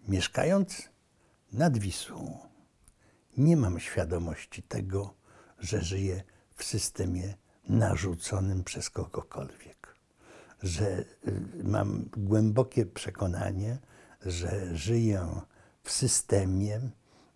mieszkając 0.07 0.89
nad 1.53 1.77
Wisłą, 1.77 2.48
nie 3.39 3.57
mam 3.57 3.79
świadomości 3.79 4.63
tego, 4.63 5.13
że 5.59 5.81
żyję 5.81 6.23
w 6.55 6.63
systemie 6.63 7.33
narzuconym 7.69 8.63
przez 8.63 8.89
kogokolwiek. 8.89 9.95
Że 10.63 10.85
y, 10.87 11.05
mam 11.63 12.05
głębokie 12.17 12.85
przekonanie, 12.85 13.77
że 14.25 14.77
żyję 14.77 15.27
w 15.83 15.91
systemie, 15.91 16.81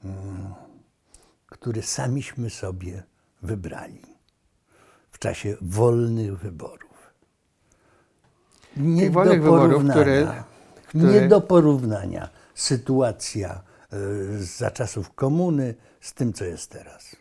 mm, 0.04 0.54
który 1.48 1.82
samiśmy 1.82 2.50
sobie 2.50 3.04
wybrali 3.42 4.02
w 5.12 5.20
czasie 5.20 5.58
wolnych 5.62 6.38
wyborów. 6.40 7.14
Nie 8.78 9.02
Tych 9.02 9.14
do 9.14 9.24
wyborów, 9.24 9.60
porównania, 9.60 10.02
które- 10.02 10.44
które- 10.88 11.14
nie 11.14 11.28
do 11.28 11.42
porównania 11.42 12.30
sytuacja 12.56 13.62
za 14.38 14.72
czasów 14.72 15.14
komuny 15.14 15.76
z 16.02 16.14
tym, 16.14 16.34
co 16.34 16.46
jest 16.46 16.72
teraz. 16.72 17.16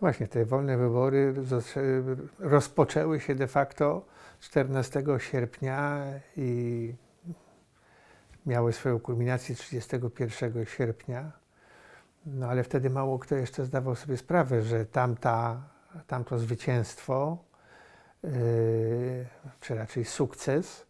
Właśnie, 0.00 0.28
te 0.28 0.44
wolne 0.44 0.76
wybory 0.76 1.34
rozpoczęły 2.38 3.20
się 3.20 3.34
de 3.34 3.46
facto 3.46 4.04
14 4.40 5.04
sierpnia 5.18 6.04
i 6.36 6.94
miały 8.46 8.72
swoją 8.72 9.00
kulminację 9.00 9.54
31 9.54 10.66
sierpnia. 10.66 11.32
No 12.26 12.48
ale 12.48 12.64
wtedy 12.64 12.90
mało 12.90 13.18
kto 13.18 13.34
jeszcze 13.34 13.64
zdawał 13.64 13.94
sobie 13.94 14.16
sprawę, 14.16 14.62
że 14.62 14.86
tamta, 14.86 15.62
tamto 16.06 16.38
zwycięstwo, 16.38 17.38
yy, 18.22 18.30
czy 19.60 19.74
raczej 19.74 20.04
sukces, 20.04 20.86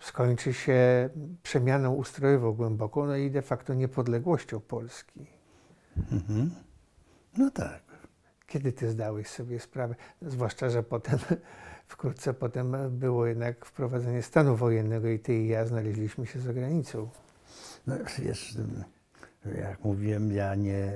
skończy 0.00 0.52
się 0.52 1.10
przemianą 1.42 1.94
ustrojową 1.94 2.52
głęboką, 2.52 3.06
no 3.06 3.16
i 3.16 3.30
de 3.30 3.42
facto 3.42 3.74
niepodległością 3.74 4.60
Polski. 4.60 5.26
Mhm. 6.12 6.50
No 7.38 7.50
tak. 7.50 7.82
Kiedy 8.46 8.72
ty 8.72 8.90
zdałeś 8.90 9.28
sobie 9.28 9.60
sprawę? 9.60 9.94
Zwłaszcza, 10.22 10.70
że 10.70 10.82
potem, 10.82 11.18
wkrótce 11.86 12.34
potem 12.34 12.76
było 12.90 13.26
jednak 13.26 13.66
wprowadzenie 13.66 14.22
stanu 14.22 14.56
wojennego 14.56 15.08
i 15.08 15.18
ty 15.18 15.34
i 15.34 15.48
ja 15.48 15.66
znaleźliśmy 15.66 16.26
się 16.26 16.40
za 16.40 16.52
granicą. 16.52 17.08
No, 17.86 17.94
wiesz, 18.18 18.56
jak 19.58 19.84
mówiłem, 19.84 20.32
ja 20.32 20.54
nie, 20.54 20.92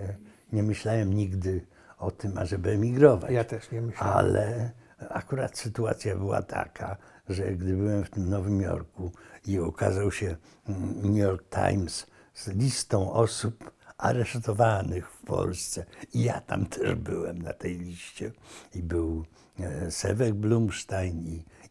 nie 0.52 0.62
myślałem 0.62 1.14
nigdy 1.14 1.66
o 1.98 2.10
tym, 2.10 2.38
ażeby 2.38 2.70
emigrować. 2.70 3.30
Ja 3.30 3.44
też 3.44 3.70
nie 3.70 3.80
myślałem. 3.80 4.16
Ale 4.16 4.70
akurat 5.08 5.58
sytuacja 5.58 6.16
była 6.16 6.42
taka, 6.42 6.96
że 7.28 7.52
gdy 7.52 7.76
byłem 7.76 8.04
w 8.04 8.10
tym 8.10 8.30
Nowym 8.30 8.60
Jorku 8.60 9.12
i 9.46 9.60
ukazał 9.60 10.12
się 10.12 10.36
mm, 10.68 11.02
New 11.02 11.16
York 11.16 11.44
Times 11.50 12.06
z 12.34 12.48
listą 12.48 13.12
osób 13.12 13.70
aresztowanych 13.98 15.10
w 15.10 15.22
Polsce 15.26 15.84
i 16.14 16.22
ja 16.22 16.40
tam 16.40 16.66
też 16.66 16.94
byłem 16.94 17.42
na 17.42 17.52
tej 17.52 17.78
liście 17.78 18.32
i 18.74 18.82
był 18.82 19.24
e, 19.60 19.90
Sewek 19.90 20.34
Blumstein 20.34 21.26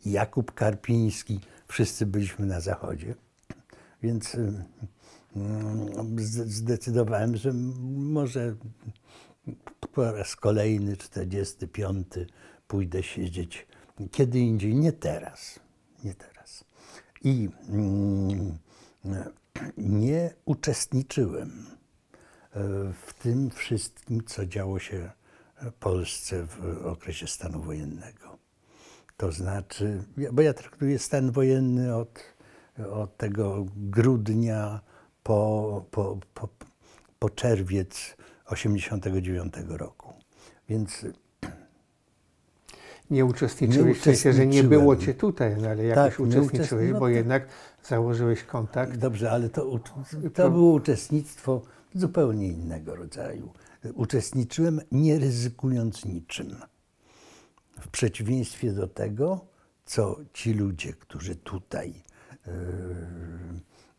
i 0.06 0.12
Jakub 0.12 0.54
Karpiński, 0.54 1.40
wszyscy 1.68 2.06
byliśmy 2.06 2.46
na 2.46 2.60
zachodzie, 2.60 3.16
więc 4.04 4.36
y, 4.36 4.66
mm, 5.36 6.20
zdecydowałem, 6.46 7.38
że 7.38 7.54
może 7.94 8.56
po 9.94 10.12
raz 10.12 10.36
kolejny, 10.36 10.98
45, 10.98 12.08
pójdę 12.68 13.04
siedzieć 13.04 13.68
kiedy 14.12 14.40
indziej, 14.40 14.76
nie 14.76 14.92
teraz. 14.92 15.60
Nie 16.04 16.14
teraz. 16.14 16.64
I 17.24 17.50
mm, 17.70 18.58
nie 19.78 20.34
uczestniczyłem 20.46 21.68
e, 22.52 22.60
w 22.94 23.14
tym 23.14 23.50
wszystkim, 23.50 24.24
co 24.24 24.46
działo 24.46 24.80
się 24.80 25.12
w 25.62 25.72
Polsce 25.72 26.44
w 26.44 26.86
okresie 26.86 27.28
stanu 27.28 27.62
wojennego. 27.62 28.38
To 29.18 29.32
znaczy, 29.32 30.04
bo 30.32 30.42
ja 30.42 30.54
traktuję 30.54 31.00
stan 31.00 31.32
wojenny 31.32 31.96
od, 31.96 32.20
od 32.92 33.18
tego 33.18 33.66
grudnia 33.76 34.82
po, 35.24 35.86
po, 35.92 36.20
po, 36.34 36.50
po 37.20 37.30
czerwiec 37.30 38.16
89 38.46 39.54
roku. 39.68 40.14
Więc 40.70 41.06
nie 43.10 43.26
uczestniczyłeś, 43.26 43.88
nie 43.88 43.94
w 43.94 44.04
sensie, 44.04 44.34
że 44.34 44.48
nie 44.48 44.64
było 44.64 44.96
cię 44.96 45.14
tutaj, 45.14 45.56
no 45.62 45.70
ale 45.70 45.84
jakoś 45.84 46.18
tak, 46.18 46.20
uczestniczyłeś, 46.20 46.94
bo 46.94 47.08
jednak 47.08 47.48
założyłeś 47.84 48.44
kontakt. 48.44 48.98
Dobrze, 48.98 49.32
ale 49.32 49.50
to, 49.50 49.80
to 50.34 50.52
było 50.52 50.74
uczestnictwo 50.74 51.62
zupełnie 51.96 52.48
innego 52.48 52.96
rodzaju. 52.96 53.54
Uczestniczyłem 53.94 54.82
nie 54.92 55.20
ryzykując 55.20 56.06
niczym. 56.06 56.56
W 57.80 57.88
przeciwieństwie 57.88 58.72
do 58.72 58.88
tego, 58.88 59.46
co 59.86 60.18
ci 60.34 60.54
ludzie, 60.54 60.94
którzy 60.94 61.36
tutaj, 61.36 61.94
yy, 62.48 62.54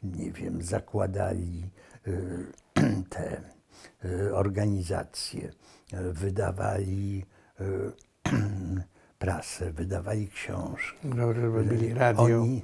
nie 0.02 0.32
wiem, 0.32 0.62
zakładali 0.62 1.70
yy, 2.06 2.46
te 3.11 3.42
yy, 4.04 4.34
organizacje, 4.34 5.52
wydawali 6.12 7.24
prasę, 9.18 9.72
wydawali 9.72 10.28
książki. 10.28 11.08
No, 11.08 11.32
robili 11.32 11.94
radio. 11.94 12.24
Oni, 12.24 12.62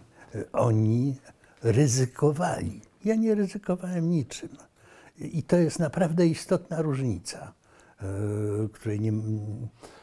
oni 0.53 1.17
ryzykowali. 1.63 2.81
Ja 3.05 3.15
nie 3.15 3.35
ryzykowałem 3.35 4.11
niczym. 4.11 4.49
I 5.19 5.43
to 5.43 5.57
jest 5.57 5.79
naprawdę 5.79 6.27
istotna 6.27 6.83
różnica, 6.83 7.53
yy, 8.03 8.69
której 8.73 9.01
nie, 9.01 9.13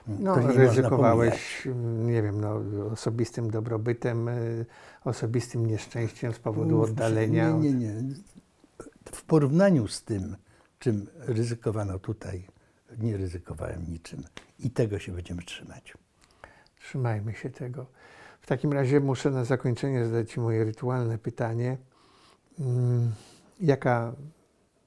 no, 0.08 0.40
nie 0.40 0.48
ryzykowałeś, 0.48 1.68
nie 2.06 2.22
wiem, 2.24 2.42
no, 2.42 2.62
osobistym 2.92 3.52
dobrobytem, 3.52 4.28
yy, 4.28 4.66
osobistym 5.04 5.66
nieszczęściem 5.66 6.34
z 6.34 6.40
powodu 6.40 6.82
oddalenia. 6.82 7.52
Nie, 7.52 7.74
nie, 7.74 7.94
nie. 7.94 8.14
W 9.12 9.24
porównaniu 9.24 9.88
z 9.88 10.04
tym, 10.04 10.36
czym 10.80 11.08
ryzykowano 11.18 12.00
tutaj, 12.00 12.48
nie 12.98 13.18
ryzykowałem 13.18 13.86
niczym. 13.90 14.24
I 14.60 14.72
tego 14.72 15.00
się 15.00 15.12
będziemy 15.12 15.44
trzymać. 15.44 15.94
Trzymajmy 16.84 17.34
się 17.34 17.50
tego. 17.50 17.86
W 18.42 18.48
takim 18.48 18.74
razie 18.74 19.00
muszę 19.00 19.32
na 19.32 19.46
zakończenie 19.46 20.06
zadać 20.06 20.32
Ci 20.32 20.40
moje 20.40 20.64
rytualne 20.64 21.18
pytanie. 21.18 21.78
Mm, 22.60 23.12
jaka 23.60 24.14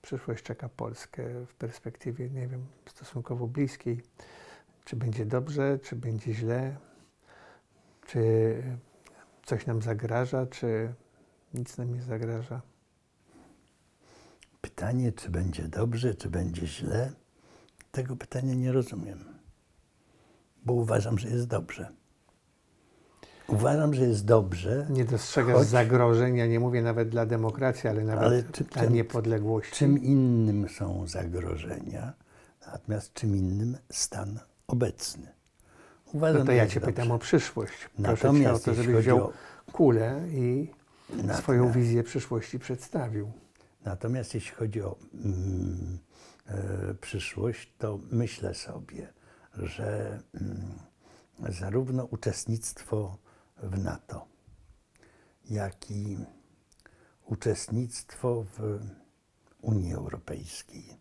przyszłość 0.02 0.44
czeka 0.44 0.68
Polskę 0.68 1.46
w 1.46 1.54
perspektywie, 1.54 2.30
nie 2.30 2.48
wiem, 2.48 2.66
stosunkowo 2.86 3.46
bliskiej? 3.46 4.02
Czy 4.84 4.96
będzie 4.96 5.26
dobrze, 5.26 5.78
czy 5.82 5.96
będzie 5.96 6.34
źle? 6.34 6.76
Czy 8.06 8.62
coś 9.44 9.66
nam 9.66 9.82
zagraża, 9.82 10.46
czy 10.46 10.94
nic 11.54 11.78
nam 11.78 11.94
nie 11.94 12.02
zagraża? 12.02 12.60
Pytanie, 14.60 15.12
czy 15.12 15.30
będzie 15.30 15.68
dobrze, 15.68 16.14
czy 16.14 16.30
będzie 16.30 16.66
źle, 16.66 17.12
tego 17.92 18.16
pytania 18.16 18.54
nie 18.54 18.72
rozumiem 18.72 19.33
bo 20.64 20.72
uważam, 20.72 21.18
że 21.18 21.28
jest 21.28 21.46
dobrze. 21.46 21.88
Uważam, 23.48 23.94
że 23.94 24.02
jest 24.02 24.24
dobrze. 24.24 24.86
Nie 24.90 25.04
dostrzegasz 25.04 25.56
choć... 25.56 25.68
zagrożeń, 25.68 26.36
ja 26.36 26.46
nie 26.46 26.60
mówię 26.60 26.82
nawet 26.82 27.08
dla 27.08 27.26
demokracji, 27.26 27.88
ale 27.90 28.04
nawet 28.04 28.24
ale 28.24 28.42
czy, 28.52 28.64
dla 28.64 28.82
czym, 28.82 28.94
niepodległości. 28.94 29.72
Czym 29.72 30.02
innym 30.02 30.68
są 30.68 31.06
zagrożenia, 31.06 32.12
natomiast 32.66 33.12
czym 33.14 33.36
innym 33.36 33.76
stan 33.90 34.40
obecny. 34.66 35.26
Uważam, 36.12 36.38
no 36.38 36.46
to 36.46 36.52
ja 36.52 36.66
Cię 36.66 36.80
dobrze. 36.80 36.92
pytam 36.92 37.10
o 37.10 37.18
przyszłość. 37.18 37.72
Proszę 37.96 38.12
natomiast 38.12 38.64
Cię 38.64 38.70
o 38.70 38.74
to, 38.74 38.82
żebyś 38.82 38.96
wziął 38.96 39.18
o... 39.18 39.32
kulę 39.72 40.20
i 40.28 40.70
natomiast... 41.10 41.38
swoją 41.38 41.72
wizję 41.72 42.02
przyszłości 42.02 42.58
przedstawił. 42.58 43.32
Natomiast 43.84 44.34
jeśli 44.34 44.56
chodzi 44.56 44.82
o 44.82 44.96
mm, 45.14 45.98
e, 46.46 46.94
przyszłość, 46.94 47.72
to 47.78 47.98
myślę 48.10 48.54
sobie, 48.54 49.12
że 49.56 50.20
mm, 50.34 50.78
zarówno 51.48 52.04
uczestnictwo 52.04 53.18
w 53.56 53.84
NATO, 53.84 54.26
jak 55.50 55.90
i 55.90 56.18
uczestnictwo 57.26 58.44
w 58.58 58.80
Unii 59.60 59.94
Europejskiej, 59.94 61.00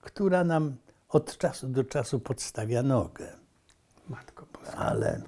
która 0.00 0.44
nam 0.44 0.76
od 1.08 1.38
czasu 1.38 1.68
do 1.68 1.84
czasu 1.84 2.20
podstawia 2.20 2.82
nogę. 2.82 3.32
Matko 4.08 4.46
Boska. 4.52 4.76
Ale, 4.78 5.22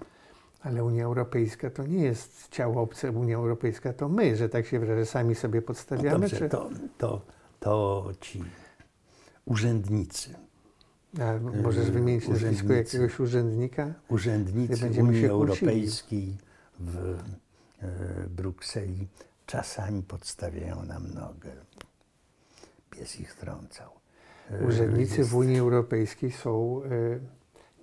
ale 0.61 0.85
Unia 0.85 1.05
Europejska 1.05 1.71
to 1.71 1.87
nie 1.87 2.03
jest 2.03 2.49
ciało 2.49 2.83
obce, 2.83 3.11
Unia 3.11 3.37
Europejska 3.37 3.93
to 3.93 4.09
my, 4.09 4.37
że 4.37 4.49
tak 4.49 4.67
się 4.67 4.79
wyrażę, 4.79 5.07
sami 5.07 5.35
sobie 5.35 5.63
podstawiamy. 5.63 6.21
Dobrze, 6.21 6.37
czy... 6.39 6.49
to, 6.49 6.71
to, 6.99 7.21
to 7.61 8.05
ci 8.21 8.45
urzędnicy, 9.45 10.35
a 11.21 11.61
możesz 11.63 11.91
wymienić 11.91 12.29
nazwisko 12.29 12.73
jakiegoś 12.73 13.21
urzędnika? 13.21 13.95
Urzędnicy 14.09 15.03
Unii 15.03 15.27
Europejskiej 15.27 16.37
w 16.81 16.97
e, 17.83 17.89
Brukseli 18.31 19.09
czasami 19.47 20.03
podstawiają 20.03 20.83
nam 20.85 21.15
nogę. 21.15 21.51
Pies 22.91 23.21
ich 23.21 23.35
trącał. 23.35 23.91
E, 24.51 24.67
Urzędnicy 24.67 25.25
w 25.25 25.37
Unii 25.37 25.59
Europejskiej 25.59 26.33
są 26.33 26.83
e, 26.85 26.89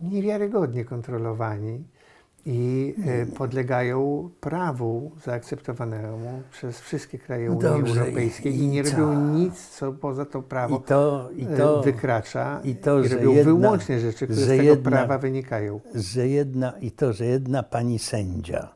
niewiarygodnie 0.01 0.85
kontrolowani 0.85 1.83
i 2.45 2.95
e, 3.05 3.25
podlegają 3.25 4.29
prawu 4.39 5.11
zaakceptowanemu 5.23 6.41
przez 6.51 6.79
wszystkie 6.79 7.19
kraje 7.19 7.51
Unii 7.51 7.61
Dobrze, 7.61 8.01
Europejskiej 8.01 8.55
i, 8.55 8.63
i 8.63 8.67
nie 8.67 8.83
co? 8.83 8.97
robią 8.97 9.33
nic, 9.33 9.69
co 9.69 9.93
poza 9.93 10.25
to 10.25 10.41
prawo 10.41 10.77
I 10.77 10.81
to, 10.81 11.29
i 11.35 11.43
e, 11.43 11.57
to, 11.57 11.81
wykracza 11.81 12.61
i, 12.63 12.75
to, 12.75 13.03
i 13.03 13.07
robią 13.07 13.31
jedna, 13.31 13.43
wyłącznie 13.43 13.99
rzeczy, 13.99 14.27
które 14.27 14.41
z 14.41 14.47
tego 14.47 14.63
jedna, 14.63 14.91
prawa 14.91 15.17
wynikają. 15.17 15.79
Że 15.95 16.27
jedna, 16.27 16.73
I 16.81 16.91
to, 16.91 17.13
że 17.13 17.25
jedna 17.25 17.63
pani 17.63 17.99
sędzia 17.99 18.75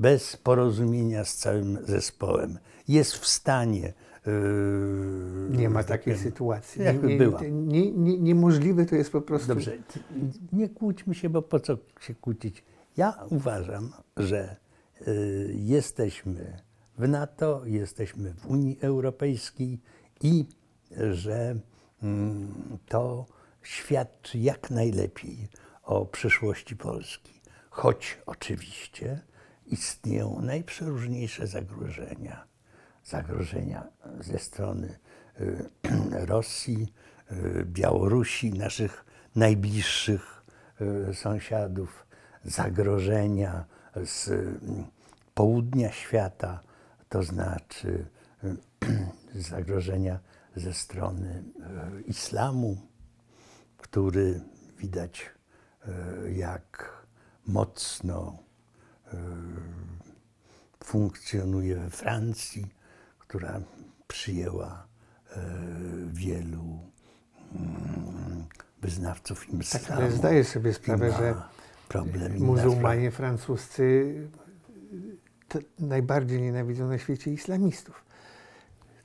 bez 0.00 0.36
porozumienia 0.36 1.24
z 1.24 1.36
całym 1.36 1.78
zespołem 1.86 2.58
jest 2.88 3.14
w 3.14 3.26
stanie 3.26 3.92
Yy, 4.26 5.56
nie 5.58 5.70
ma 5.70 5.84
takiej 5.84 6.18
sytuacji. 6.18 6.84
Jakby 6.84 7.08
nie, 7.08 7.16
była. 7.16 7.40
Nie, 7.50 7.92
nie, 7.92 8.18
niemożliwe 8.18 8.86
to 8.86 8.96
jest 8.96 9.12
po 9.12 9.20
prostu. 9.20 9.48
Dobrze, 9.48 9.72
nie 10.52 10.68
kłóćmy 10.68 11.14
się, 11.14 11.30
bo 11.30 11.42
po 11.42 11.60
co 11.60 11.78
się 12.00 12.14
kłócić? 12.14 12.64
Ja 12.96 13.24
uważam, 13.30 13.92
że 14.16 14.56
y, 15.08 15.54
jesteśmy 15.56 16.62
w 16.98 17.08
NATO, 17.08 17.62
jesteśmy 17.64 18.34
w 18.34 18.46
Unii 18.46 18.78
Europejskiej 18.80 19.80
i 20.20 20.46
że 21.12 21.56
mm, 22.02 22.78
to 22.88 23.26
świadczy 23.62 24.38
jak 24.38 24.70
najlepiej 24.70 25.48
o 25.82 26.06
przyszłości 26.06 26.76
Polski. 26.76 27.40
Choć 27.70 28.18
oczywiście 28.26 29.20
istnieją 29.66 30.40
najprzeróżniejsze 30.40 31.46
zagrożenia. 31.46 32.44
Zagrożenia 33.04 33.86
ze 34.20 34.38
strony 34.38 34.98
y, 35.40 35.70
Rosji, 36.32 36.92
y, 37.32 37.64
Białorusi, 37.64 38.52
naszych 38.52 39.04
najbliższych 39.36 40.40
sąsiadów, 41.12 42.06
zagrożenia 42.44 43.64
z 44.04 44.28
mm, 44.28 44.84
południa 45.34 45.92
świata, 45.92 46.60
to 47.08 47.22
znaczy 47.22 48.06
zagrożenia 49.50 50.18
ze 50.56 50.74
strony 50.74 51.44
e, 51.60 52.00
islamu, 52.00 52.76
który 53.76 54.40
widać 54.78 55.30
e, 55.82 56.32
jak 56.32 56.92
mocno 57.46 58.38
e, 59.06 59.16
funkcjonuje 60.84 61.76
we 61.76 61.90
Francji, 61.90 62.66
która 63.18 63.60
przyjęła 64.08 64.90
wielu 66.06 66.78
mm, 67.54 68.46
wyznawców 68.82 69.54
islamu. 69.54 69.86
Tak, 69.86 69.96
ale 69.96 70.10
zdaję 70.10 70.44
sobie 70.44 70.74
sprawę, 70.74 71.12
że 71.12 71.34
problem. 71.90 72.38
Muzułmanie 72.38 73.10
francuscy 73.10 74.14
najbardziej 75.78 76.42
nienawidzą 76.42 76.88
na 76.88 76.98
świecie 76.98 77.30
islamistów. 77.32 78.04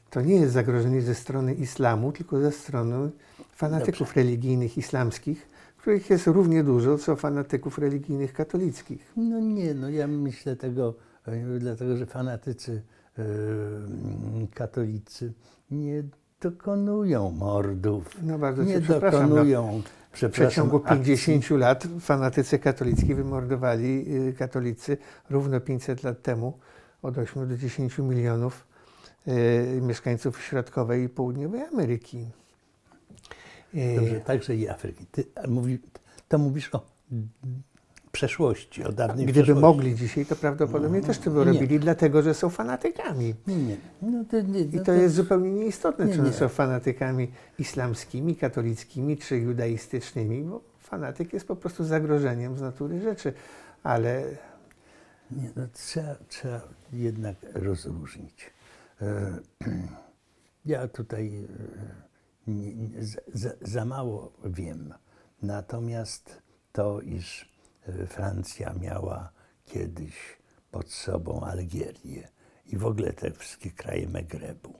to 0.09 0.21
nie 0.21 0.35
jest 0.35 0.53
zagrożenie 0.53 1.01
ze 1.01 1.15
strony 1.15 1.53
islamu, 1.53 2.11
tylko 2.11 2.39
ze 2.39 2.51
strony 2.51 3.11
fanatyków 3.55 4.15
religijnych 4.15 4.77
islamskich, 4.77 5.49
których 5.77 6.09
jest 6.09 6.27
równie 6.27 6.63
dużo, 6.63 6.97
co 6.97 7.15
fanatyków 7.15 7.77
religijnych 7.77 8.33
katolickich. 8.33 9.13
No 9.15 9.39
nie, 9.39 9.73
no 9.73 9.89
ja 9.89 10.07
myślę 10.07 10.55
tego, 10.55 10.93
e, 11.27 11.59
dlatego 11.59 11.97
że 11.97 12.05
fanatycy 12.05 12.81
e, 13.17 13.23
katolicy 14.53 15.33
nie 15.71 16.03
dokonują 16.41 17.31
mordów, 17.31 18.17
No 18.23 18.51
nie 18.63 18.79
no. 18.79 18.99
dokonują, 18.99 19.81
W 20.15 20.29
przeciągu 20.29 20.77
akcji. 20.77 21.17
50 21.17 21.49
lat 21.49 21.87
fanatycy 21.99 22.59
katolicki 22.59 23.15
wymordowali 23.15 24.05
y, 24.29 24.33
katolicy 24.33 24.97
równo 25.29 25.59
500 25.59 26.03
lat 26.03 26.21
temu 26.21 26.59
od 27.01 27.17
8 27.17 27.47
do 27.47 27.57
10 27.57 27.97
milionów 27.97 28.67
y, 29.27 29.81
mieszkańców 29.81 30.43
środkowej 30.43 31.03
i 31.03 31.09
południowej 31.09 31.61
Ameryki. 31.61 32.27
Y, 33.75 33.95
Dobrze, 33.95 34.21
także 34.21 34.55
i 34.55 34.69
Afryki. 34.69 35.05
Ty 35.05 35.25
mówi, 35.47 35.79
to 36.27 36.37
mówisz 36.37 36.75
o 36.75 36.85
przeszłości, 38.15 38.83
o 38.83 38.91
dawnej 38.91 39.25
Gdyby 39.25 39.43
przeszłości. 39.43 39.61
mogli 39.61 39.95
dzisiaj, 39.95 40.25
to 40.25 40.35
prawdopodobnie 40.35 41.01
też 41.01 41.17
to 41.19 41.31
by 41.31 41.39
Nie. 41.39 41.45
robili, 41.45 41.79
dlatego 41.79 42.21
że 42.21 42.33
są 42.33 42.49
fanatykami. 42.49 43.35
Nie, 43.47 43.55
nie. 43.55 43.77
No 44.01 44.25
to, 44.31 44.41
nie, 44.41 44.59
I 44.59 44.69
no 44.75 44.83
to 44.83 44.91
jest 44.93 45.15
zupełnie 45.15 45.51
nieistotne, 45.51 46.05
Nie, 46.05 46.13
czy 46.15 46.21
nie. 46.21 46.33
są 46.33 46.47
fanatykami 46.49 47.31
islamskimi, 47.59 48.35
katolickimi 48.35 49.17
czy 49.17 49.37
judaistycznymi, 49.37 50.43
bo 50.43 50.61
fanatyk 50.79 51.33
jest 51.33 51.47
po 51.47 51.55
prostu 51.55 51.83
zagrożeniem 51.83 52.57
z 52.57 52.61
natury 52.61 53.01
rzeczy. 53.01 53.33
Ale 53.83 54.23
Nie, 55.31 55.49
no 55.55 55.63
trzeba, 55.73 56.15
trzeba 56.27 56.61
jednak 56.93 57.35
rozróżnić. 57.53 58.53
E, 59.01 59.37
Ja 60.65 60.87
tutaj 60.87 61.35
e, 61.35 62.51
nie, 62.51 63.03
za, 63.03 63.19
za, 63.33 63.49
za 63.61 63.85
mało 63.85 64.33
wiem. 64.45 64.93
Natomiast 65.41 66.41
to, 66.71 67.01
iż 67.01 67.54
Francja 68.07 68.73
miała 68.73 69.31
kiedyś 69.65 70.15
pod 70.71 70.91
sobą 70.91 71.41
Algierię 71.41 72.27
i 72.65 72.77
w 72.77 72.85
ogóle 72.85 73.13
te 73.13 73.31
wszystkie 73.31 73.71
kraje 73.71 74.07
Megrebu. 74.07 74.73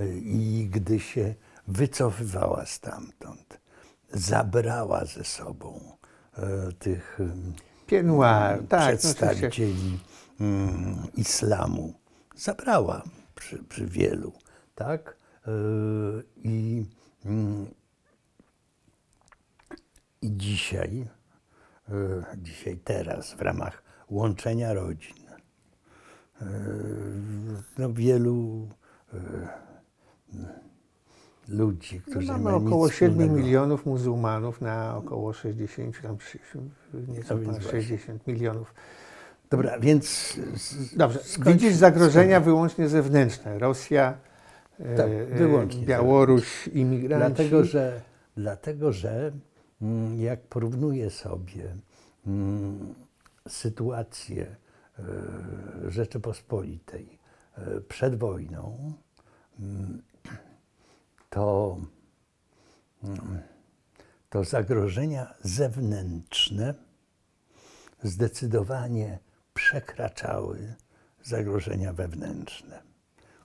E, 0.00 0.08
I 0.18 0.68
gdy 0.72 1.00
się 1.00 1.34
wycofywała 1.68 2.66
stamtąd, 2.66 3.60
zabrała 4.12 5.04
ze 5.04 5.24
sobą 5.24 5.96
e, 6.36 6.72
tych 6.72 7.18
Pied 7.86 8.06
Noir, 8.06 8.68
tak, 8.68 8.92
no 8.92 8.98
przedstawicieli 8.98 9.98
mm, 10.40 10.96
islamu 11.16 11.94
zabrała 12.36 13.02
przy, 13.34 13.62
przy 13.62 13.86
wielu, 13.86 14.32
tak? 14.74 15.16
Yy, 15.46 16.24
I, 16.36 16.84
mm, 17.24 17.66
I 20.22 20.36
dzisiaj, 20.36 21.06
dzisiaj 22.36 22.76
teraz 22.84 23.34
w 23.34 23.40
ramach 23.40 23.82
łączenia 24.10 24.72
rodzin, 24.72 25.16
yy, 26.40 26.46
no 27.78 27.92
wielu 27.92 28.68
yy, 29.12 29.20
ludzi, 31.48 32.02
No 32.06 32.10
którzy 32.12 32.26
mamy 32.26 32.44
mają 32.44 32.58
nic 32.60 32.66
około 32.68 32.90
7 32.90 33.10
wspólnego. 33.10 33.36
milionów 33.42 33.86
muzułmanów 33.86 34.60
na 34.60 34.96
około 34.96 35.32
60, 35.32 36.00
tam 36.02 36.20
60, 36.20 36.64
nieco 37.08 37.34
No 37.34 37.40
więc 37.40 37.46
ponad 37.46 37.62
właśnie. 37.62 37.70
60 37.82 38.26
milionów. 38.26 38.74
Dobra, 39.50 39.78
więc 39.78 40.36
Dobrze, 40.96 41.18
widzisz 41.46 41.74
zagrożenia 41.74 42.40
wyłącznie 42.40 42.88
zewnętrzne. 42.88 43.58
Rosja, 43.58 44.14
Tak, 44.96 45.06
e, 45.06 45.26
wyłącznie 45.26 45.86
Białoruś, 45.86 46.68
imigranci. 46.68 47.34
Dlatego, 47.34 47.64
że, 47.64 48.00
dlatego, 48.36 48.92
że 48.92 49.32
jak 50.18 50.42
porównuję 50.42 51.10
sobie 51.10 51.76
mm, 52.26 52.94
sytuację 53.48 54.56
e, 54.98 55.04
Rzeczypospolitej 55.90 57.18
e, 57.56 57.80
przed 57.80 58.14
wojną, 58.18 58.92
mm, 59.60 60.02
to, 61.30 61.78
mm, 63.04 63.40
to 64.30 64.44
zagrożenia 64.44 65.34
zewnętrzne 65.42 66.74
zdecydowanie 68.02 69.18
przekraczały 69.54 70.74
zagrożenia 71.22 71.92
wewnętrzne, 71.92 72.82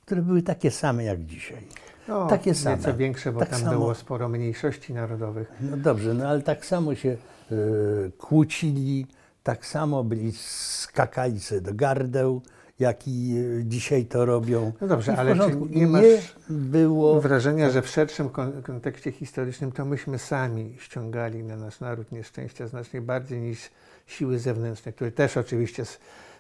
które 0.01 0.21
były 0.21 0.41
takie 0.41 0.71
same 0.71 1.03
jak 1.03 1.25
dzisiaj. 1.25 1.67
No, 2.09 2.27
takie 2.27 2.55
same. 2.55 2.77
Nieco 2.77 2.93
większe, 2.93 3.31
bo 3.31 3.39
Tak 3.39 3.49
tam 3.49 3.59
samo. 3.59 3.71
było 3.71 3.95
sporo 3.95 4.29
mniejszości 4.29 4.93
narodowych. 4.93 5.51
No 5.61 5.77
dobrze, 5.77 6.13
no 6.13 6.27
ale 6.27 6.41
tak 6.41 6.65
samo 6.65 6.95
się 6.95 7.09
e, 7.51 7.55
kłócili, 8.17 9.07
tak 9.43 9.65
samo 9.65 10.03
byli 10.03 10.31
skakali 10.31 11.39
sobie 11.39 11.61
do 11.61 11.73
gardeł, 11.73 12.41
jak 12.79 13.07
i 13.07 13.35
e, 13.59 13.65
dzisiaj 13.65 14.05
to 14.05 14.25
robią. 14.25 14.71
No 14.81 14.87
dobrze, 14.87 15.17
ale 15.17 15.35
czy 15.35 15.55
nie 15.69 15.87
masz 15.87 16.03
było... 16.49 17.21
wrażenia, 17.21 17.69
że 17.69 17.81
w 17.81 17.87
szerszym 17.87 18.29
kon- 18.29 18.61
kontekście 18.63 19.11
historycznym 19.11 19.71
to 19.71 19.85
myśmy 19.85 20.19
sami 20.19 20.75
ściągali 20.79 21.43
na 21.43 21.55
nasz 21.55 21.79
naród 21.79 22.11
nieszczęścia 22.11 22.67
znacznie 22.67 23.01
bardziej 23.01 23.39
niż 23.41 23.69
siły 24.07 24.39
zewnętrzne, 24.39 24.91
które 24.91 25.11
też 25.11 25.37
oczywiście 25.37 25.83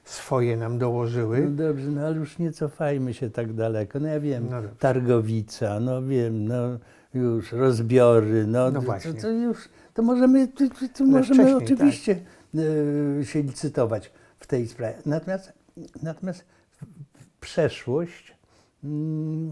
swoje 0.09 0.57
nam 0.57 0.77
dołożyły. 0.77 1.41
No 1.41 1.51
dobrze, 1.51 1.87
no 1.91 2.01
ale 2.01 2.15
już 2.15 2.39
nie 2.39 2.51
cofajmy 2.51 3.13
się 3.13 3.29
tak 3.29 3.53
daleko. 3.53 3.99
No 3.99 4.07
ja 4.07 4.19
wiem, 4.19 4.47
No. 4.49 4.61
Targowica, 4.79 5.79
no 5.79 6.01
wiem, 6.03 6.47
no 6.47 6.79
już 7.13 7.51
rozbiory, 7.51 8.47
no, 8.47 8.65
No 8.71 8.79
to, 8.79 8.81
właśnie. 8.85 9.13
to 9.13 9.29
już, 9.29 9.69
to 9.93 10.01
możemy, 10.01 10.47
tu, 10.47 10.69
tu 10.69 10.75
Ale 10.99 11.05
możemy 11.11 11.43
wcześniej, 11.43 11.55
tak. 11.67 11.73
oczywiście 11.77 12.19
e, 13.19 13.25
się 13.25 13.41
licytować 13.41 14.11
w 14.39 14.47
tej 14.47 14.67
sprawie. 14.67 14.95
Natomiast, 15.05 15.53
natomiast 16.03 16.45
przeszłość 17.41 18.35
mm, 18.83 19.51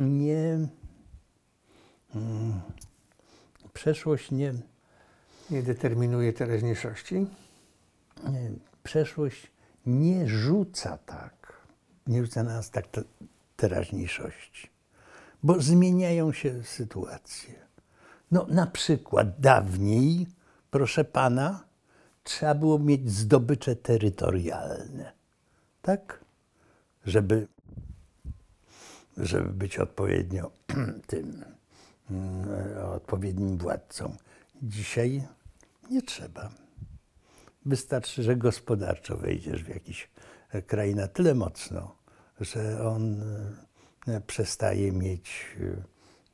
nie, 0.00 0.58
mm, 2.14 2.60
przeszłość 3.72 4.30
nie, 4.30 4.54
Nie 5.50 5.62
determinuje 5.62 6.32
teraźniejszości. 6.32 7.14
nie, 8.32 8.50
przeszłość 8.82 9.50
nie 9.86 10.28
rzuca 10.28 10.98
tak, 10.98 11.62
nie 12.06 12.24
rzuca 12.24 12.42
na 12.42 12.54
nas 12.54 12.70
tak 12.70 12.86
te, 12.86 13.02
teraźniejszości, 13.56 14.70
bo 15.42 15.60
zmieniają 15.60 16.32
się 16.32 16.64
sytuacje. 16.64 17.54
No 18.30 18.46
na 18.48 18.66
przykład 18.66 19.40
dawniej, 19.40 20.26
proszę 20.70 21.04
pana, 21.04 21.64
trzeba 22.24 22.54
było 22.54 22.78
mieć 22.78 23.10
zdobycze 23.10 23.76
terytorialne, 23.76 25.12
tak? 25.82 26.24
Żeby, 27.06 27.48
żeby 29.16 29.48
być 29.48 29.78
odpowiednio 29.78 30.50
tym, 31.06 31.44
mm, 32.10 32.48
odpowiednim 32.94 33.58
władcą. 33.58 34.16
Dzisiaj 34.62 35.22
nie 35.90 36.02
trzeba. 36.02 36.50
Wystarczy, 37.66 38.22
że 38.22 38.36
gospodarczo 38.36 39.16
wejdziesz 39.16 39.64
w 39.64 39.68
jakiś 39.68 40.10
e, 40.50 40.62
kraj 40.62 40.94
na 40.94 41.08
tyle 41.08 41.34
mocno, 41.34 41.96
że 42.40 42.88
on 42.88 43.22
e, 44.08 44.20
przestaje 44.20 44.92
mieć, 44.92 45.56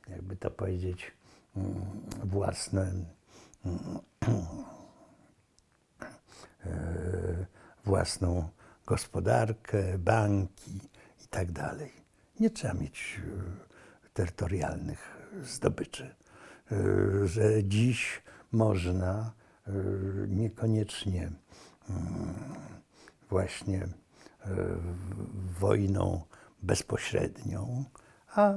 e, 0.07 0.11
jakby 0.11 0.35
to 0.35 0.51
powiedzieć, 0.51 1.11
mm, 1.55 1.75
własne, 2.23 2.91
mm, 3.65 3.99
własną 7.85 8.49
gospodarkę, 8.85 9.97
banki 9.97 10.71
i 11.25 11.27
tak 11.29 11.51
dalej. 11.51 11.91
Nie 12.39 12.49
trzeba 12.49 12.73
mieć 12.73 13.21
terytorialnych 14.13 15.17
zdobyczy. 15.43 16.15
Że 17.25 17.63
dziś 17.63 18.21
można 18.51 19.31
niekoniecznie 20.27 21.31
mm, 21.89 22.33
właśnie 23.29 23.83
e, 23.83 23.89
wojną 25.59 26.21
bezpośrednią, 26.63 27.85
a 28.27 28.53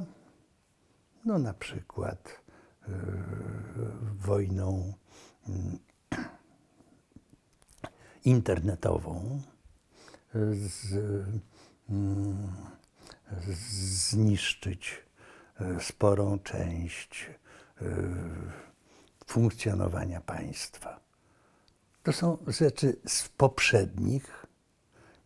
no 1.25 1.39
na 1.39 1.55
przykład 1.55 2.43
e, 2.83 2.93
wojną 4.19 4.93
mm, 5.49 5.79
internetową 8.25 9.41
z, 10.53 10.95
mm, 11.89 12.49
zniszczyć 14.11 15.07
sporą 15.81 16.39
część 16.39 17.31
funkcjonowania 19.31 20.21
państwa. 20.21 21.01
To 22.03 22.13
są 22.13 22.39
rzeczy 22.47 22.97
z 23.07 23.29
poprzednich, 23.29 24.47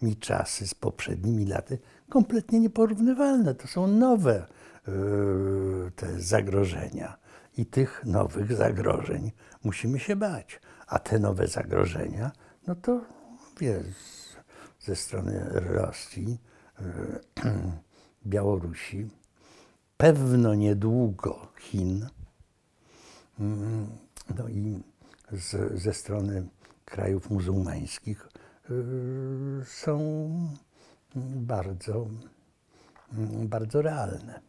mi 0.02 0.16
czasy 0.16 0.66
z 0.66 0.74
poprzednimi 0.74 1.46
laty 1.46 1.78
kompletnie 2.08 2.60
nieporównywalne. 2.60 3.54
To 3.54 3.68
są 3.68 3.86
nowe 3.86 4.46
yy, 4.86 5.92
te 5.96 6.20
zagrożenia. 6.20 7.18
I 7.56 7.66
tych 7.66 8.04
nowych 8.04 8.56
zagrożeń 8.56 9.32
musimy 9.64 9.98
się 9.98 10.16
bać. 10.16 10.60
A 10.86 10.98
te 10.98 11.18
nowe 11.18 11.46
zagrożenia, 11.46 12.32
no 12.66 12.74
to 12.74 13.00
wiesz, 13.60 13.94
ze 14.80 14.96
strony 14.96 15.44
Rosji, 15.50 16.38
yy, 16.78 17.52
Białorusi, 18.26 19.08
pewno 19.96 20.54
niedługo 20.54 21.48
Chin, 21.60 22.08
no 24.38 24.48
i 24.48 24.82
z, 25.32 25.80
ze 25.82 25.92
strony 25.92 26.46
krajów 26.84 27.30
muzułmańskich 27.30 28.28
yy, 28.70 29.64
są 29.64 30.30
bardzo, 31.36 32.06
bardzo 33.44 33.82
realne. 33.82 34.40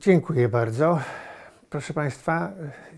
Dziękuję 0.00 0.48
bardzo. 0.48 1.00
Proszę 1.70 1.94
Państwa, 1.94 2.52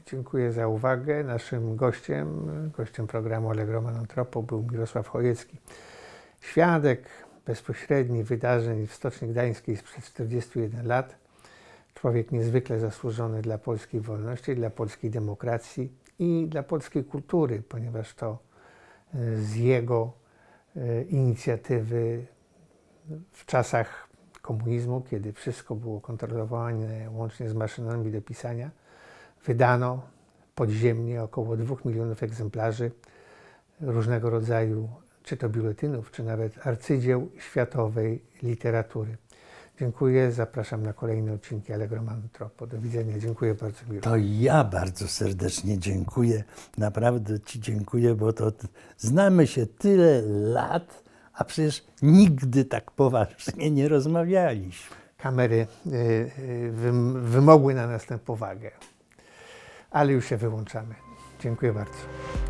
dziękuję 0.07 0.53
za 0.53 0.69
uwagę. 0.69 1.25
Naszym 1.25 1.77
gościem, 1.77 2.51
gościem 2.77 3.07
programu 3.07 3.51
Allegro 3.51 3.83
Manantropo 3.83 4.43
był 4.43 4.63
Mirosław 4.63 5.09
Chojecki, 5.09 5.57
świadek 6.41 7.09
bezpośredni 7.47 8.25
wydarzeń 8.25 8.87
w 8.87 8.95
Stoczni 8.95 9.29
Gdańskiej 9.29 9.77
sprzed 9.77 10.05
41 10.05 10.87
lat. 10.87 11.20
Człowiek 12.01 12.33
niezwykle 12.33 12.79
zasłużony 12.79 13.43
dla 13.43 13.59
polskiej 13.59 14.01
wolności, 14.01 14.57
dla 14.57 14.71
polskiej 14.71 15.11
demokracji 15.11 15.93
i 16.19 16.47
dla 16.49 16.63
polskiej 16.63 17.05
kultury, 17.05 17.63
ponieważ 17.69 18.15
to 18.15 18.39
e, 19.15 19.37
z 19.37 19.55
jego 19.57 20.13
e, 20.77 21.03
inicjatywy 21.03 22.27
w 23.33 23.47
czasach 23.47 24.09
komunizmu, 24.43 25.01
kiedy 25.11 25.33
wszystko 25.33 25.75
było 25.75 26.01
kontrolowane 26.01 27.11
łącznie 27.11 27.49
z 27.49 27.55
maszynami 27.55 28.13
do 28.13 28.23
pisania, 28.23 28.71
wydano 29.45 30.03
podziemnie 30.55 31.23
około 31.23 31.57
2 31.57 31.77
milionów 31.85 32.23
egzemplarzy 32.23 32.91
różnego 33.81 34.31
rodzaju 34.31 34.89
czy 35.23 35.37
to 35.37 35.49
biuletynów, 35.49 36.11
czy 36.11 36.23
nawet 36.23 36.67
arcydzieł 36.67 37.31
światowej 37.39 38.23
literatury. 38.43 39.17
Dziękuję, 39.81 40.33
zapraszam 40.33 40.83
na 40.83 40.93
kolejne 40.93 41.33
odcinki 41.33 41.73
Allegro 41.73 42.03
Mantropo. 42.03 42.67
Do 42.67 42.79
widzenia, 42.79 43.19
dziękuję 43.19 43.55
bardzo. 43.55 43.79
Miło. 43.89 44.03
To 44.03 44.17
ja 44.17 44.65
bardzo 44.65 45.09
serdecznie 45.09 45.79
dziękuję. 45.79 46.45
Naprawdę 46.79 47.41
Ci 47.41 47.61
dziękuję, 47.61 48.15
bo 48.15 48.33
to 48.33 48.53
znamy 48.99 49.47
się 49.47 49.67
tyle 49.67 50.23
lat, 50.53 51.03
a 51.35 51.45
przecież 51.45 51.85
nigdy 52.03 52.65
tak 52.65 52.91
poważnie 52.91 53.71
nie 53.71 53.89
rozmawialiśmy. 53.89 54.97
Kamery 55.17 55.67
y, 55.87 55.91
y, 56.39 56.73
wymogły 57.23 57.75
na 57.75 57.87
nas 57.87 58.07
tę 58.07 58.19
powagę, 58.19 58.71
ale 59.91 60.13
już 60.13 60.27
się 60.27 60.37
wyłączamy. 60.37 60.95
Dziękuję 61.41 61.73
bardzo. 61.73 62.50